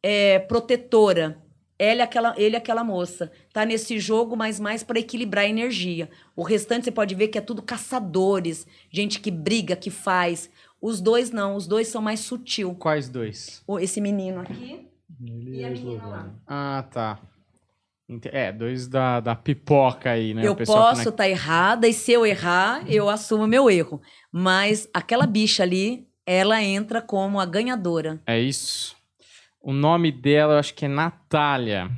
[0.03, 1.41] é, protetora.
[1.79, 3.31] Ele aquela, ele aquela moça.
[3.53, 6.09] Tá nesse jogo, mas mais para equilibrar a energia.
[6.35, 10.49] O restante você pode ver que é tudo caçadores, gente que briga, que faz.
[10.87, 12.73] Os dois não, os dois são mais sutil.
[12.77, 13.61] Quais dois?
[13.67, 14.87] O- Esse menino aqui
[15.21, 16.09] Ele e é a menina esloveno.
[16.09, 16.31] lá.
[16.47, 17.19] Ah, tá.
[18.27, 20.47] É, dois da, da pipoca aí, né?
[20.47, 24.01] eu que posso estar errada e se eu errar, eu assumo meu erro.
[24.31, 28.23] Mas aquela bicha ali, ela entra como a ganhadora.
[28.25, 28.95] É isso.
[29.61, 31.91] O nome dela, eu acho que é Natália.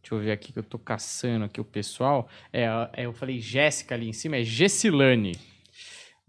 [0.00, 2.28] Deixa eu ver aqui que eu tô caçando aqui o pessoal.
[2.52, 5.36] É, é, eu falei Jéssica ali em cima, é Gessilane.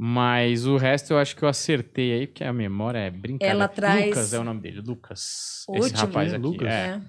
[0.01, 3.53] Mas o resto eu acho que eu acertei aí, porque a memória é brincadeira.
[3.53, 5.65] Ela traz- Lucas é o nome dele, Lucas.
[5.67, 6.38] O Esse último, rapaz né?
[6.38, 6.47] aqui.
[6.47, 6.67] Lucas?
[6.69, 6.88] É.
[6.88, 7.01] É,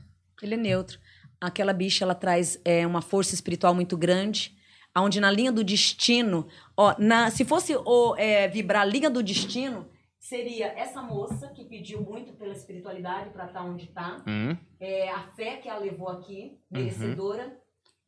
[0.43, 0.99] ele é neutro.
[1.41, 4.57] Aquela bicha, ela traz é, uma força espiritual muito grande,
[4.99, 9.23] onde na linha do destino, ó, na, se fosse o, é, vibrar a linha do
[9.23, 9.89] destino,
[10.19, 14.57] seria essa moça que pediu muito pela espiritualidade para estar onde está, Hum.
[14.81, 17.57] é, a fé que ela levou aqui, merecedora.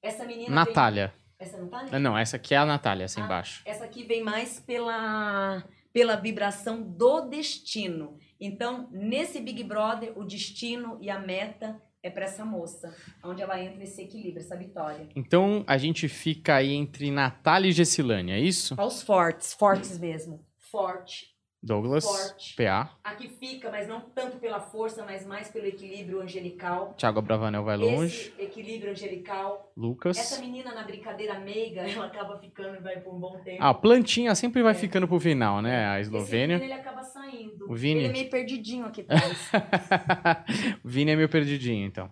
[0.02, 0.52] Essa menina.
[0.52, 1.14] Natália.
[1.42, 1.88] Essa Natália?
[1.92, 3.24] Ah, Não, essa aqui é a Natália, essa Ah.
[3.24, 3.62] embaixo.
[3.64, 8.16] Essa aqui vem mais pela, pela vibração do destino.
[8.40, 12.92] Então, nesse Big Brother, o destino e a meta é para essa moça,
[13.22, 15.08] onde ela entra esse equilíbrio, essa vitória.
[15.14, 18.74] Então a gente fica aí entre Natália e Gessilane, é isso?
[18.76, 20.44] Aos fortes, fortes mesmo.
[20.58, 21.31] Forte.
[21.62, 22.56] Douglas, Forte.
[22.56, 22.90] PA.
[23.04, 26.92] Aqui fica, mas não tanto pela força, mas mais pelo equilíbrio angelical.
[26.98, 28.32] Thiago Abravanel vai longe.
[28.36, 29.72] Esse equilíbrio angelical.
[29.76, 30.18] Lucas.
[30.18, 33.58] Essa menina na brincadeira meiga, ela acaba ficando e vai por um bom tempo.
[33.62, 34.74] Ah, a plantinha sempre vai É.
[34.74, 35.86] ficando pro final, né?
[35.86, 36.58] A Esse Eslovênia.
[36.58, 37.70] menino, ele acaba saindo.
[37.70, 38.00] O Vini?
[38.00, 39.50] Ele é meio perdidinho aqui atrás.
[40.84, 42.10] o Vini é meio perdidinho, então.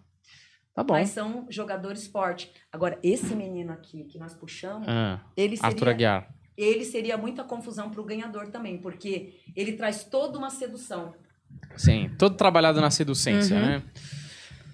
[0.73, 0.95] Tá bom.
[0.95, 2.51] Mas são jogadores fortes.
[2.73, 6.35] Agora, esse menino aqui que nós puxamos, Ah, ele Arthur seria, Aguiar.
[6.63, 11.15] Ele seria muita confusão para o ganhador também, porque ele traz toda uma sedução.
[11.77, 13.63] Sim, todo trabalhado na seducência, Uhum.
[13.63, 13.83] né?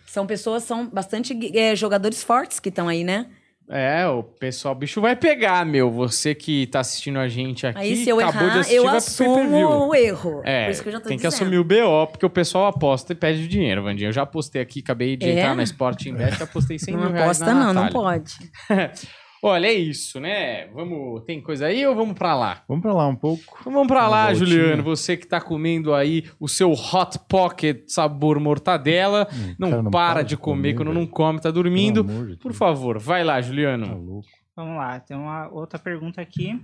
[0.06, 3.26] São pessoas, são bastante é, jogadores fortes que estão aí, né?
[3.68, 5.90] É, o pessoal, o bicho vai pegar, meu.
[5.90, 8.84] Você que tá assistindo a gente aqui, aí, se eu acabou de errar, assistir, eu
[8.84, 10.40] vai assumo o erro.
[10.44, 11.42] É, Por isso que eu já tô tem que dizendo.
[11.42, 14.08] assumir o BO, porque o pessoal aposta e pede dinheiro, Vandinha.
[14.08, 15.32] Eu já apostei aqui, acabei de É?
[15.32, 17.92] entrar na Sport Invest, apostei 100 Não mil reais aposta, na não, não Natália.
[17.92, 18.34] pode.
[19.42, 20.66] Olha, é isso, né?
[20.68, 21.22] Vamos.
[21.24, 22.62] Tem coisa aí ou vamos pra lá?
[22.66, 23.58] Vamos pra lá um pouco.
[23.60, 24.46] Então vamos pra Uma lá, voltinha.
[24.46, 24.82] Juliano.
[24.82, 29.28] Você que tá comendo aí o seu Hot Pocket sabor mortadela.
[29.32, 31.08] Hum, Não, cara, para, de comer, quando não velho.
[31.12, 32.02] come, tá dormindo.
[32.02, 32.56] De Por Deus.
[32.58, 33.98] favor, vai lá, Tá Juliano.
[34.00, 34.26] louco.
[34.56, 36.58] Vamos lá, tem uma outra pergunta aqui.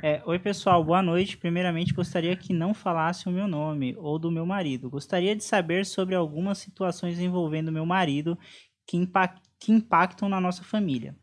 [0.00, 1.36] É, Oi, pessoal, boa noite.
[1.36, 4.88] Primeiramente, gostaria que não falasse o meu nome ou do meu marido.
[4.88, 8.38] Gostaria de saber sobre algumas situações envolvendo meu marido
[8.86, 11.16] que, impa- que impactam na nossa família.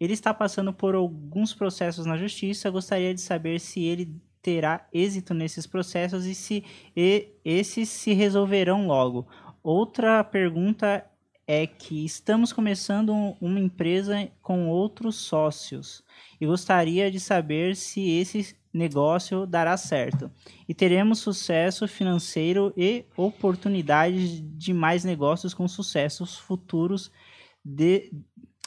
[0.00, 2.70] Ele está passando por alguns processos na justiça.
[2.70, 6.64] Gostaria de saber se ele terá êxito nesses processos e se
[6.96, 9.26] e- esses se resolverão logo.
[9.62, 11.04] Outra pergunta
[11.48, 16.02] é que estamos começando um- uma empresa com outros sócios
[16.40, 20.30] e gostaria de saber se esse negócio dará certo
[20.68, 27.10] e teremos sucesso financeiro e oportunidades de mais negócios com sucessos futuros
[27.64, 28.12] de,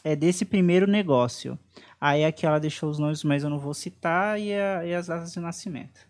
[0.04, 1.58] é, desse primeiro negócio.
[2.00, 5.08] Aí aqui ela deixou os nomes, mas eu não vou citar, e, a- e as
[5.08, 6.08] datas de nascimento.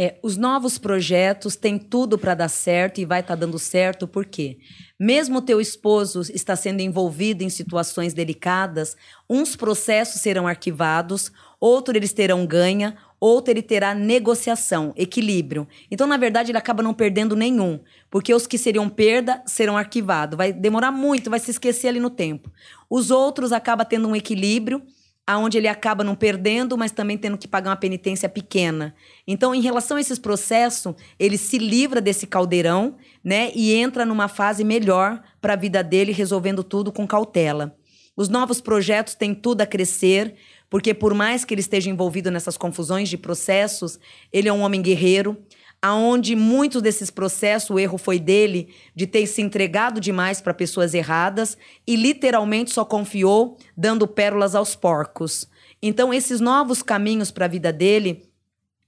[0.00, 4.24] É, os novos projetos têm tudo para dar certo e vai estar dando certo, por
[4.24, 4.58] quê?
[4.98, 8.96] Mesmo teu esposo está sendo envolvido em situações delicadas,
[9.28, 15.66] uns processos serão arquivados, outros eles terão ganha, outro ele terá negociação, equilíbrio.
[15.90, 17.80] Então, na verdade, ele acaba não perdendo nenhum,
[18.10, 20.36] porque os que seriam perda serão arquivados.
[20.36, 22.50] Vai demorar muito, vai se esquecer ali no tempo.
[22.88, 24.82] Os outros acabam tendo um equilíbrio,
[25.26, 28.94] aonde ele acaba não perdendo, mas também tendo que pagar uma penitência pequena.
[29.26, 34.26] Então, em relação a esses processos, ele se livra desse caldeirão, né, e entra numa
[34.26, 37.76] fase melhor para a vida dele, resolvendo tudo com cautela.
[38.16, 40.34] Os novos projetos têm tudo a crescer,
[40.70, 43.98] porque por mais que ele esteja envolvido nessas confusões de processos,
[44.32, 45.36] ele é um homem guerreiro,
[45.80, 50.92] aonde muitos desses processos, o erro foi dele de ter se entregado demais para pessoas
[50.92, 55.48] erradas e literalmente só confiou dando pérolas aos porcos.
[55.80, 58.28] Então, esses novos caminhos para a vida dele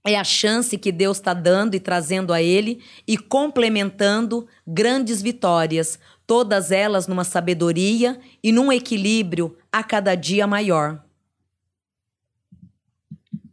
[0.05, 5.99] é a chance que Deus está dando e trazendo a ele e complementando grandes vitórias,
[6.27, 11.05] todas elas numa sabedoria e num equilíbrio a cada dia maior.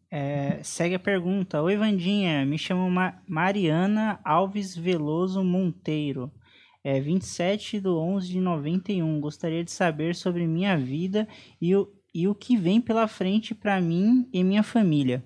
[0.10, 1.62] É, segue a pergunta.
[1.62, 2.46] Oi, Vandinha.
[2.46, 6.32] Me chamo Ma- Mariana Alves Veloso Monteiro.
[6.84, 9.20] É 27 de 11 de 91.
[9.20, 11.28] Gostaria de saber sobre minha vida
[11.60, 15.26] e o, e o que vem pela frente para mim e minha família.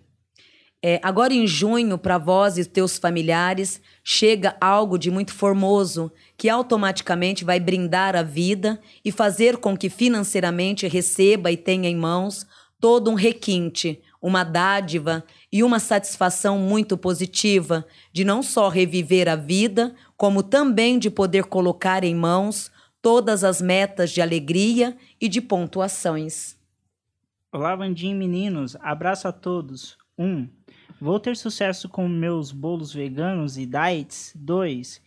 [0.83, 6.49] É, agora em junho, para vós e teus familiares, chega algo de muito formoso que
[6.49, 12.47] automaticamente vai brindar a vida e fazer com que financeiramente receba e tenha em mãos
[12.79, 19.35] todo um requinte, uma dádiva e uma satisfação muito positiva de não só reviver a
[19.35, 22.71] vida, como também de poder colocar em mãos
[23.01, 26.55] todas as metas de alegria e de pontuações.
[27.51, 29.97] Olá, Vandinho meninos, abraço a todos.
[30.17, 30.25] 1.
[30.25, 30.49] Um,
[31.01, 34.31] vou ter sucesso com meus bolos veganos e diets?
[34.35, 35.01] 2.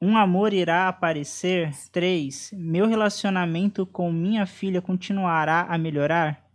[0.00, 1.72] Um amor irá aparecer?
[1.90, 2.52] 3.
[2.52, 6.47] Meu relacionamento com minha filha continuará a melhorar?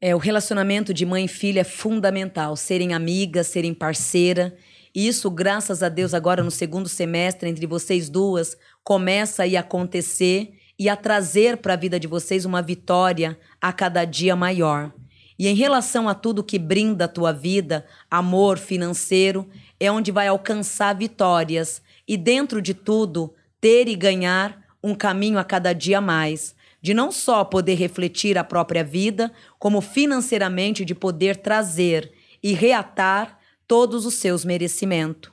[0.00, 2.54] É, o relacionamento de mãe e filha é fundamental.
[2.54, 4.54] Serem amigas, serem parceira.
[4.94, 10.88] Isso, graças a Deus, agora no segundo semestre, entre vocês duas, começa a acontecer e
[10.88, 14.92] a trazer para a vida de vocês uma vitória a cada dia maior.
[15.38, 19.48] E em relação a tudo que brinda a tua vida, amor financeiro,
[19.78, 25.44] é onde vai alcançar vitórias e dentro de tudo ter e ganhar um caminho a
[25.44, 26.54] cada dia mais,
[26.86, 33.40] de não só poder refletir a própria vida, como financeiramente de poder trazer e reatar
[33.66, 35.32] todos os seus merecimentos.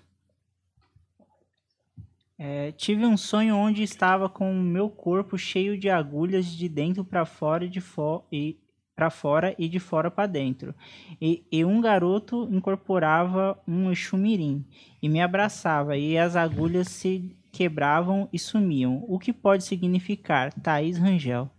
[2.40, 7.06] É, tive um sonho onde estava com o meu corpo cheio de agulhas de dentro
[7.06, 8.58] para fora e de fo e
[8.96, 10.74] para fora e de fora para dentro.
[11.22, 14.66] E, e, um garoto incorporava um exumirim
[15.00, 19.06] e me abraçava e as agulhas se quebravam e sumiam.
[19.08, 21.50] O que pode significar, Thaís Rangel?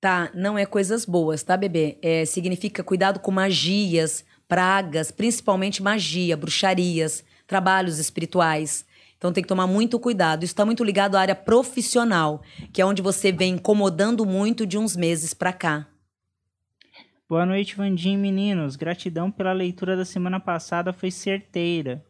[0.00, 1.98] Tá, não é coisas boas, tá, bebê?
[2.00, 8.86] É, significa cuidado com magias, pragas, principalmente magia, bruxarias, trabalhos espirituais.
[9.18, 10.44] Então tem que tomar muito cuidado.
[10.44, 12.42] Isso está muito ligado à área profissional,
[12.72, 15.88] que é onde você vem incomodando muito de uns meses para cá.
[17.28, 18.76] Boa noite, Vandim, meninos.
[18.76, 22.04] Gratidão pela leitura da semana passada, foi certeira.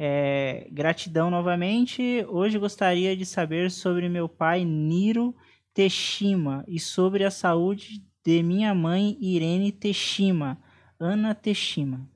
[0.00, 2.24] É, gratidão novamente.
[2.28, 5.34] Hoje gostaria de saber sobre meu pai Niro
[5.74, 10.56] Teshima e sobre a saúde de minha mãe Irene Teshima,
[11.00, 12.08] Ana Teshima.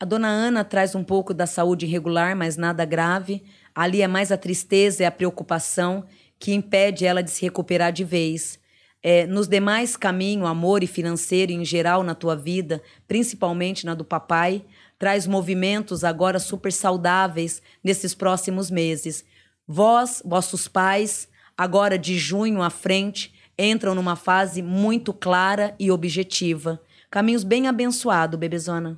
[0.00, 3.44] A dona Ana traz um pouco da saúde irregular, mas nada grave.
[3.74, 6.06] Ali é mais a tristeza e a preocupação
[6.38, 8.58] que impede ela de se recuperar de vez.
[9.02, 14.04] É, nos demais caminhos, amor e financeiro em geral na tua vida, principalmente na do
[14.04, 14.64] papai,
[15.02, 19.24] traz movimentos agora super saudáveis nesses próximos meses.
[19.66, 26.80] Vós, vossos pais, agora de junho à frente, entram numa fase muito clara e objetiva.
[27.10, 28.96] Caminhos bem abençoados, bebezona.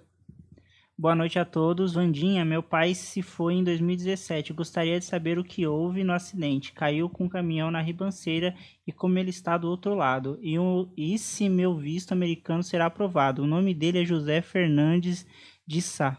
[0.97, 1.95] Boa noite a todos.
[1.95, 4.53] Vandinha, meu pai se foi em 2017.
[4.53, 6.75] Gostaria de saber o que houve no acidente.
[6.75, 8.55] Caiu com um caminhão na ribanceira
[8.87, 10.39] e como ele está do outro lado.
[10.43, 13.43] E, o, e se meu visto americano será aprovado?
[13.43, 15.27] O nome dele é José Fernandes
[15.67, 16.19] de Sá.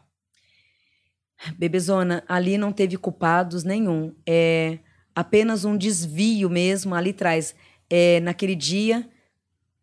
[1.57, 4.15] Bebezona, ali não teve culpados nenhum.
[4.25, 4.79] É
[5.15, 7.55] apenas um desvio mesmo ali atrás.
[7.89, 9.07] É, naquele dia,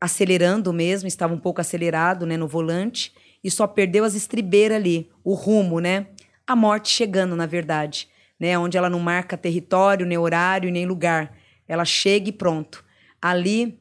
[0.01, 5.11] acelerando mesmo, estava um pouco acelerado né, no volante e só perdeu as estribeiras ali,
[5.25, 6.09] o rumo, né?
[6.47, 8.09] A morte chegando, na verdade,
[8.39, 8.59] né?
[8.59, 11.37] Onde ela não marca território, nem horário, nem lugar.
[11.67, 12.85] Ela chega e pronto.
[13.21, 13.81] Ali,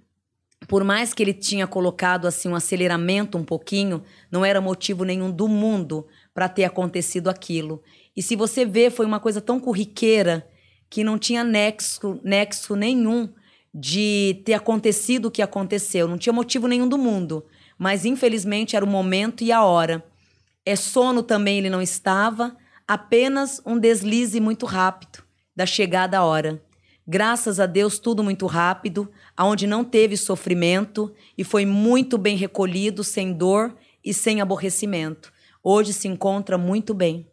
[0.68, 5.32] por mais que ele tinha colocado assim um aceleramento um pouquinho, não era motivo nenhum
[5.32, 7.82] do mundo para ter acontecido aquilo.
[8.16, 10.48] E se você vê, foi uma coisa tão corriqueira
[10.90, 13.30] que não tinha nexo, nexo nenhum
[13.74, 17.46] de ter acontecido o que aconteceu, não tinha motivo nenhum do mundo
[17.82, 20.06] mas infelizmente era o momento e a hora.
[20.64, 22.56] É sono também ele não estava,
[22.88, 25.24] apenas um deslize muito rápido
[25.56, 26.62] da chegada à hora.
[27.08, 33.04] Graças a Deus, tudo muito rápido, aonde não teve sofrimento e foi muito bem recolhido,
[33.04, 35.34] sem dor e sem aborrecimento.
[35.64, 37.28] Hoje se encontra muito bem.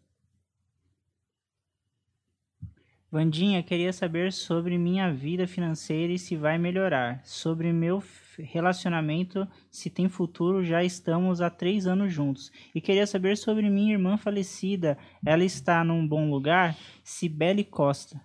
[3.10, 7.22] Vandinha, queria saber sobre minha vida financeira e se vai melhorar.
[7.24, 8.02] Sobre meu
[8.38, 12.52] relacionamento, se tem futuro, já estamos há três anos juntos.
[12.74, 14.98] E queria saber sobre minha irmã falecida.
[15.24, 16.76] Ela está num bom lugar?
[17.02, 18.20] Cibele Costa.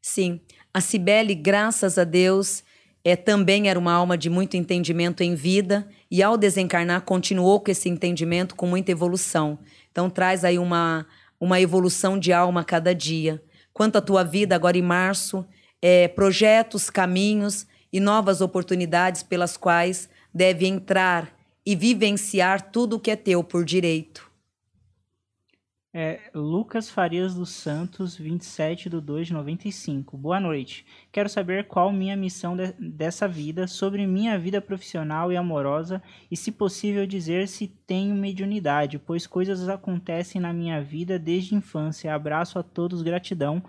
[0.00, 0.40] Sim,
[0.72, 2.62] a Cibele, graças a Deus,
[3.04, 7.70] é, também era uma alma de muito entendimento em vida e ao desencarnar continuou com
[7.70, 9.58] esse entendimento com muita evolução.
[9.90, 11.06] Então traz aí uma,
[11.40, 13.42] uma evolução de alma a cada dia.
[13.72, 15.46] Quanto à tua vida agora em março,
[15.80, 21.32] é, projetos, caminhos e novas oportunidades pelas quais deve entrar
[21.64, 24.27] e vivenciar tudo o que é teu por direito.
[26.00, 30.16] É Lucas Farias dos Santos, 27 de 2 de 95.
[30.16, 30.86] Boa noite.
[31.10, 36.00] Quero saber qual minha missão de, dessa vida, sobre minha vida profissional e amorosa,
[36.30, 42.14] e se possível dizer se tenho mediunidade, pois coisas acontecem na minha vida desde infância.
[42.14, 43.60] Abraço a todos, gratidão.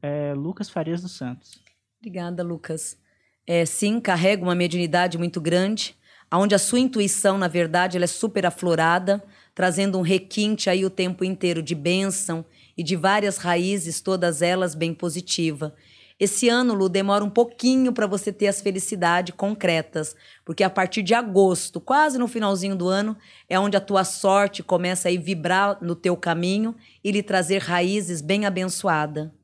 [0.00, 1.60] É, Lucas Farias dos Santos.
[1.98, 2.96] Obrigada, Lucas.
[3.44, 5.96] É, sim, carrega uma mediunidade muito grande,
[6.32, 9.20] onde a sua intuição, na verdade, ela é super aflorada
[9.56, 12.44] trazendo um requinte aí o tempo inteiro de bênção
[12.76, 15.74] e de várias raízes, todas elas bem positiva.
[16.20, 20.14] Esse ano, Lu, demora um pouquinho para você ter as felicidades concretas,
[20.44, 23.16] porque a partir de agosto, quase no finalzinho do ano,
[23.48, 28.20] é onde a tua sorte começa a vibrar no teu caminho e lhe trazer raízes
[28.20, 29.34] bem abençoada.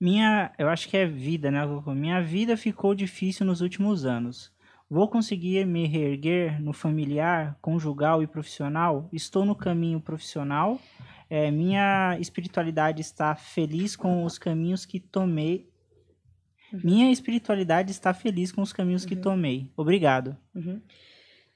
[0.00, 1.60] Minha, eu acho que é vida, né?
[1.88, 4.52] Minha vida ficou difícil nos últimos anos.
[4.92, 9.08] Vou conseguir me reerguer no familiar, conjugal e profissional?
[9.10, 10.78] Estou no caminho profissional.
[11.30, 15.66] É, minha espiritualidade está feliz com os caminhos que tomei.
[16.70, 16.80] Uhum.
[16.84, 19.08] Minha espiritualidade está feliz com os caminhos uhum.
[19.08, 19.72] que tomei.
[19.78, 20.36] Obrigado.
[20.54, 20.78] Uhum.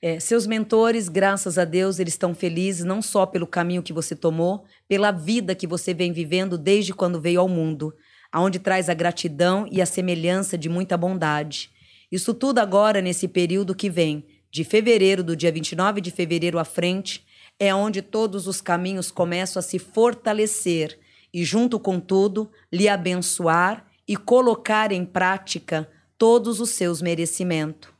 [0.00, 4.16] É, seus mentores, graças a Deus, eles estão felizes não só pelo caminho que você
[4.16, 7.94] tomou, pela vida que você vem vivendo desde quando veio ao mundo,
[8.32, 11.75] aonde traz a gratidão e a semelhança de muita bondade.
[12.10, 16.64] Isso tudo agora, nesse período que vem, de fevereiro, do dia 29 de fevereiro à
[16.64, 17.26] frente,
[17.58, 20.98] é onde todos os caminhos começam a se fortalecer
[21.32, 27.90] e, junto com tudo, lhe abençoar e colocar em prática todos os seus merecimentos.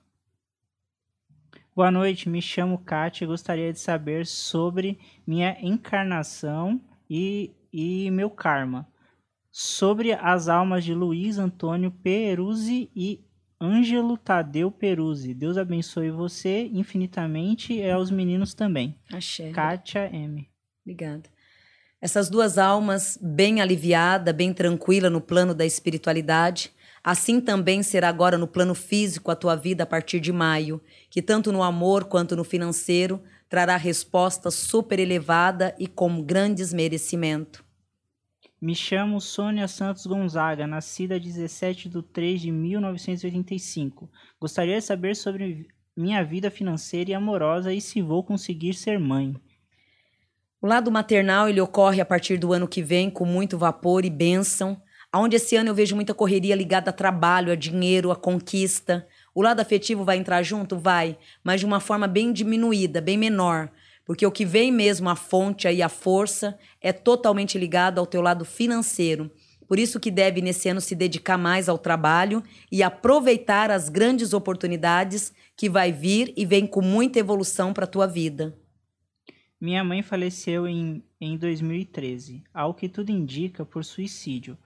[1.74, 6.80] Boa noite, me chamo Kátia e gostaria de saber sobre minha encarnação
[7.10, 8.88] e, e meu karma.
[9.50, 13.25] Sobre as almas de Luiz Antônio Peruzzi e
[13.60, 15.32] Ângelo Tadeu Peruzzi.
[15.32, 18.94] Deus abençoe você infinitamente e aos meninos também.
[19.12, 19.50] Axé.
[19.50, 20.48] Kátia M.
[20.84, 21.24] Obrigada.
[22.00, 26.70] Essas duas almas, bem aliviada, bem tranquila no plano da espiritualidade,
[27.02, 31.22] assim também será agora no plano físico a tua vida a partir de maio, que
[31.22, 37.65] tanto no amor quanto no financeiro trará resposta super elevada e com grandes merecimento.
[38.58, 44.10] Me chamo Sônia Santos Gonzaga, nascida 17 de 3 de 1985.
[44.40, 49.36] Gostaria de saber sobre minha vida financeira e amorosa e se vou conseguir ser mãe.
[50.60, 54.10] O lado maternal ele ocorre a partir do ano que vem com muito vapor e
[54.10, 54.80] bênção,
[55.12, 59.06] aonde esse ano eu vejo muita correria ligada a trabalho, a dinheiro, a conquista.
[59.34, 60.78] O lado afetivo vai entrar junto?
[60.78, 63.70] Vai, mas de uma forma bem diminuída, bem menor,
[64.06, 68.22] porque o que vem mesmo a fonte e a força é totalmente ligado ao teu
[68.22, 69.30] lado financeiro.
[69.66, 74.32] Por isso que deve nesse ano se dedicar mais ao trabalho e aproveitar as grandes
[74.32, 78.56] oportunidades que vai vir e vem com muita evolução para a tua vida.
[79.60, 84.56] Minha mãe faleceu em, em 2013, ao que tudo indica por suicídio.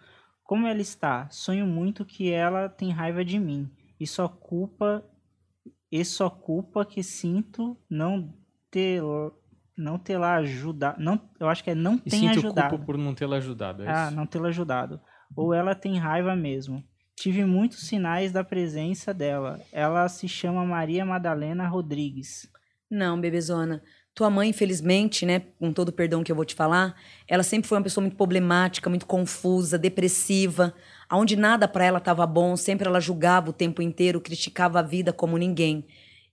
[0.43, 1.31] Como ela está?
[1.31, 5.03] Sonho muito que ela tem raiva de mim e só culpa
[5.91, 8.35] e só culpa que sinto não
[8.70, 9.02] ter
[9.76, 12.70] não tê-la ajudado, não, eu acho que é não tem ajudado.
[12.70, 14.16] culpa por não tê-la ajudado, é ah, isso?
[14.16, 15.01] não tê-la ajudado.
[15.34, 16.84] Ou ela tem raiva mesmo.
[17.16, 19.60] Tive muitos sinais da presença dela.
[19.72, 22.48] Ela se chama Maria Madalena Rodrigues.
[22.90, 23.82] Não, bebezona.
[24.14, 26.97] Tua mãe, infelizmente, né, com todo o perdão que eu vou te falar,
[27.28, 30.74] ela sempre foi uma pessoa muito problemática, muito confusa, depressiva,
[31.09, 35.12] aonde nada para ela estava bom, sempre ela julgava o tempo inteiro, criticava a vida
[35.12, 35.86] como ninguém.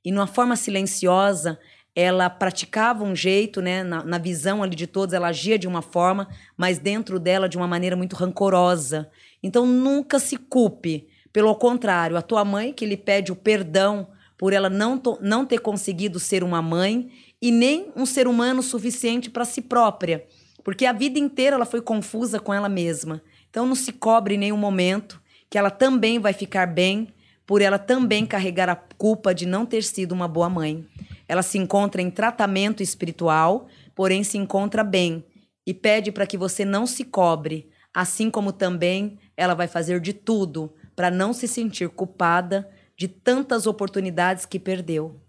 [0.03, 1.59] E numa forma silenciosa,
[1.99, 5.81] ela praticava um jeito, né, na, na, visão ali de todos, ela agia de uma
[5.81, 9.09] forma, mas dentro dela de uma maneira muito rancorosa.
[9.41, 11.07] Então nunca se culpe.
[11.33, 15.57] Pelo contrário, a tua mãe que lhe pede o perdão por ela não, não ter
[15.57, 17.09] conseguido ser uma mãe
[17.41, 20.23] e nem um ser humano suficiente para si própria,
[20.63, 23.23] porque a vida inteira ela foi confusa com ela mesma.
[23.49, 25.19] Então não se cobre em nenhum momento
[25.49, 27.07] que ela também vai ficar bem
[27.47, 30.85] por ela também carregar a culpa de não ter sido uma boa mãe.
[31.27, 35.25] Ela se encontra em tratamento espiritual, porém se encontra bem
[35.65, 40.13] e pede para que você não se cobre, assim como também ela vai fazer de
[40.13, 45.21] tudo para não se sentir culpada de tantas oportunidades que perdeu.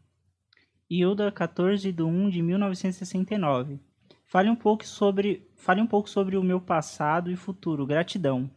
[0.89, 3.79] Hilda, 14 de 1 de 1969.
[4.27, 7.87] Fale um pouco sobre, fale um pouco sobre o meu passado e futuro.
[7.87, 8.51] Gratidão.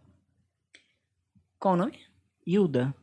[1.59, 1.99] Qual o nome?
[2.45, 2.93] Hilda.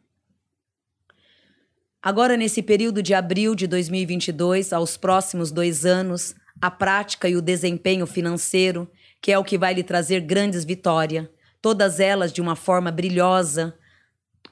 [2.00, 7.42] Agora, nesse período de abril de 2022, aos próximos dois anos, a prática e o
[7.42, 8.88] desempenho financeiro,
[9.20, 11.26] que é o que vai lhe trazer grandes vitórias,
[11.60, 13.74] todas elas de uma forma brilhosa,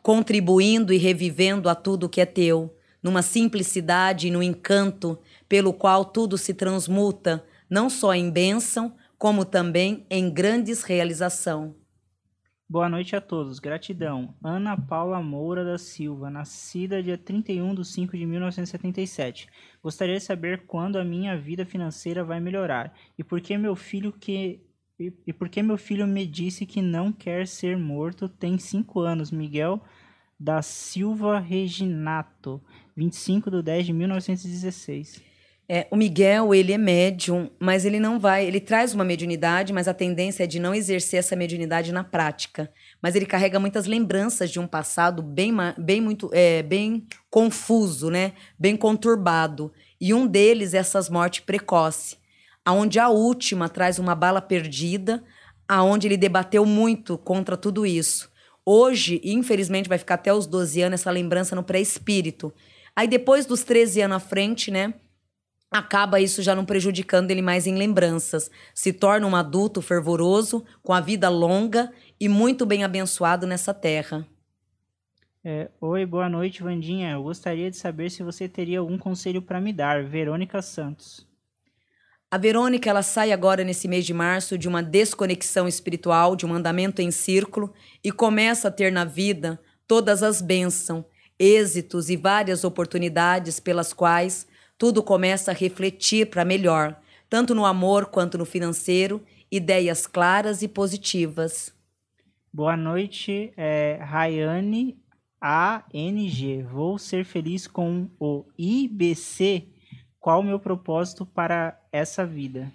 [0.03, 5.17] contribuindo e revivendo a tudo que é teu, numa simplicidade e no encanto
[5.49, 11.77] pelo qual tudo se transmuta, não só em bênção, como também em grandes realização.
[12.69, 13.61] Boa noite a todos.
[13.61, 14.35] Gratidão.
[14.43, 19.47] Ana Paula Moura da Silva, nascida dia 31 de 5 de 1977.
[19.81, 24.13] Gostaria de saber quando a minha vida financeira vai melhorar e por que meu filho
[24.13, 24.61] que
[24.99, 28.99] e, e por que meu filho me disse que não quer ser morto tem 5
[29.01, 29.31] anos.
[29.31, 29.81] Miguel
[30.39, 32.61] da Silva Reginato,
[32.97, 35.23] 25 de 10 de 1916.
[35.69, 38.47] É, o Miguel, ele é médium, mas ele não vai.
[38.47, 42.71] Ele traz uma mediunidade, mas a tendência é de não exercer essa mediunidade na prática.
[43.03, 48.33] Mas ele carrega muitas lembranças de um passado bem, bem muito, é, bem confuso, né?
[48.57, 49.73] Bem conturbado.
[50.01, 52.17] E um deles é essas mortes precoces,
[52.65, 55.25] aonde a última traz uma bala perdida,
[55.67, 58.31] aonde ele debateu muito contra tudo isso.
[58.65, 62.53] Hoje, infelizmente, vai ficar até os 12 anos essa lembrança no pré-espírito.
[62.95, 64.95] Aí depois dos 13 anos à frente, né?
[65.77, 68.51] Acaba isso já não prejudicando ele mais em lembranças.
[68.75, 74.27] Se torna um adulto fervoroso, com a vida longa e muito bem abençoado nessa terra.
[75.45, 77.13] É, Oi, boa noite, Vandinha.
[77.13, 80.03] Eu gostaria de saber se você teria algum conselho para me dar.
[80.03, 81.25] Verônica Santos.
[82.29, 86.53] A Verônica, ela sai agora nesse mês de março de uma desconexão espiritual, de um
[86.53, 87.73] andamento em círculo
[88.03, 91.05] e começa a ter na vida todas as bênçãos,
[91.39, 94.49] êxitos e várias oportunidades pelas quais
[94.79, 100.69] tudo começa a refletir para melhor, tanto no amor quanto no financeiro, ideias claras e
[100.69, 101.75] positivas.
[102.53, 104.99] Boa noite, é, Rayane
[105.41, 106.63] ANG.
[106.63, 109.69] Vou ser feliz com o IBC.
[110.19, 112.73] Qual o meu propósito para essa vida?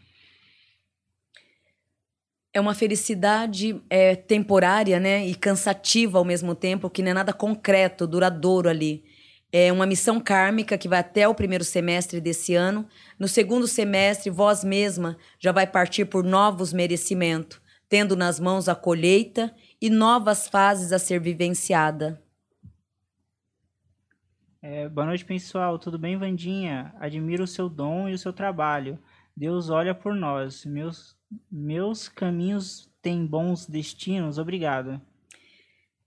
[2.54, 7.34] É uma felicidade é, temporária, né, e cansativa ao mesmo tempo, que não é nada
[7.34, 9.04] concreto, duradouro ali.
[9.54, 12.88] É uma missão kármica que vai até o primeiro semestre desse ano.
[13.20, 17.60] No segundo semestre, vós mesma já vai partir por novos merecimentos,
[17.90, 22.24] tendo nas mãos a colheita e novas fases a ser vivenciada.
[24.62, 25.78] É, boa noite, pessoal.
[25.78, 26.94] Tudo bem, Vandinha?
[26.98, 28.98] Admiro o seu dom e o seu trabalho.
[29.36, 30.64] Deus olha por nós.
[30.64, 31.18] Meus,
[31.52, 34.38] meus caminhos têm bons destinos.
[34.38, 35.02] Obrigado.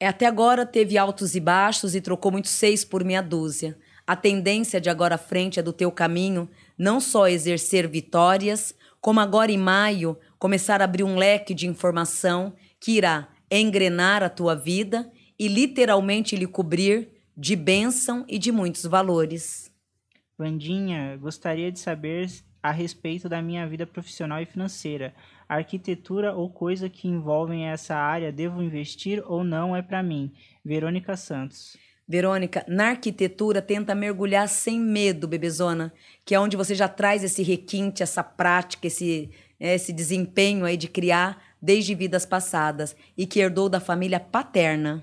[0.05, 3.74] É, até agora teve altos e baixos e trocou muitos seis por meia dúzia.
[4.06, 9.18] A tendência de agora à frente é do teu caminho não só exercer vitórias, como
[9.18, 14.55] agora em maio começar a abrir um leque de informação que irá engrenar a tua
[14.55, 19.72] vida e literalmente lhe cobrir de bênção e de muitos valores.
[20.36, 22.31] Vandinha, gostaria de saber
[22.62, 25.14] a respeito da minha vida profissional e financeira
[25.48, 30.32] arquitetura ou coisa que envolvem essa área, devo investir ou não é para mim?
[30.64, 31.76] Verônica Santos.
[32.06, 35.92] Verônica, na arquitetura tenta mergulhar sem medo, bebezona,
[36.24, 40.76] que é onde você já traz esse requinte, essa prática, esse, é, esse desempenho aí
[40.76, 45.02] de criar desde vidas passadas e que herdou da família paterna.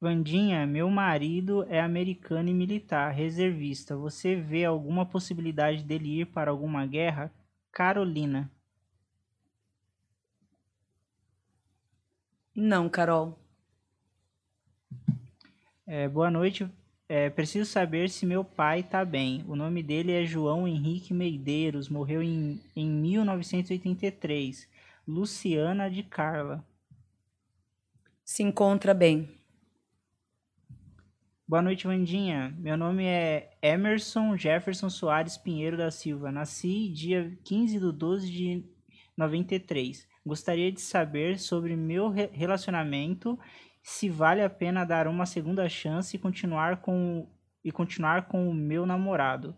[0.00, 3.96] Vandinha, meu marido é americano e militar, reservista.
[3.96, 7.30] Você vê alguma possibilidade dele ir para alguma guerra?
[7.72, 8.50] Carolina.
[12.54, 13.38] Não, Carol.
[15.86, 16.70] É, boa noite.
[17.08, 19.42] É, preciso saber se meu pai está bem.
[19.48, 24.68] O nome dele é João Henrique Meideiros, morreu em, em 1983.
[25.08, 26.62] Luciana de Carla.
[28.22, 29.41] Se encontra bem.
[31.52, 32.56] Boa noite, Vandinha.
[32.58, 36.32] Meu nome é Emerson Jefferson Soares Pinheiro da Silva.
[36.32, 38.64] Nasci dia 15 de 12 de
[39.14, 40.08] 93.
[40.24, 43.38] Gostaria de saber sobre meu relacionamento,
[43.82, 47.28] se vale a pena dar uma segunda chance e continuar com,
[47.62, 49.54] e continuar com o meu namorado.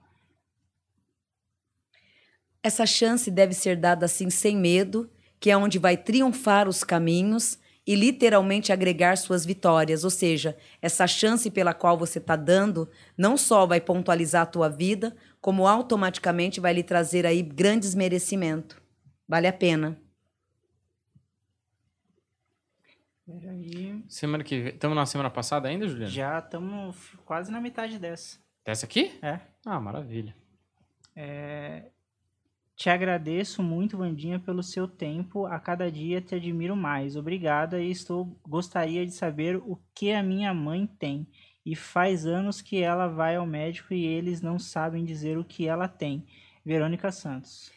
[2.61, 5.09] Essa chance deve ser dada assim sem medo,
[5.39, 7.57] que é onde vai triunfar os caminhos
[7.87, 10.05] e literalmente agregar suas vitórias.
[10.05, 14.69] Ou seja, essa chance pela qual você está dando não só vai pontualizar a tua
[14.69, 18.77] vida, como automaticamente vai lhe trazer aí grandes merecimentos.
[19.29, 19.99] Vale a pena.
[23.27, 24.05] Peraí.
[24.09, 26.11] Semana que Estamos na semana passada ainda, Juliana?
[26.11, 28.39] Já estamos quase na metade dessa.
[28.65, 29.19] Dessa aqui?
[29.23, 29.41] É.
[29.65, 30.35] Ah, maravilha.
[31.17, 31.91] É,
[32.77, 35.47] te agradeço muito, Vandinha, pelo seu tempo.
[35.47, 37.17] A cada dia te admiro mais.
[37.17, 41.27] Obrigada e estou gostaria de saber o que a minha mãe tem.
[41.65, 45.69] E faz anos que ela vai ao médico e eles não sabem dizer o que
[45.69, 46.27] ela tem.
[46.65, 47.71] Verônica Santos.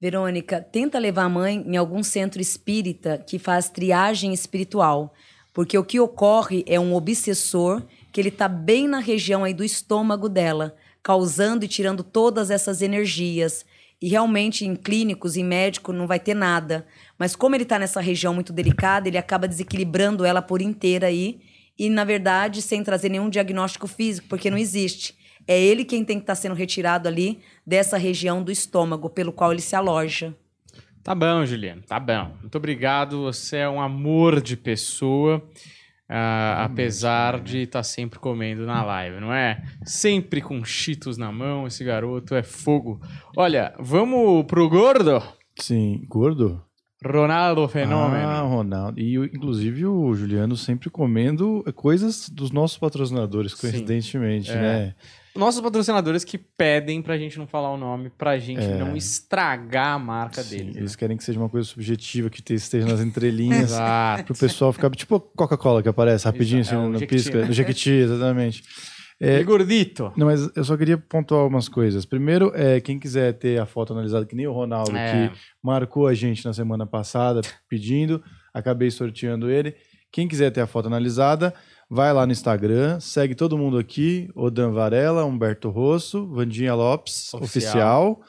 [0.00, 5.14] Verônica, tenta levar a mãe em algum centro espírita que faz triagem espiritual,
[5.52, 7.82] porque o que ocorre é um obsessor
[8.12, 12.82] que ele está bem na região aí do estômago dela, causando e tirando todas essas
[12.82, 13.64] energias
[14.00, 16.86] E realmente em clínicos, em médico, não vai ter nada.
[17.18, 21.40] Mas como ele está nessa região muito delicada, ele acaba desequilibrando ela por inteira aí.
[21.76, 25.16] E, na verdade, sem trazer nenhum diagnóstico físico, porque não existe.
[25.46, 29.32] É ele quem tem que estar tá sendo retirado ali dessa região do estômago, pelo
[29.32, 30.34] qual ele se aloja.
[31.02, 32.36] Tá bom, Juliano, tá bom.
[32.40, 33.22] Muito obrigado.
[33.22, 35.42] Você é um amor de pessoa.
[36.08, 39.62] Uh, apesar de estar tá sempre comendo na live, não é?
[39.84, 42.98] Sempre com cheetos na mão, esse garoto é fogo.
[43.36, 45.22] Olha, vamos pro gordo?
[45.60, 46.62] Sim, gordo?
[47.04, 48.26] Ronaldo Fenômeno.
[48.26, 48.98] Ah, Ronaldo.
[48.98, 54.54] E inclusive o Juliano sempre comendo coisas dos nossos patrocinadores, coincidentemente, é.
[54.54, 54.94] né?
[55.34, 58.78] Nossos patrocinadores que pedem pra gente não falar o nome, pra gente é.
[58.78, 60.76] não estragar a marca Sim, deles.
[60.76, 60.98] Eles né?
[60.98, 63.70] querem que seja uma coisa subjetiva, que esteja nas entrelinhas.
[63.70, 64.24] Exato.
[64.24, 66.76] Pro pessoal ficar tipo Coca-Cola que aparece rapidinho Exato.
[66.76, 67.40] assim é, no pisca.
[67.40, 67.46] Né?
[67.46, 68.62] No Jequiti, exatamente.
[69.20, 70.12] É, gordito.
[70.16, 72.04] Não, mas eu só queria pontuar algumas coisas.
[72.04, 75.28] Primeiro, é, quem quiser ter a foto analisada, que nem o Ronaldo, é.
[75.28, 78.22] que marcou a gente na semana passada pedindo,
[78.54, 79.74] acabei sorteando ele.
[80.12, 81.52] Quem quiser ter a foto analisada,
[81.90, 88.12] Vai lá no Instagram, segue todo mundo aqui: Odan Varela, Humberto Rosso, Vandinha Lopes, oficial,
[88.12, 88.20] oficial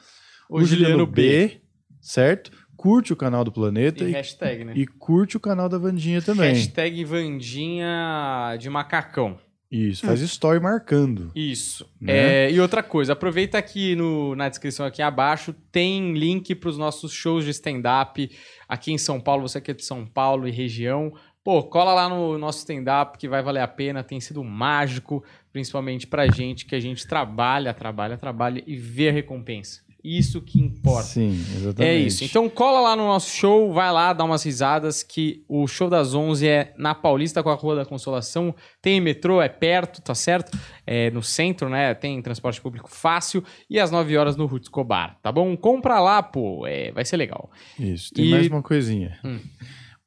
[0.48, 1.60] o, Juliano B, B,
[2.00, 2.50] certo?
[2.74, 4.02] Curte o canal do Planeta.
[4.04, 4.72] E, e, hashtag, né?
[4.74, 6.54] E curte o canal da Vandinha também.
[6.54, 9.38] Hashtag Vandinha de macacão.
[9.70, 11.30] Isso, faz story marcando.
[11.32, 11.88] Isso.
[12.00, 12.46] Né?
[12.46, 16.76] É, e outra coisa, aproveita aqui no, na descrição aqui abaixo, tem link para os
[16.76, 18.28] nossos shows de stand-up
[18.68, 21.12] aqui em São Paulo, você que é de São Paulo e região.
[21.42, 26.06] Pô, cola lá no nosso stand-up que vai valer a pena, tem sido mágico, principalmente
[26.06, 29.80] pra gente, que a gente trabalha, trabalha, trabalha e vê a recompensa.
[30.02, 31.04] Isso que importa.
[31.04, 31.82] Sim, exatamente.
[31.82, 32.24] É isso.
[32.24, 36.14] Então cola lá no nosso show, vai lá, dá umas risadas, que o show das
[36.14, 38.54] 11 é na Paulista com a Rua da Consolação.
[38.80, 40.56] Tem metrô, é perto, tá certo?
[40.86, 41.94] É no centro, né?
[41.94, 43.44] Tem transporte público fácil.
[43.68, 45.54] E às 9 horas no Ruth Escobar, tá bom?
[45.56, 47.50] Compra lá, pô, é, vai ser legal.
[47.78, 48.12] Isso.
[48.14, 48.30] Tem e...
[48.30, 49.18] mais uma coisinha.
[49.24, 49.38] Hum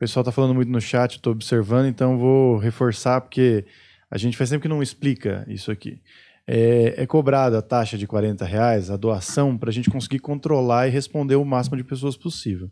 [0.04, 3.64] pessoal está falando muito no chat, estou observando, então vou reforçar, porque
[4.12, 6.02] a gente faz tempo que não explica isso aqui.
[6.46, 10.90] É, é cobrada a taxa de 40 reais, a doação, para a gente conseguir controlar
[10.90, 12.70] e responder o máximo de pessoas possível.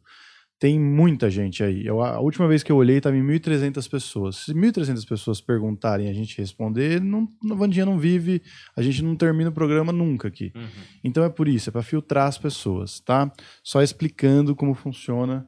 [0.60, 1.88] Tem muita gente aí.
[1.88, 4.36] Eu, a última vez que eu olhei estava em 1.300 pessoas.
[4.36, 8.42] Se 1.300 pessoas perguntarem a gente responder, não, a Vandinha não vive,
[8.76, 10.52] a gente não termina o programa nunca aqui.
[10.54, 10.68] Uhum.
[11.02, 13.32] Então é por isso, é para filtrar as pessoas, tá?
[13.64, 15.48] Só explicando como funciona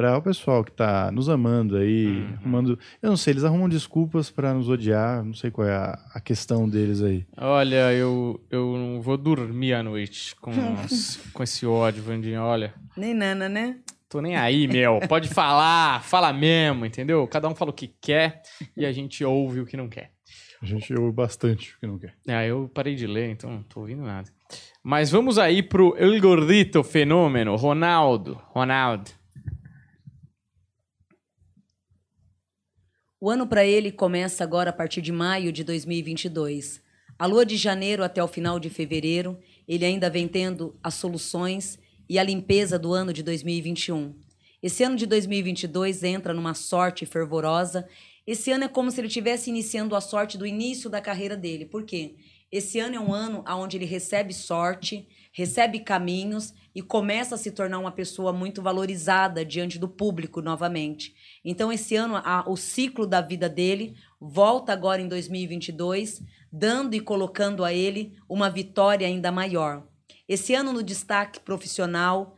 [0.00, 2.34] para o pessoal que está nos amando aí, uhum.
[2.40, 2.78] arrumando.
[3.02, 6.20] Eu não sei, eles arrumam desculpas para nos odiar, não sei qual é a, a,
[6.20, 7.26] questão deles aí.
[7.36, 10.52] Olha, eu, eu não vou dormir à noite com,
[11.34, 12.72] com esse ódio, Vandinha, olha.
[12.96, 13.76] Nem nana, né?
[14.08, 15.00] Tô nem aí, meu.
[15.06, 17.28] Pode falar, fala mesmo, entendeu?
[17.28, 18.40] Cada um fala o que quer
[18.74, 20.12] e a gente ouve o que não quer.
[20.62, 22.14] A gente ouve bastante o que não quer.
[22.26, 24.30] É, eu parei de ler, então não tô ouvindo nada.
[24.82, 28.40] Mas vamos aí pro El Gordito Fenômeno, Ronaldo.
[28.48, 29.19] Ronaldo.
[33.22, 36.80] O ano para ele começa agora a partir de maio de 2022.
[37.18, 39.38] A lua de janeiro até o final de fevereiro,
[39.68, 41.78] ele ainda vem tendo as soluções
[42.08, 44.14] e a limpeza do ano de 2021.
[44.62, 47.86] Esse ano de 2022 entra numa sorte fervorosa.
[48.26, 51.66] Esse ano é como se ele estivesse iniciando a sorte do início da carreira dele.
[51.66, 52.14] Por quê?
[52.50, 57.50] Esse ano é um ano onde ele recebe sorte, recebe caminhos e começa a se
[57.50, 61.14] tornar uma pessoa muito valorizada diante do público novamente.
[61.44, 66.22] Então, esse ano, a, o ciclo da vida dele volta agora em 2022,
[66.52, 69.86] dando e colocando a ele uma vitória ainda maior.
[70.28, 72.36] Esse ano, no destaque profissional,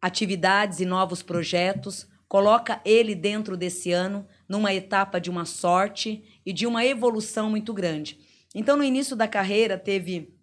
[0.00, 6.52] atividades e novos projetos, coloca ele dentro desse ano numa etapa de uma sorte e
[6.52, 8.18] de uma evolução muito grande.
[8.54, 10.34] Então, no início da carreira, teve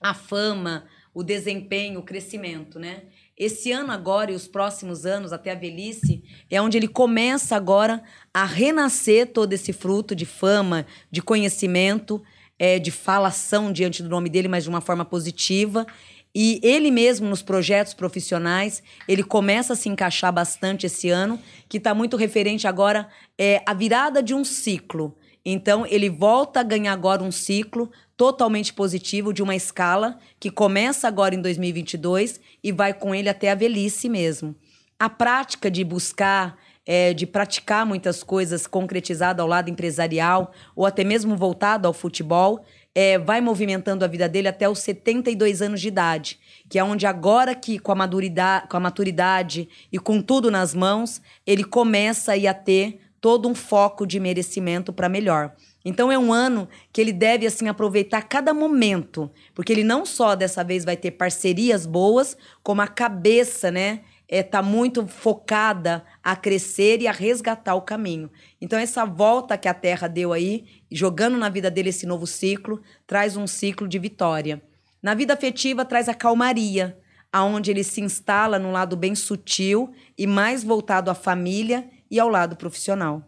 [0.00, 3.04] a fama, o desempenho, o crescimento, né?
[3.38, 8.02] Esse ano agora e os próximos anos, até a velhice, é onde ele começa agora
[8.34, 12.20] a renascer todo esse fruto de fama, de conhecimento,
[12.58, 15.86] é, de falação diante do nome dele, mas de uma forma positiva.
[16.34, 21.78] E ele mesmo, nos projetos profissionais, ele começa a se encaixar bastante esse ano, que
[21.78, 23.08] está muito referente agora
[23.38, 25.16] é a virada de um ciclo.
[25.44, 31.06] Então, ele volta a ganhar agora um ciclo totalmente positivo de uma escala que começa
[31.06, 34.56] agora em 2022 e vai com ele até a velhice mesmo.
[34.98, 41.04] A prática de buscar, é, de praticar muitas coisas concretizado ao lado empresarial ou até
[41.04, 45.86] mesmo voltado ao futebol, é, vai movimentando a vida dele até os 72 anos de
[45.86, 50.50] idade, que é onde agora que com a maturidade, com a maturidade e com tudo
[50.50, 55.54] nas mãos, ele começa a ter todo um foco de merecimento para melhor.
[55.84, 60.34] Então é um ano que ele deve assim aproveitar cada momento, porque ele não só
[60.34, 66.36] dessa vez vai ter parcerias boas, como a cabeça, né, é, tá muito focada a
[66.36, 68.30] crescer e a resgatar o caminho.
[68.60, 72.82] Então essa volta que a Terra deu aí, jogando na vida dele esse novo ciclo,
[73.06, 74.62] traz um ciclo de vitória.
[75.02, 76.98] Na vida afetiva traz a calmaria,
[77.32, 82.28] aonde ele se instala num lado bem sutil e mais voltado à família e ao
[82.28, 83.22] lado profissional.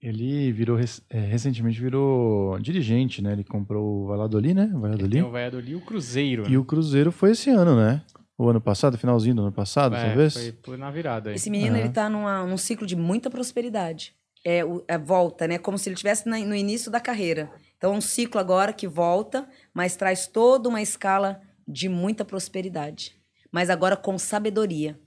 [0.00, 0.78] Ele virou,
[1.08, 3.32] é, recentemente virou dirigente, né?
[3.32, 4.70] Ele comprou o Valladolid, né?
[4.74, 5.12] O Valladolid.
[5.16, 6.46] Tem o Valladolid e o Cruzeiro.
[6.46, 6.58] E né?
[6.58, 8.02] o Cruzeiro foi esse ano, né?
[8.36, 10.54] O ano passado, finalzinho do ano passado, É, talvez?
[10.62, 11.36] Foi, na virada aí.
[11.36, 11.84] Esse menino, Aham.
[11.84, 14.14] ele tá numa, num ciclo de muita prosperidade.
[14.44, 15.56] É, o- é volta, né?
[15.56, 17.50] Como se ele estivesse no início da carreira.
[17.78, 23.14] Então, é um ciclo agora que volta, mas traz toda uma escala de muita prosperidade.
[23.50, 24.98] Mas agora com sabedoria.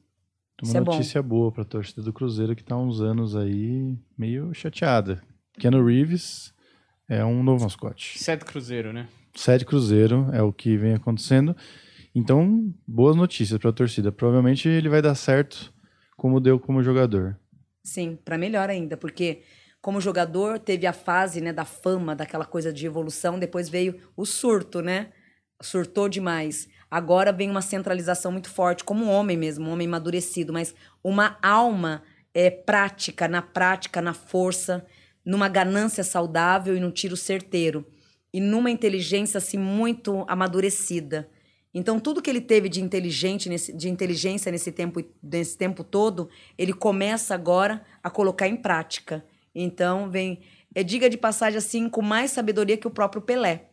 [0.62, 0.92] Uma Isso é bom.
[0.92, 5.22] notícia boa pra torcida do Cruzeiro que tá há uns anos aí meio chateada.
[5.60, 6.54] Keanu Reeves
[7.08, 8.18] é um novo mascote.
[8.18, 9.08] Sete Cruzeiro, né?
[9.36, 11.56] Sede Cruzeiro é o que vem acontecendo.
[12.14, 14.12] Então, boas notícias pra torcida.
[14.12, 15.72] Provavelmente ele vai dar certo
[16.16, 17.40] como deu como jogador.
[17.84, 19.44] Sim, para melhor ainda, porque
[19.80, 24.26] como jogador teve a fase, né, da fama, daquela coisa de evolução, depois veio o
[24.26, 25.12] surto, né?
[25.62, 26.68] Surtou demais.
[26.90, 30.74] Agora vem uma centralização muito forte, como um homem mesmo, um homem amadurecido, mas
[31.04, 32.04] uma alma
[32.34, 34.86] é, prática, na prática, na força,
[35.26, 37.86] numa ganância saudável e num tiro certeiro.
[38.34, 41.30] E numa inteligência assim muito amadurecida.
[41.74, 46.30] Então, tudo que ele teve de, inteligente nesse, de inteligência nesse tempo, nesse tempo todo,
[46.58, 49.24] ele começa agora a colocar em prática.
[49.54, 50.40] Então, vem.
[50.74, 53.67] É diga de passagem assim, com mais sabedoria que o próprio Pelé.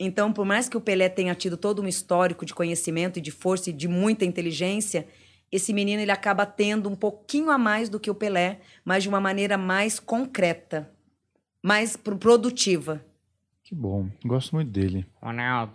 [0.00, 3.30] Então, por mais que o Pelé tenha tido todo um histórico de conhecimento e de
[3.30, 5.06] força e de muita inteligência,
[5.50, 9.08] esse menino ele acaba tendo um pouquinho a mais do que o Pelé, mas de
[9.08, 10.88] uma maneira mais concreta,
[11.62, 13.04] mais pro- produtiva.
[13.64, 14.08] Que bom.
[14.24, 15.04] Gosto muito dele.
[15.20, 15.72] Ronaldo.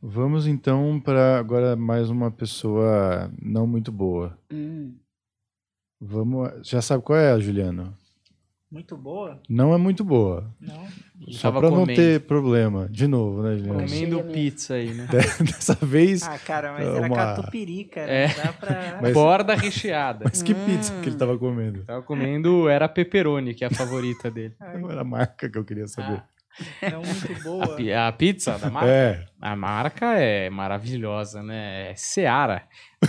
[0.00, 4.38] Vamos então para agora mais uma pessoa não muito boa.
[4.52, 4.94] Hum.
[6.00, 6.50] Vamos.
[6.68, 7.96] Já sabe qual é, Juliano?
[8.74, 9.40] Muito boa?
[9.48, 10.52] Não é muito boa.
[10.60, 10.84] Não.
[11.30, 12.88] Só para não ter problema.
[12.90, 13.80] De novo, né, Juliano?
[13.80, 15.06] Comendo Cheia pizza aí, né?
[15.40, 16.22] Dessa vez.
[16.24, 18.10] Ah, cara, mas É era uma- catupiry, cara.
[18.10, 18.28] É.
[18.34, 18.98] Dá pra...
[19.00, 20.24] Mas- Borda recheada.
[20.24, 21.84] Mas que pizza que ele tava comendo?
[21.84, 24.54] Tava comendo, era a pepperoni, que é a favorita dele.
[24.80, 26.22] Não era a marca que eu queria saber.
[26.82, 27.76] Não muito A, boa.
[27.76, 28.88] pi- a pizza da marca?
[28.90, 29.24] é.
[29.40, 31.90] A marca é maravilhosa, né?
[31.90, 32.62] É Seara.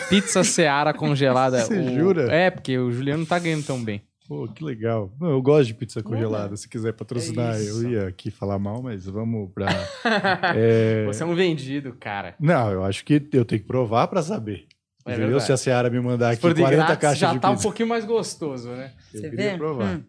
[0.09, 1.59] Pizza Seara congelada.
[1.65, 2.33] Você O- jura?
[2.33, 4.01] É, porque o Juliano não tá ganhando tão bem.
[4.27, 5.11] Pô, que legal.
[5.21, 6.57] Eu gosto de pizza congelada.
[6.57, 9.67] Se quiser patrocinar, É eu ia aqui falar mal, mas vamos pra.
[10.55, 12.35] É, Você é um vendido, cara.
[12.39, 14.65] Não, eu acho que eu tenho que provar pra saber.
[15.05, 15.27] É Entendeu?
[15.27, 15.45] verdade.
[15.45, 17.57] Se a Seara me mandar aqui for de 40 grátis, caixas já de tá um
[17.57, 18.93] pouquinho mais gostoso, né?
[19.13, 19.57] eu Você queria vê?
[19.57, 19.97] provar.
[19.97, 20.03] Hum.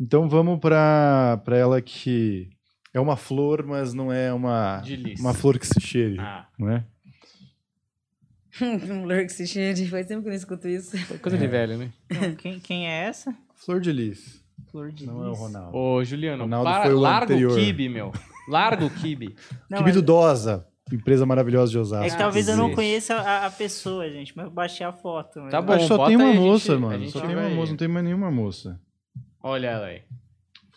[0.00, 2.50] Então vamos pra, pra ela que
[2.92, 4.82] é uma flor, mas não é uma,
[5.20, 6.84] uma flor que se cheire, Ah, não é?
[8.60, 9.88] um lurk se cheia de.
[9.88, 10.96] Faz tempo que eu não escuto isso.
[11.20, 11.92] coisa de velho, né?
[12.10, 13.34] Não, quem, quem é essa?
[13.64, 14.42] Flor de lis.
[14.70, 15.32] Flor de Não é o.
[15.32, 15.76] Ronaldo.
[15.76, 17.52] Ô, Juliano, Ronaldo para, foi o larga anterior.
[17.52, 18.12] o kibe, meu.
[18.48, 19.34] Larga o kibe.
[19.70, 22.04] Não, Kibido mas- Dosa, empresa maravilhosa de Osasco.
[22.06, 25.40] É que talvez eu não conheça a, a pessoa, gente, mas eu baixei a foto.
[25.40, 25.72] mas- Tá bom.
[25.72, 26.98] Acho que só tem uma gente- moça, a mano.
[26.98, 28.80] gente Só tem uma moça, não tem mais nenhuma moça.
[29.42, 30.02] Olha ela aí.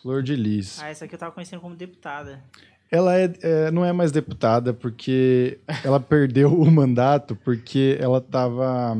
[0.02, 0.80] Flor de lis.
[0.82, 2.42] Ah, essa aqui eu tava conhecendo como deputada.
[2.90, 8.96] Ela é, é, não é mais deputada porque ela perdeu o mandato porque ela estava.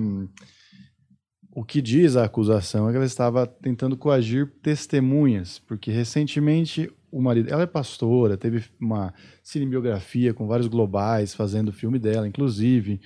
[1.59, 7.21] O que diz a acusação é que ela estava tentando coagir testemunhas, porque recentemente o
[7.21, 7.53] marido.
[7.53, 9.13] Ela é pastora, teve uma
[9.43, 13.01] cinebiografia com vários globais fazendo o filme dela, inclusive,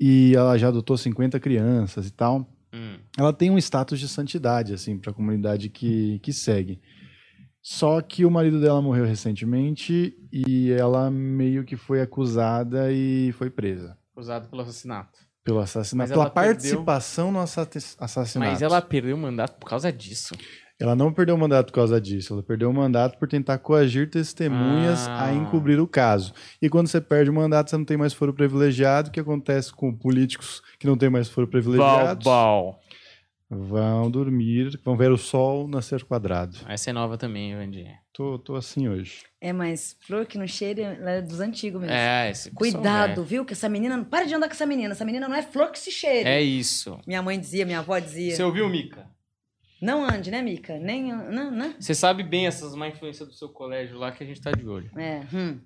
[0.00, 2.98] e ela já adotou 50 crianças e tal Hum.
[3.16, 6.80] ela tem um status de santidade, assim, para a comunidade que, que segue.
[7.62, 13.48] Só que o marido dela morreu recentemente e ela meio que foi acusada e foi
[13.48, 15.25] presa Usado pelo assassinato.
[15.46, 17.68] Pelo assassinato, pela perdeu- participação no assa-
[18.00, 18.50] assassinato.
[18.50, 20.34] Mas ela perdeu o mandato por causa disso.
[20.78, 24.10] Ela não perdeu o mandato por causa disso, ela perdeu o mandato por tentar coagir
[24.10, 25.26] testemunhas Ah.
[25.26, 26.34] a encobrir o caso.
[26.60, 29.72] E quando você perde o mandato, você não tem mais foro privilegiado, o que acontece
[29.72, 32.24] com políticos que não têm mais foro Bal, privilegiados?
[32.24, 32.80] bal.
[33.48, 36.58] Vão dormir, vão ver o sol nascer quadrado.
[36.68, 38.00] Essa é nova também, Vandinha.
[38.12, 39.22] Tô, tô assim hoje.
[39.40, 41.94] É, mas flor que não cheira, ela é dos antigos mesmo.
[41.94, 43.44] É, esse Cuidado, viu?
[43.44, 44.04] Que essa menina.
[44.04, 44.92] Para de andar com essa menina.
[44.92, 46.28] Essa menina não é flor que se cheire.
[46.28, 46.98] É, é isso.
[47.06, 48.34] Minha mãe dizia, minha avó dizia.
[48.34, 49.08] Você ouviu, Mica?
[49.80, 50.78] Não ande, né, Mica?
[50.78, 51.12] Nem.
[51.12, 51.74] Não, não.
[51.78, 54.66] Você sabe bem essas má influências do seu colégio lá que a gente tá de
[54.66, 54.90] olho.
[54.98, 55.60] É, hum.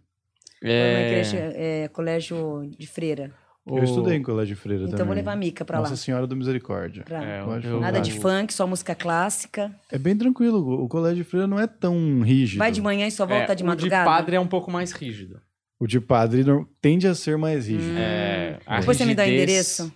[0.62, 1.06] É...
[1.06, 3.32] Igreja, é, colégio de freira.
[3.66, 5.06] Eu estudei em colégio de freira Então também.
[5.06, 5.96] vou levar a Mica pra Nossa lá.
[5.96, 7.04] Senhora do Misericórdia.
[7.04, 7.78] Pra- É, eu-.
[7.80, 9.70] Nada de funk, só música clássica.
[9.92, 10.82] É bem tranquilo.
[10.82, 12.58] O colégio de freira não é tão rígido.
[12.58, 14.02] Vai de manhã e só volta É, de o madrugada.
[14.10, 15.40] de padre é um pouco mais rígido.
[15.78, 16.44] O de padre
[16.80, 17.96] tende a ser mais rígido.
[17.96, 19.92] É, a Depois você me dá o rigidez- endereço.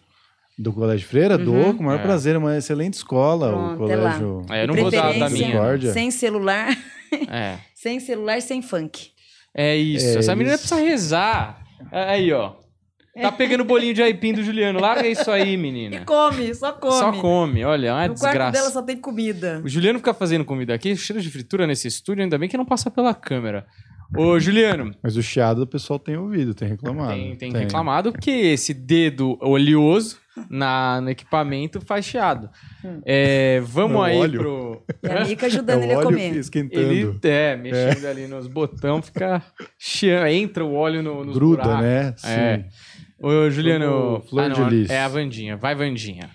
[0.56, 1.36] Do colégio freira?
[1.36, 1.44] Uhum.
[1.44, 2.02] Dou, com o maior É.
[2.02, 2.36] prazer.
[2.36, 4.42] É uma excelente escola, Pronto, o é colégio.
[4.50, 5.28] É, eu não vou dar da minha.
[5.30, 5.92] Misericórdia.
[5.92, 6.68] Sem celular,
[7.28, 7.58] É.
[7.74, 9.10] sem celular, sem funk.
[9.52, 10.06] É isso.
[10.06, 11.64] É, Essa menina eles- precisa rezar.
[11.90, 12.52] É, Aí, ó.
[13.20, 14.80] Tá pegando o bolinho de aipim do Juliano.
[14.80, 16.04] Larga isso aí, E menina.
[16.04, 16.98] come, só come.
[16.98, 17.64] Só come.
[17.64, 18.52] Olha, é uma No quarto desgraça.
[18.52, 19.60] dela só tem comida.
[19.64, 22.64] O Juliano fica fazendo comida aqui, cheiro de fritura nesse estúdio, ainda bem que não
[22.64, 23.66] passa pela câmera.
[24.16, 27.14] Ô, Juliano, Mas o chiado o pessoal tem ouvido, tem reclamado.
[27.14, 30.18] tem, tem reclamado que esse dedo oleoso
[30.48, 32.48] na, no equipamento faz chiado.
[33.04, 34.40] É, vamos É aí óleo.
[34.40, 34.82] pro.
[35.02, 36.36] E a Mica É ajudando o ele a comer.
[36.36, 36.92] esquentando.
[36.92, 39.42] Ele é, mexendo ali nos botões, fica
[39.78, 41.82] chiando, entra o óleo no, nos Gruda, buracos.
[41.82, 42.14] né?
[42.24, 42.64] É.
[43.24, 44.22] Ô, Juliano.
[44.28, 44.90] Flor ah, de não, Lis.
[44.90, 45.56] É a Vandinha.
[45.56, 46.28] Vai, Vandinha.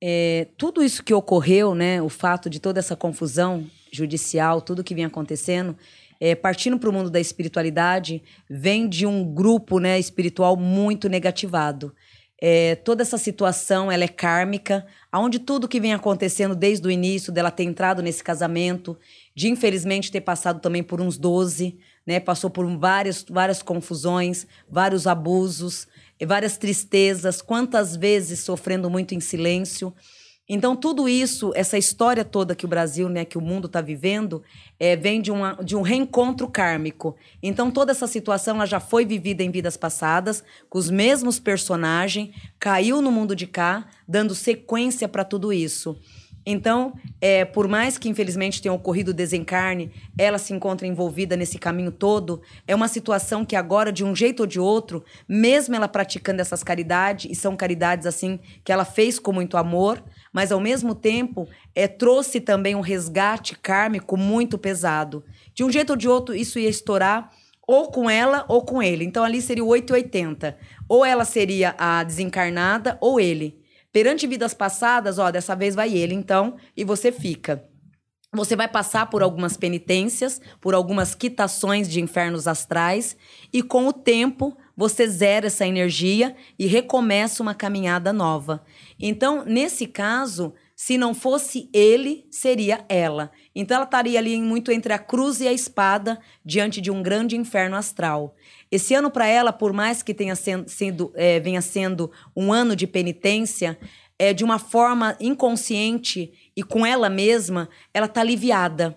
[0.00, 4.94] É, tudo isso que ocorreu, né, o fato de toda essa confusão judicial, tudo que
[4.94, 5.76] vem acontecendo,
[6.18, 11.94] é, partindo para o mundo da espiritualidade, vem de um grupo né, espiritual muito negativado.
[12.40, 17.30] É, toda essa situação ela é kármica, onde tudo que vem acontecendo desde o início
[17.30, 18.98] dela ter entrado nesse casamento,
[19.34, 25.06] de infelizmente ter passado também por uns 12, né, passou por várias, várias confusões, vários
[25.06, 25.86] abusos,
[26.22, 29.92] e várias tristezas, quantas vezes sofrendo muito em silêncio.
[30.48, 34.40] Então, tudo isso, essa história toda que o Brasil, né, que o mundo está vivendo,
[34.78, 37.16] é, vem de, uma, de um reencontro kármico.
[37.42, 42.30] Então, toda essa situação ela já foi vivida em vidas passadas, com os mesmos personagens,
[42.56, 45.98] caiu no mundo de cá, dando sequência para tudo isso.
[46.44, 51.92] Então, é, por mais que infelizmente tenha ocorrido desencarne, ela se encontra envolvida nesse caminho
[51.92, 52.42] todo.
[52.66, 56.64] É uma situação que agora, de um jeito ou de outro, mesmo ela praticando essas
[56.64, 60.02] caridades, e são caridades assim que ela fez com muito amor,
[60.32, 65.24] mas ao mesmo tempo é, trouxe também um resgate kármico muito pesado.
[65.54, 67.30] De um jeito ou de outro, isso ia estourar
[67.66, 69.04] ou com ela ou com ele.
[69.04, 70.56] Então ali seria o 880.
[70.88, 73.61] Ou ela seria a desencarnada ou ele.
[73.92, 77.68] Perante vidas passadas, ó, dessa vez vai ele, então, e você fica.
[78.34, 83.14] Você vai passar por algumas penitências, por algumas quitações de infernos astrais,
[83.52, 88.64] e com o tempo você zera essa energia e recomeça uma caminhada nova.
[88.98, 93.30] Então, nesse caso, se não fosse ele, seria ela.
[93.54, 97.36] Então, ela estaria ali muito entre a cruz e a espada, diante de um grande
[97.36, 98.34] inferno astral.
[98.72, 102.74] Esse ano para ela, por mais que tenha sen- sido, é, venha sendo um ano
[102.74, 103.78] de penitência,
[104.18, 108.96] é, de uma forma inconsciente e com ela mesma, ela tá aliviada.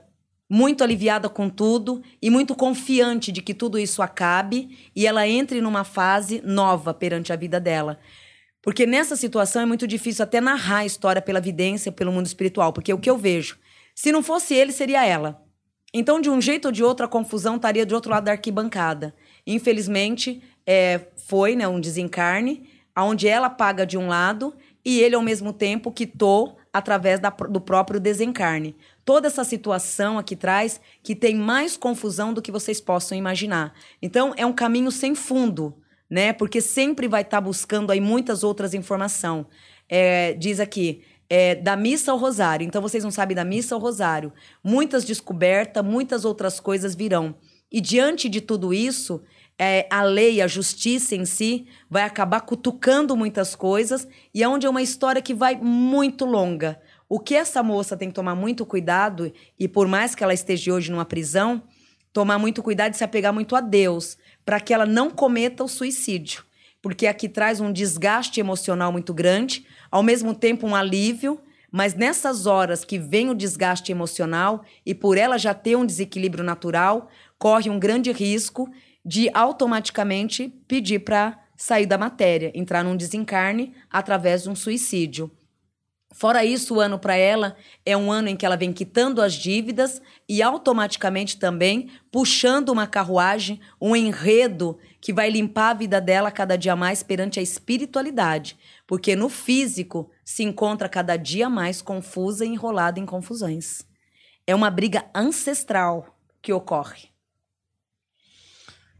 [0.49, 5.59] Muito aliviada com tudo e muito confiante de que tudo isso acabe e ela entre
[5.59, 7.99] numa fase nova perante a vida dela.
[8.61, 12.71] Porque nessa situação é muito difícil até narrar a história pela vidência, pelo mundo espiritual,
[12.71, 13.57] porque o que eu vejo,
[13.93, 15.43] se não fosse ele, seria ela.
[15.93, 19.15] Então, de um jeito ou de outro, a confusão estaria do outro lado da arquibancada.
[19.45, 24.53] Infelizmente, é, foi né, um desencarne, onde ela paga de um lado
[24.83, 28.75] e ele, ao mesmo tempo, quitou através da- do próprio desencarne.
[29.03, 33.73] Toda essa situação aqui traz que tem mais confusão do que vocês possam imaginar.
[34.01, 35.75] Então, é um caminho sem fundo,
[36.09, 36.33] né?
[36.33, 39.45] Porque sempre vai estar buscando aí muitas outras informações.
[39.87, 42.65] É, diz aqui, é, da missa ao rosário.
[42.65, 44.31] Então, vocês não sabem da missa ao rosário.
[44.63, 47.35] Muitas descobertas, muitas outras coisas virão.
[47.71, 49.21] E diante de tudo isso,
[49.57, 54.65] é, a lei, a justiça em si, vai acabar cutucando muitas coisas e é onde
[54.65, 56.79] é uma história que vai muito longa.
[57.07, 60.73] O que essa moça tem que tomar muito cuidado, e por mais que ela esteja
[60.73, 61.61] hoje numa prisão,
[62.11, 65.67] tomar muito cuidado e se apegar muito a Deus, para que ela não cometa o
[65.67, 66.43] suicídio.
[66.81, 71.39] Porque aqui traz um desgaste emocional muito grande, ao mesmo tempo um alívio,
[71.71, 76.43] mas nessas horas que vem o desgaste emocional e por ela já ter um desequilíbrio
[76.43, 78.71] natural, corre um grande risco
[79.05, 85.31] de automaticamente pedir para sair da matéria, entrar num desencarne através de um suicídio.
[86.13, 89.33] Fora isso, o ano para ela é um ano em que ela vem quitando as
[89.33, 96.31] dívidas e automaticamente também puxando uma carruagem, um enredo que vai limpar a vida dela
[96.31, 98.57] cada dia mais perante a espiritualidade,
[98.87, 103.85] porque no físico se encontra cada dia mais confusa e enrolada em confusões.
[104.47, 107.14] É uma briga ancestral que ocorre.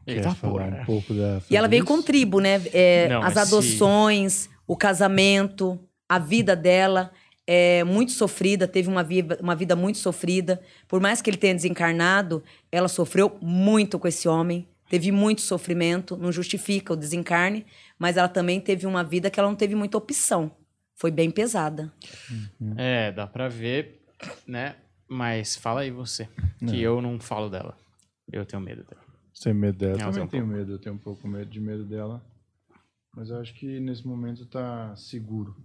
[0.08, 0.82] Eita falar porra.
[0.82, 2.62] um pouco da E ela veio com tribo, né?
[2.74, 7.12] É, Não, as adoções, o casamento, a vida dela
[7.48, 10.62] é muito sofrida, teve uma vida, uma vida muito sofrida.
[10.88, 16.18] Por mais que ele tenha desencarnado, ela sofreu muito com esse homem, teve muito sofrimento,
[16.18, 17.66] não justifica o desencarne,
[18.00, 20.52] mas ela também teve uma vida que ela não teve muita opção.
[20.96, 21.92] Foi bem pesada.
[22.78, 24.02] É, dá pra ver,
[24.48, 24.76] né?
[25.08, 26.28] Mas fala aí você,
[26.68, 27.78] que eu não falo dela.
[28.32, 29.05] Eu tenho medo dela.
[29.42, 29.94] Tem medo dela?
[29.94, 32.26] Eu eu também tenho um tenho medo, eu tenho um pouco medo de medo dela.
[33.16, 35.56] Mas eu acho que nesse momento tá seguro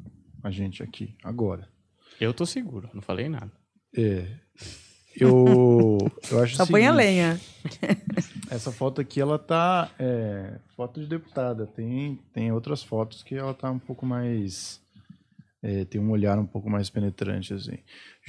[0.43, 1.69] a gente aqui, agora.
[2.21, 3.53] Eu tô seguro, não falei nada.
[3.97, 4.27] É.
[5.17, 5.99] Eu,
[6.31, 7.41] eu acho Só põe a lenha.
[8.51, 9.91] Essa foto aqui, ela tá.
[9.99, 11.67] É, foto de deputada.
[11.67, 14.81] Tem, tem outras fotos que ela tá um pouco mais.
[15.63, 17.79] é, tem um olhar um pouco mais penetrante, assim.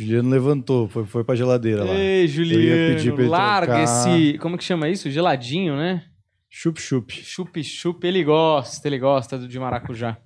[0.01, 1.93] Juliano levantou, foi, foi pra geladeira lá.
[1.93, 3.83] Ei, pedir pra Juliano, ele larga trocar.
[3.83, 4.37] esse...
[4.39, 5.09] Como que chama isso?
[5.09, 6.03] Geladinho, né?
[6.49, 7.11] Chup, chup.
[7.13, 10.17] Chup-chup, ele gosta, ele gosta do de maracujá.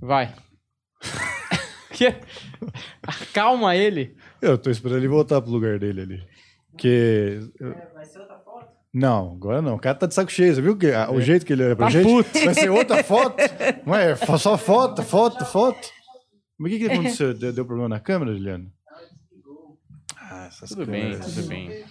[0.00, 0.32] Vai.
[1.92, 2.14] Que?
[3.02, 4.14] Acalma ele.
[4.42, 6.22] Eu tô esperando ele voltar pro lugar dele ali.
[6.70, 7.40] Porque.
[7.58, 8.66] eu- Vai ser outra foto?
[8.92, 9.76] Não, agora não.
[9.76, 10.54] O cara tá de saco cheio.
[10.54, 12.04] Você viu que, o jeito que ele olha pra Tá gente?
[12.06, 12.44] puto.
[12.44, 13.36] Vai ser outra foto?
[13.86, 14.14] Não é?
[14.14, 15.88] Só foto, foto, foto.
[16.58, 17.32] Mas o que, que aconteceu?
[17.32, 18.70] Deu problema na câmera, Juliano?
[20.46, 21.34] Essas Tudo bem, câmeras.
[21.34, 21.84] tudo bem.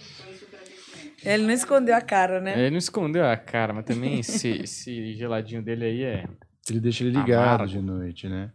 [1.24, 2.58] Ele não escondeu a cara, né?
[2.58, 6.24] Ele não escondeu a cara, mas também esse, esse geladinho dele aí é.
[6.68, 7.66] Ele deixa ele ligado Amargo.
[7.66, 8.50] de noite, né?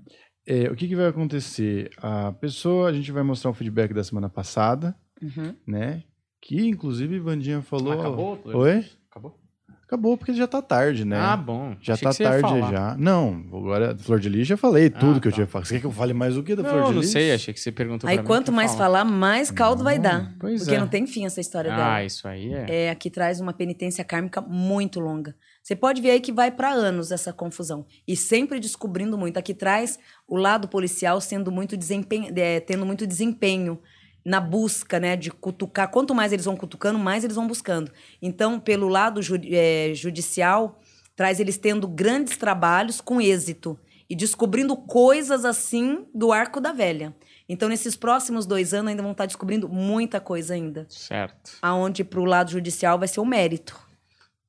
[0.46, 1.90] É, o que, que vai acontecer?
[1.98, 5.56] A pessoa, a gente vai mostrar um feedback da semana passada, Uhum.
[5.68, 6.04] né?
[6.42, 7.94] Que inclusive Vandinha falou.
[8.00, 8.42] Acabou?
[8.46, 8.86] Oi?
[9.92, 10.16] Acabou?
[10.18, 11.20] Porque já tá tarde, né?
[11.20, 11.76] Ah, bom.
[11.82, 12.72] Já Achei tá que você ia tarde falar.
[12.72, 12.96] já.
[12.98, 15.36] Não, agora Flor de Lis já falei tudo que eu tá.
[15.36, 15.68] tinha falado.
[15.68, 17.12] Você quer que eu fale mais o que da Flor Não, de não Lis?
[17.12, 20.34] sei, achei que você perguntou Aí pra mim, quanto mais falar, mais caldo vai dar.
[20.40, 20.80] Pois Porque é.
[20.80, 21.96] não tem fim essa história dela.
[21.96, 22.86] Ah, isso aí é.
[22.86, 25.36] É, aqui traz uma penitência kármica muito longa.
[25.62, 27.86] Você pode ver aí que vai para anos essa confusão.
[28.08, 29.36] E sempre descobrindo muito.
[29.36, 33.78] Aqui traz o lado policial sendo muito desempenho, é, tendo muito desempenho
[34.26, 35.90] na busca, né, de cutucar.
[35.90, 37.92] Quanto mais eles vão cutucando, mais eles vão buscando.
[38.22, 40.80] Então, pelo lado ju- é, judicial,
[41.16, 43.80] traz eles tendo grandes trabalhos com êxito
[44.10, 47.16] e descobrindo coisas assim do arco da velha.
[47.50, 51.58] Então, nesses próximos dois anos, ainda vão estar descobrindo muita coisa ainda Certo.
[51.62, 53.78] aonde pro lado judicial vai ser o mérito.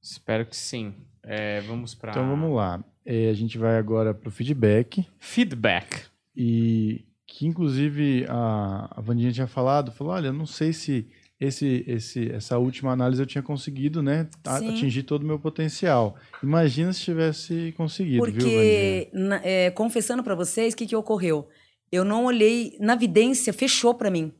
[0.02, 0.94] Espero que sim.
[1.24, 2.10] É, vamos pra.
[2.10, 2.82] Então vamos lá.
[3.06, 5.06] É, a gente vai agora pro feedback.
[5.18, 6.02] Feedback.
[6.36, 7.04] E
[7.34, 11.08] que inclusive a, a Vandinha tinha falado, falou, olha, eu não sei se
[11.40, 14.28] esse, esse, essa última análise eu tinha conseguido, né,
[14.58, 14.68] Sim.
[14.68, 16.14] atingir todo o meu potencial.
[16.42, 18.50] Imagina se tivesse conseguido, viu, Vandinha?
[18.52, 21.48] Porque, na- é, confessando pra vocês, o que, que ocorreu?
[21.90, 24.32] Eu não olhei, na vidência, fechou pra mim.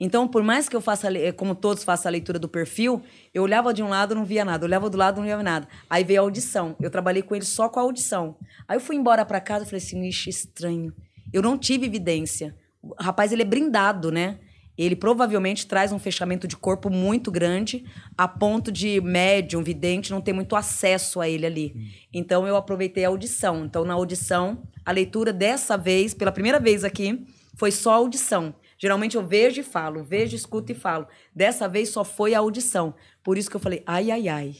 [0.00, 3.02] Então, por mais que eu faça, como todos façam a leitura do perfil,
[3.32, 5.68] eu olhava de um lado não via nada, olhava do lado não via nada.
[5.88, 6.74] Aí veio a audição.
[6.80, 8.36] Eu trabalhei com ele só com a audição.
[8.66, 10.92] Aí eu fui embora pra casa e falei assim, ixi, estranho.
[11.32, 12.54] Eu não tive evidência.
[12.82, 14.38] O rapaz, ele é brindado, né?
[14.76, 17.84] Ele provavelmente traz um fechamento de corpo muito grande,
[18.16, 21.74] a ponto de médium, vidente, não ter muito acesso a ele ali.
[22.12, 23.64] Então eu aproveitei a audição.
[23.66, 28.54] Então, na audição, a leitura dessa vez, pela primeira vez aqui, foi só audição.
[28.78, 31.06] Geralmente eu vejo e falo, vejo, escuto e falo.
[31.36, 32.94] Dessa vez só foi a audição.
[33.22, 34.56] Por isso que eu falei, ai, ai, ai.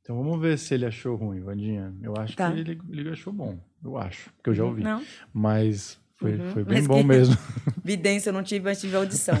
[0.00, 1.92] Então vamos ver se ele achou ruim, Vandinha.
[2.00, 2.52] Eu acho Tá.
[2.52, 3.58] que ele, ele achou bom.
[3.84, 4.82] Eu acho, porque eu já ouvi.
[4.82, 5.02] Não,
[5.34, 6.52] Mas foi, Uhum.
[6.52, 7.36] foi bem Mas bom que- mesmo.
[7.84, 9.36] vidência eu não tive, mas tive audição.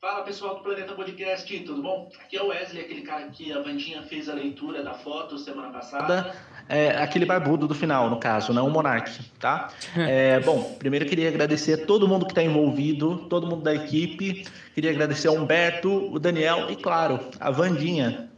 [0.00, 2.10] Fala pessoal do Planeta Podcast, tudo bom?
[2.24, 5.68] Aqui é o Wesley, aquele cara que a Vandinha fez a leitura da foto semana
[5.70, 6.34] passada.
[6.66, 9.68] É, aquele barbudo do final, no caso, não o Monark, tá?
[9.94, 13.74] É, bom, primeiro eu queria agradecer a todo mundo que está envolvido, todo mundo da
[13.74, 14.46] equipe.
[14.74, 18.29] Queria agradecer ao Humberto, o Daniel e, claro, a Vandinha.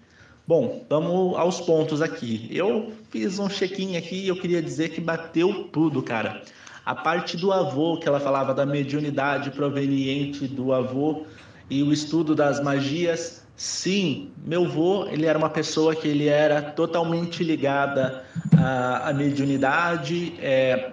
[0.44, 2.48] Bom, vamos aos pontos aqui.
[2.50, 6.42] Eu fiz um check-in aqui e eu queria dizer que bateu tudo, cara.
[6.84, 11.22] A parte do avô, que ela falava da mediunidade proveniente do avô
[11.70, 16.60] e o estudo das magias, sim, meu avô, ele era uma pessoa que ele era
[16.60, 18.24] totalmente ligada
[18.58, 20.90] à, à mediunidade, é,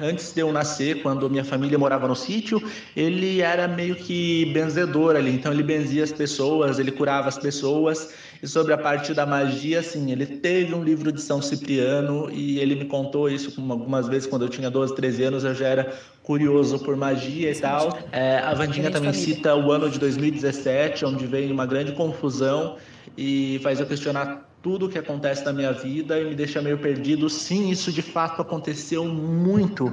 [0.00, 2.62] antes de eu nascer, quando minha família morava no sítio,
[2.96, 8.12] ele era meio que benzedor ali, então ele benzia as pessoas, ele curava as pessoas.
[8.42, 12.60] E sobre a parte da magia, assim, ele teve um livro de São Cipriano e
[12.60, 15.92] ele me contou isso algumas vezes quando eu tinha 12, 13 anos, eu já era
[16.22, 17.98] curioso por magia e tal.
[18.12, 22.76] É, a Vandinha também cita o ano de 2017, onde veio uma grande confusão
[23.16, 26.78] e faz eu questionar tudo o que acontece na minha vida e me deixa meio
[26.78, 27.28] perdido.
[27.28, 29.92] Sim, isso de fato aconteceu muito.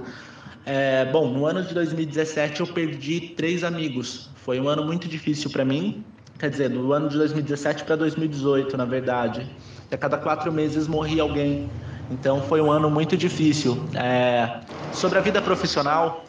[0.66, 4.30] É, bom, no ano de 2017 eu perdi três amigos.
[4.36, 6.04] Foi um ano muito difícil para mim.
[6.38, 9.48] Quer dizer, do ano de 2017 para 2018, na verdade.
[9.90, 11.70] A cada quatro meses morria alguém.
[12.12, 13.82] Então foi um ano muito difícil.
[13.94, 14.60] É,
[14.92, 16.26] sobre a vida profissional,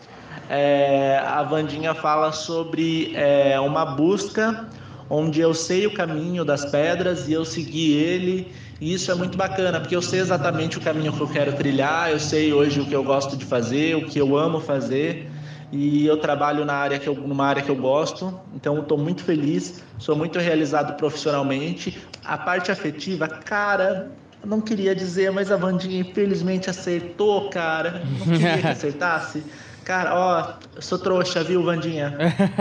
[0.49, 4.69] é, a Vandinha fala sobre é, uma busca
[5.09, 8.53] onde eu sei o caminho das pedras e eu segui ele.
[8.81, 12.11] E isso é muito bacana, porque eu sei exatamente o caminho que eu quero trilhar,
[12.11, 15.31] eu sei hoje o que eu gosto de fazer, o que eu amo fazer.
[15.73, 19.23] E eu trabalho na área que eu, numa área que eu gosto, então estou muito
[19.25, 21.99] feliz, sou muito realizado profissionalmente.
[22.25, 24.11] A parte afetiva, cara,
[24.45, 28.03] não queria dizer, mas a Vandinha infelizmente acertou, cara.
[28.19, 29.43] Não queria que acertasse.
[29.85, 32.17] Cara, ó, eu sou trouxa, viu, Vandinha?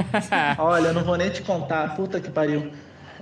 [0.58, 2.72] Olha, eu não vou nem te contar, puta que pariu.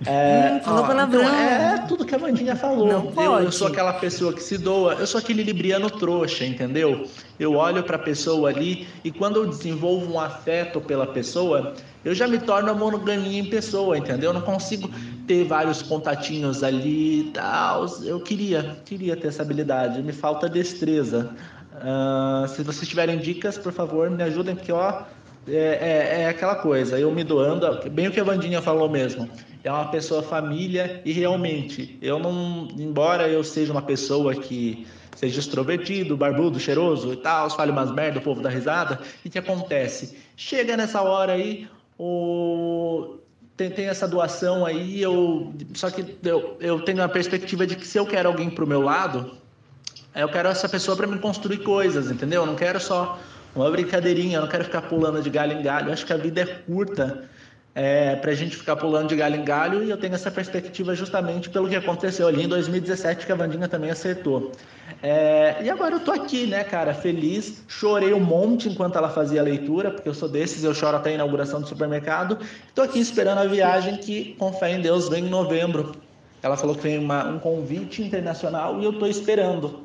[0.05, 1.21] É, hum, falou palavrão.
[1.21, 2.89] Então é tudo que a Vandinha falou.
[2.89, 7.07] Eu, eu, sou aquela pessoa que se doa, eu sou aquele libriano trouxa, entendeu?
[7.39, 11.73] Eu olho para a pessoa ali e quando eu desenvolvo um afeto pela pessoa,
[12.03, 14.31] eu já me torno a monogamia em pessoa, entendeu?
[14.31, 14.89] Eu não consigo
[15.27, 17.85] ter vários contatinhos ali e tal.
[18.03, 21.31] Eu queria, queria ter essa habilidade, me falta destreza.
[21.73, 25.03] Uh, se vocês tiverem dicas, por favor, me ajudem, porque ó,
[25.47, 29.29] é, é, é, aquela coisa, eu me doando, bem o que a Vandinha falou mesmo,
[29.63, 35.39] é uma pessoa família e realmente, eu não, embora eu seja uma pessoa que seja
[35.39, 40.17] extrovertido, barbudo, cheiroso e tal, fale umas merda, o povo dá risada, e que acontece?
[40.35, 41.67] Chega nessa hora aí,
[41.99, 43.17] o...
[43.57, 47.85] tem, tem essa doação aí, eu, só que eu, eu tenho a perspectiva de que
[47.85, 49.37] se eu quero alguém pro meu lado,
[50.15, 52.41] eu quero essa pessoa para me construir coisas, entendeu?
[52.41, 53.19] Eu não quero só
[53.55, 55.89] uma brincadeirinha, eu não quero ficar pulando de galho em galho.
[55.89, 57.23] Eu acho que a vida é curta
[57.75, 60.93] é, para a gente ficar pulando de galho em galho e eu tenho essa perspectiva
[60.93, 64.51] justamente pelo que aconteceu ali em 2017 que a Vandinha também acertou.
[65.01, 67.63] É, e agora eu tô aqui, né, cara, feliz.
[67.67, 71.11] Chorei um monte enquanto ela fazia a leitura, porque eu sou desses, eu choro até
[71.11, 72.37] a inauguração do supermercado.
[72.75, 75.93] Tô aqui esperando a viagem que, com fé em Deus, vem em novembro.
[76.43, 79.83] Ela falou que vem uma, um convite internacional e eu tô esperando.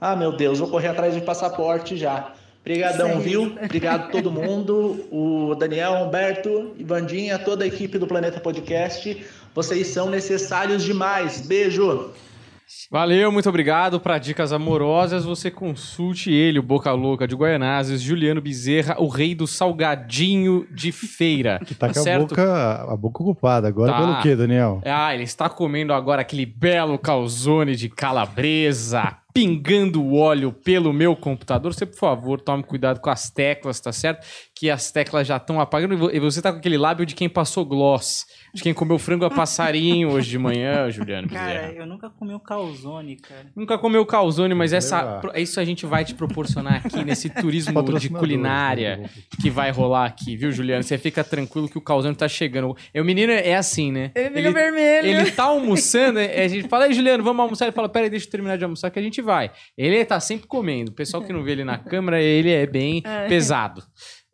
[0.00, 2.32] Ah, meu Deus, vou correr atrás de passaporte já.
[2.68, 3.56] Obrigadão, viu?
[3.64, 9.24] Obrigado todo mundo, o Daniel, Humberto, Ivandinha, toda a equipe do Planeta Podcast.
[9.54, 11.40] Vocês são necessários demais.
[11.40, 12.10] Beijo!
[12.90, 13.98] Valeu, muito obrigado.
[13.98, 19.34] Para dicas amorosas, você consulte ele, o Boca Louca de Guaianazes, Juliano Bezerra, o rei
[19.34, 21.60] do salgadinho de feira.
[21.64, 22.20] Que tá, tá com certo?
[22.20, 23.68] a boca, a boca ocupada.
[23.68, 23.98] Agora tá.
[23.98, 24.82] pelo quê, Daniel?
[24.84, 31.14] Ah, ele está comendo agora aquele belo calzone de calabresa, pingando o óleo pelo meu
[31.14, 31.72] computador.
[31.72, 34.26] Você, por favor, tome cuidado com as teclas, tá certo?
[34.58, 37.64] Que as teclas já estão apagando e você tá com aquele lábio de quem passou
[37.64, 41.28] gloss, de quem comeu frango a passarinho hoje de manhã, Juliano.
[41.28, 43.46] Cara, eu nunca comi o calzone, cara.
[43.54, 48.08] Nunca comeu calzone, mas essa, isso a gente vai te proporcionar aqui nesse turismo de
[48.08, 49.08] culinária
[49.40, 50.82] que vai rolar aqui, viu, Juliano?
[50.82, 52.76] Você fica tranquilo que o calzone tá chegando.
[52.92, 54.10] E o menino é assim, né?
[54.16, 55.06] Ele fica vermelho.
[55.06, 57.66] Ele tá almoçando, a gente fala, aí, Juliano, vamos almoçar.
[57.66, 59.52] Ele fala, peraí, deixa eu terminar de almoçar que a gente vai.
[59.76, 60.90] Ele tá sempre comendo.
[60.90, 63.28] O pessoal que não vê ele na câmera, ele é bem é.
[63.28, 63.84] pesado.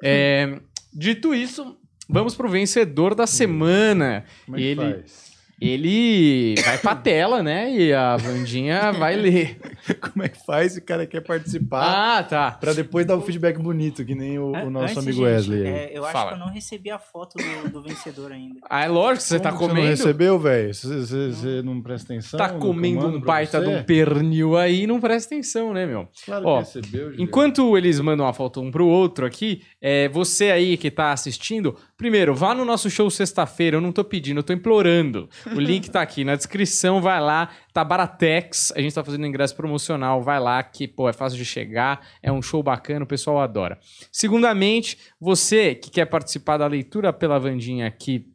[0.04, 0.60] É,
[0.92, 1.76] dito isso,
[2.08, 4.24] vamos pro vencedor da semana.
[4.44, 5.23] Como é que ele faz?
[5.68, 7.72] Ele vai pra tela, né?
[7.72, 9.58] E a Vandinha vai ler.
[10.00, 10.76] Como é que faz?
[10.76, 12.18] O cara quer participar.
[12.18, 12.50] Ah, tá.
[12.52, 15.24] Pra depois dar o um feedback bonito, que nem o, o nosso Antes, amigo gente,
[15.24, 15.66] Wesley.
[15.66, 16.28] É, eu acho Fala.
[16.30, 18.60] que eu não recebi a foto do, do vencedor ainda.
[18.68, 19.74] Ah, é lógico que você Como tá comendo.
[19.74, 20.74] Você não recebeu, velho?
[20.74, 22.38] Você, você, você não presta atenção?
[22.38, 26.08] Tá comendo um baita de um pernil aí e não presta atenção, né, meu?
[26.24, 27.22] Claro Ó, que recebeu, Juliano.
[27.22, 31.76] Enquanto eles mandam a foto um pro outro aqui, é, você aí que tá assistindo,
[31.96, 33.76] primeiro, vá no nosso show sexta-feira.
[33.76, 35.28] Eu não tô pedindo, eu tô implorando.
[35.56, 37.50] O link tá aqui na descrição, vai lá.
[37.72, 41.44] Tá Baratex, a gente tá fazendo ingresso promocional, vai lá que, pô, é fácil de
[41.44, 43.78] chegar, é um show bacana, o pessoal adora.
[44.12, 48.33] Segundamente, você que quer participar da leitura pela Vandinha aqui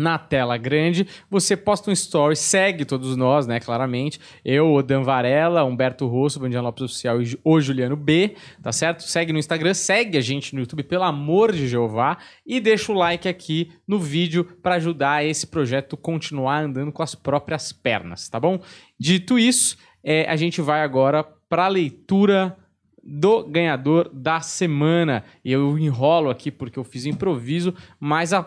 [0.00, 4.18] na tela grande, você posta um story, segue todos nós, né, claramente.
[4.44, 9.02] Eu, o Dan Varela, Humberto Rosso, Bandiana Lopes Oficial e o Juliano B, tá certo?
[9.02, 12.94] Segue no Instagram, segue a gente no YouTube, pelo amor de Jeová, e deixa o
[12.94, 18.40] like aqui no vídeo para ajudar esse projeto continuar andando com as próprias pernas, tá
[18.40, 18.60] bom?
[18.98, 22.56] Dito isso, é, a gente vai agora para a leitura
[23.02, 25.24] do ganhador da semana.
[25.44, 28.42] Eu enrolo aqui porque eu fiz improviso, mas a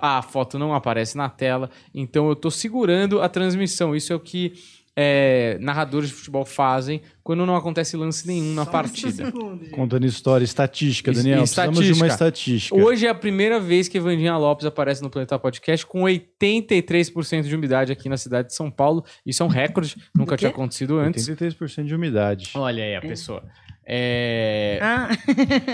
[0.00, 3.94] a foto não aparece na tela, então eu estou segurando a transmissão.
[3.94, 4.52] Isso é o que
[4.98, 9.30] é, narradores de futebol fazem quando não acontece lance nenhum na Só partida.
[9.70, 11.40] Contando história, estatística, Daniel.
[11.40, 12.74] Precisamos de uma estatística.
[12.74, 17.54] Hoje é a primeira vez que Vandinha Lopes aparece no Planeta Podcast com 83% de
[17.54, 19.04] umidade aqui na cidade de São Paulo.
[19.24, 21.28] Isso é um recorde, nunca tinha acontecido antes.
[21.28, 22.50] 83% de umidade.
[22.54, 23.42] Olha aí a pessoa.
[23.88, 25.08] É, Ah,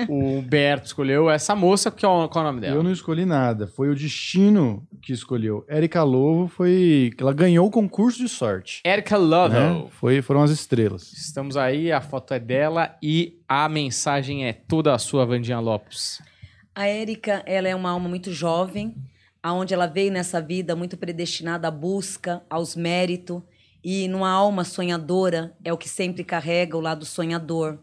[0.08, 2.76] o Humberto escolheu essa moça, que é o- qual é o nome dela?
[2.76, 3.66] Eu não escolhi nada.
[3.66, 5.64] Foi o destino que escolheu.
[5.66, 7.10] Érica Lovo foi.
[7.18, 8.82] Ela ganhou o concurso de sorte.
[8.84, 9.54] Erika Lovo.
[9.54, 9.86] né?
[9.92, 11.10] Foi, foram as estrelas.
[11.14, 16.20] Estamos aí, a foto é dela e a mensagem é toda a sua, Vandinha Lopes.
[16.74, 18.94] a Érica, ela é uma alma muito jovem,
[19.42, 23.42] aonde ela veio nessa vida muito predestinada à busca, aos méritos,
[23.84, 27.78] e numa alma sonhadora é o que sempre carrega o lado sonhador.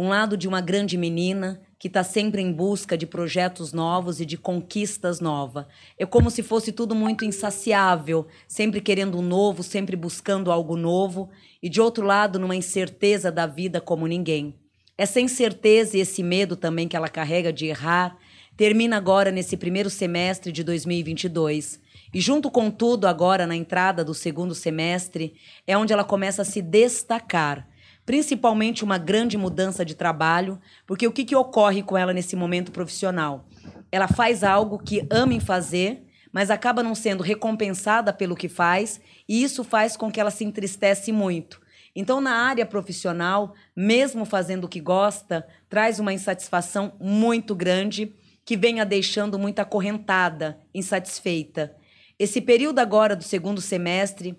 [0.00, 4.24] Um lado de uma grande menina que está sempre em busca de projetos novos e
[4.24, 5.66] de conquistas novas.
[5.98, 11.28] É como se fosse tudo muito insaciável, sempre querendo um novo, sempre buscando algo novo,
[11.60, 14.54] e de outro lado, numa incerteza da vida como ninguém.
[14.96, 18.16] Essa incerteza e esse medo também que ela carrega de errar
[18.56, 21.80] termina agora nesse primeiro semestre de 2022.
[22.14, 25.34] E junto com tudo, agora na entrada do segundo semestre,
[25.66, 27.67] é onde ela começa a se destacar
[28.08, 32.72] principalmente uma grande mudança de trabalho, porque o que, que ocorre com ela nesse momento
[32.72, 33.46] profissional?
[33.92, 38.98] Ela faz algo que ama em fazer, mas acaba não sendo recompensada pelo que faz,
[39.28, 41.60] e isso faz com que ela se entristece muito.
[41.94, 48.56] Então, na área profissional, mesmo fazendo o que gosta, traz uma insatisfação muito grande que
[48.56, 51.76] vem a deixando muito acorrentada, insatisfeita.
[52.18, 54.34] Esse período agora do segundo semestre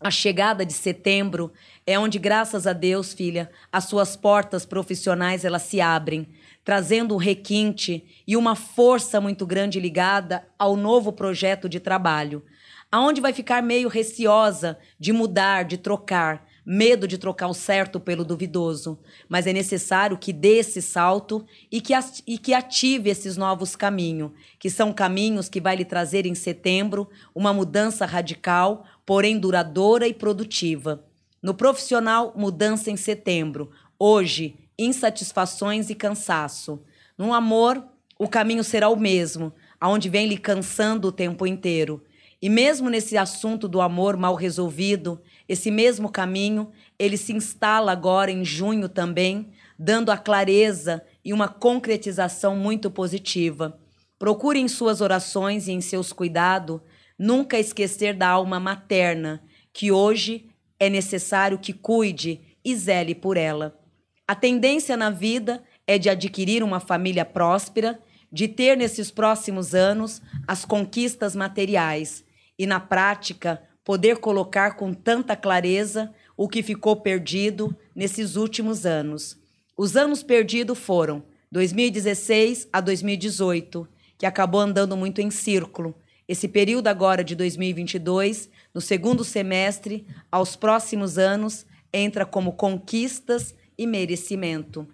[0.00, 1.52] a chegada de setembro
[1.86, 6.28] é onde, graças a Deus, filha, as suas portas profissionais elas se abrem,
[6.64, 12.44] trazendo um requinte e uma força muito grande ligada ao novo projeto de trabalho,
[12.90, 18.24] aonde vai ficar meio receosa de mudar, de trocar, medo de trocar o certo pelo
[18.24, 21.92] duvidoso, mas é necessário que dê esse salto e que,
[22.26, 27.08] e que ative esses novos caminhos, que são caminhos que vai lhe trazer em setembro
[27.32, 31.04] uma mudança radical, porém duradoura e produtiva.
[31.40, 33.70] No profissional, mudança em setembro.
[33.96, 36.82] Hoje, insatisfações e cansaço.
[37.16, 37.82] No amor,
[38.18, 42.02] o caminho será o mesmo, aonde vem lhe cansando o tempo inteiro.
[42.42, 48.30] E mesmo nesse assunto do amor mal resolvido, esse mesmo caminho, ele se instala agora
[48.30, 53.78] em junho também, dando a clareza e uma concretização muito positiva.
[54.18, 56.80] Procure em suas orações e em seus cuidados
[57.18, 63.78] nunca esquecer da alma materna, que hoje é necessário que cuide e zele por ela.
[64.26, 67.98] A tendência na vida é de adquirir uma família próspera,
[68.30, 72.24] de ter nesses próximos anos as conquistas materiais
[72.58, 79.38] e, na prática, poder colocar com tanta clareza o que ficou perdido nesses últimos anos.
[79.76, 81.22] Os anos perdidos foram
[81.52, 83.88] 2016 a 2018,
[84.18, 85.94] que acabou andando muito em círculo.
[86.28, 93.86] Esse período agora de 2022, no segundo semestre, aos próximos anos, entra como conquistas e
[93.86, 94.86] merecimento.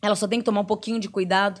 [0.00, 1.60] Ela só tem que tomar um pouquinho de cuidado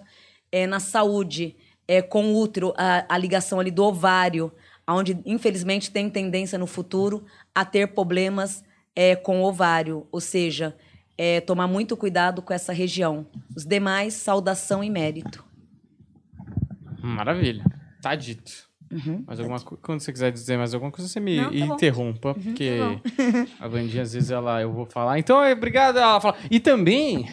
[0.50, 1.56] é, na saúde,
[1.86, 4.52] é, com o útero, a, a ligação ali do ovário,
[4.88, 7.24] onde infelizmente tem tendência no futuro
[7.54, 8.64] a ter problemas
[8.94, 10.76] é, com ovário, ou seja,
[11.16, 13.26] é, tomar muito cuidado com essa região.
[13.54, 15.44] Os demais, saudação e mérito.
[17.00, 17.64] Maravilha.
[18.00, 18.71] Tá dito.
[18.92, 21.74] Uhum, mas alguma tá quando você quiser dizer mais alguma coisa, você me Não, tá
[21.74, 25.18] interrompa, uhum, porque tá a Vandinha, às vezes, ela, eu vou falar.
[25.18, 25.98] Então, obrigado.
[25.98, 26.36] Ela fala.
[26.50, 27.26] E também,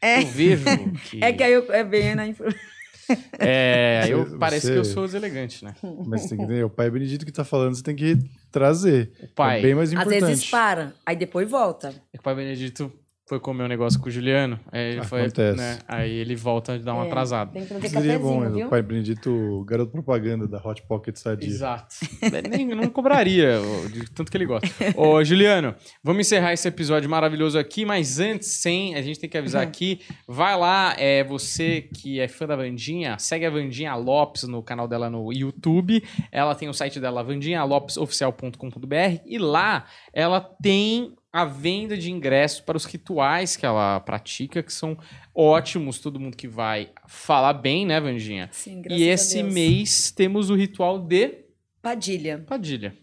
[0.00, 0.22] é.
[0.22, 0.64] eu vejo
[1.04, 1.22] que...
[1.22, 2.24] É que aí eu, é bem na
[3.38, 5.74] É, eu você, parece que eu sou deselegante, né?
[6.06, 8.16] Mas tem que entender, o pai Benedito que tá falando, você tem que
[8.50, 9.12] trazer.
[9.20, 9.58] O pai.
[9.58, 10.22] É bem mais importante.
[10.22, 11.88] Às vezes para, aí depois volta.
[11.88, 12.92] É que o pai Benedito
[13.26, 15.22] foi comer um negócio com o Juliano, aí ele foi,
[15.56, 17.52] né, aí ele volta a dar uma é, atrasada.
[17.52, 18.66] Tem que Seria bom, viu?
[18.66, 21.48] o pai Benedito, garoto propaganda da Hot Pocket Sadia.
[21.48, 21.94] Exato.
[22.50, 23.60] Nem, não cobraria,
[23.92, 24.68] de tanto que ele gosta.
[24.96, 29.38] Ô, Juliano, vamos encerrar esse episódio maravilhoso aqui, mas antes, sem, a gente tem que
[29.38, 29.68] avisar uhum.
[29.68, 34.62] aqui, vai lá, é você que é fã da Vandinha, segue a Vandinha Lopes no
[34.62, 41.44] canal dela no YouTube, ela tem o site dela, vandinhalopes.oficial.com.br, e lá ela tem a
[41.44, 44.98] venda de ingressos para os rituais que ela pratica, que são
[45.34, 48.50] ótimos, todo mundo que vai falar bem, né, Vandinha?
[48.52, 51.42] Sim, graças E esse mês temos o ritual de
[51.80, 52.44] Padilha.
[52.46, 52.94] Padilha.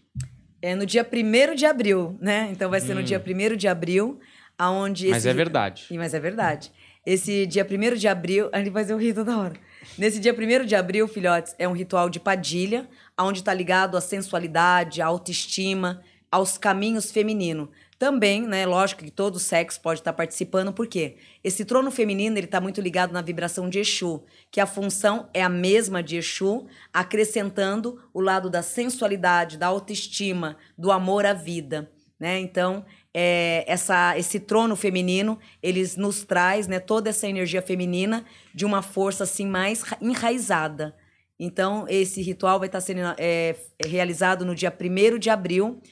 [0.62, 2.48] É no dia 1 de abril, né?
[2.52, 2.96] Então vai ser hum.
[2.96, 4.18] no dia 1 de abril,
[4.56, 5.86] aonde Mas é verdade.
[5.90, 6.72] Mas é verdade.
[7.04, 9.54] Esse dia 1 de abril, a gente vai fazer o rito da hora.
[9.98, 14.00] Nesse dia 1 de abril, filhotes, é um ritual de padilha, onde está ligado à
[14.00, 17.68] sensualidade, à autoestima, aos caminhos femininos.
[18.00, 22.58] Também, né, lógico que todo sexo pode estar participando, porque esse trono feminino ele está
[22.58, 28.02] muito ligado na vibração de Exu, que a função é a mesma de Exu, acrescentando
[28.14, 31.92] o lado da sensualidade, da autoestima, do amor à vida.
[32.18, 32.38] Né?
[32.38, 38.64] Então, é, essa, esse trono feminino, eles nos traz né, toda essa energia feminina de
[38.64, 40.96] uma força assim mais enraizada.
[41.38, 43.56] Então, esse ritual vai estar sendo é,
[43.86, 45.82] realizado no dia 1 de abril,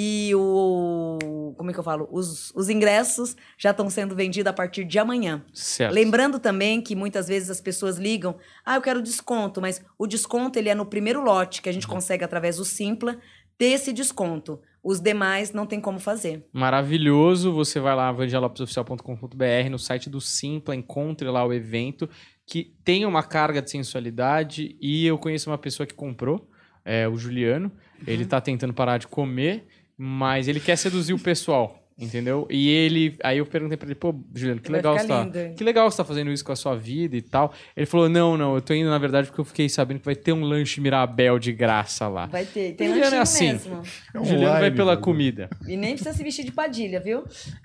[0.00, 1.18] E o.
[1.56, 2.08] Como é que eu falo?
[2.12, 5.44] Os, os ingressos já estão sendo vendidos a partir de amanhã.
[5.52, 5.92] Certo.
[5.92, 10.56] Lembrando também que muitas vezes as pessoas ligam, ah, eu quero desconto, mas o desconto
[10.56, 13.18] ele é no primeiro lote que a gente consegue através do Simpla
[13.58, 14.60] ter esse desconto.
[14.84, 16.46] Os demais não tem como fazer.
[16.52, 17.52] Maravilhoso.
[17.54, 22.08] Você vai lá, vandialopesoficial.com.br, no site do Simpla, encontre lá o evento
[22.46, 26.48] que tem uma carga de sensualidade e eu conheço uma pessoa que comprou,
[26.84, 27.72] é, o Juliano.
[28.06, 29.66] Ele tá tentando parar de comer,
[29.98, 31.84] mas ele quer seduzir o pessoal.
[32.00, 32.46] Entendeu?
[32.48, 33.16] E ele.
[33.24, 35.90] Aí eu perguntei pra ele, pô, Juliano, que Vai legal, você tá, lindo, que legal
[35.90, 37.52] você tá fazendo isso com a sua vida e tal.
[37.76, 40.14] Ele falou: não, não, eu tô indo, na verdade, porque eu fiquei sabendo que vai
[40.14, 42.26] ter um lanche Mirabel de graça lá.
[42.26, 42.74] Vai ter.
[42.74, 43.48] Tem Juliano é assim.
[43.48, 43.82] mesmo.
[44.14, 45.50] É Juliano vai pela comida.
[45.66, 47.24] E nem precisa se vestir de padilha, viu?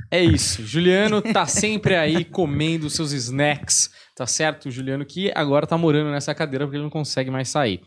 [0.09, 0.65] É isso.
[0.65, 4.65] Juliano tá sempre aí comendo seus snacks, tá certo?
[4.65, 7.81] O Juliano que agora tá morando nessa cadeira porque ele não consegue mais sair.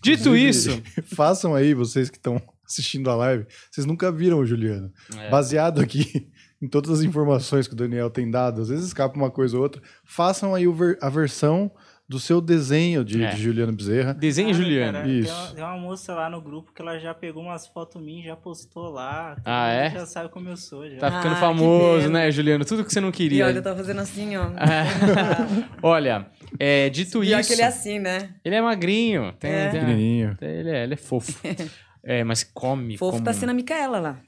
[0.00, 0.80] Dito isso.
[1.16, 4.92] Façam aí, vocês que estão assistindo a live, vocês nunca viram o Juliano.
[5.18, 5.30] É.
[5.30, 6.28] Baseado aqui
[6.60, 9.62] em todas as informações que o Daniel tem dado, às vezes escapa uma coisa ou
[9.62, 11.70] outra, façam aí ver- a versão
[12.08, 13.34] do seu desenho de, É.
[13.34, 14.14] de Juliano Bezerra.
[14.14, 14.92] Desenho Ah, Juliano.
[14.94, 15.30] cara, tem Isso.
[15.34, 18.34] uma- Tem uma, moça lá no grupo que ela já pegou umas fotos minhas, já
[18.34, 19.36] postou lá.
[19.44, 19.90] Ah, é?
[19.90, 20.88] Já sabe como eu sou.
[20.88, 20.96] Já.
[20.96, 22.64] Tá ficando Ah, famoso, né, Juliano?
[22.64, 23.44] Tudo que você não E queria.
[23.44, 24.46] olha, eu tô fazendo assim, ó.
[25.82, 26.26] Olha,
[26.58, 27.48] é, dito Pior isso.
[27.48, 28.30] que ele é assim, né?
[28.44, 29.32] Ele é magrinho.
[29.38, 29.68] Tem, É.
[29.68, 31.32] tem- ele, é, ele é fofo.
[32.08, 32.96] é, mas come.
[32.96, 33.24] Fofo como...
[33.26, 34.22] tá sendo a Micaela lá.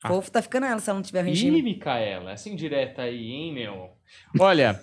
[0.00, 0.06] Ah.
[0.08, 1.62] Fofo tá ficando ela se ela não tiver Ih, regime.
[1.62, 3.90] Micaela, essa indireta aí, hein, meu?
[4.38, 4.80] Olha,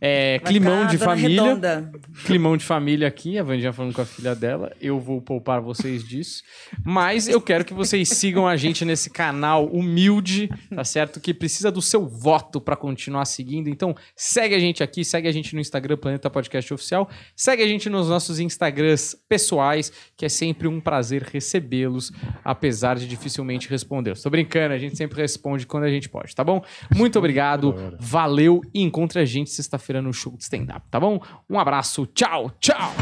[0.00, 1.42] é, climão de família.
[1.42, 1.92] Redonda.
[2.24, 4.72] Climão de família aqui, a Vandinha falando com a filha dela.
[4.80, 6.42] Eu vou poupar vocês disso.
[6.84, 11.20] Mas eu quero que vocês sigam a gente nesse canal humilde, tá certo?
[11.20, 13.68] Que precisa do seu voto pra continuar seguindo.
[13.68, 17.66] Então, segue a gente aqui, segue a gente no Instagram Planeta Podcast Oficial, segue a
[17.66, 22.10] gente nos nossos Instagrams pessoais, que é sempre um prazer recebê-los,
[22.44, 24.16] apesar de dificilmente responder.
[24.18, 26.62] Tô brincando, a gente sempre responde quando a gente pode, tá bom?
[26.94, 29.50] Muito obrigado, valeu e encontre a gente
[29.90, 31.20] sexta-feira no show de stand-up, tá bom?
[31.48, 32.92] Um abraço, tchau, tchau!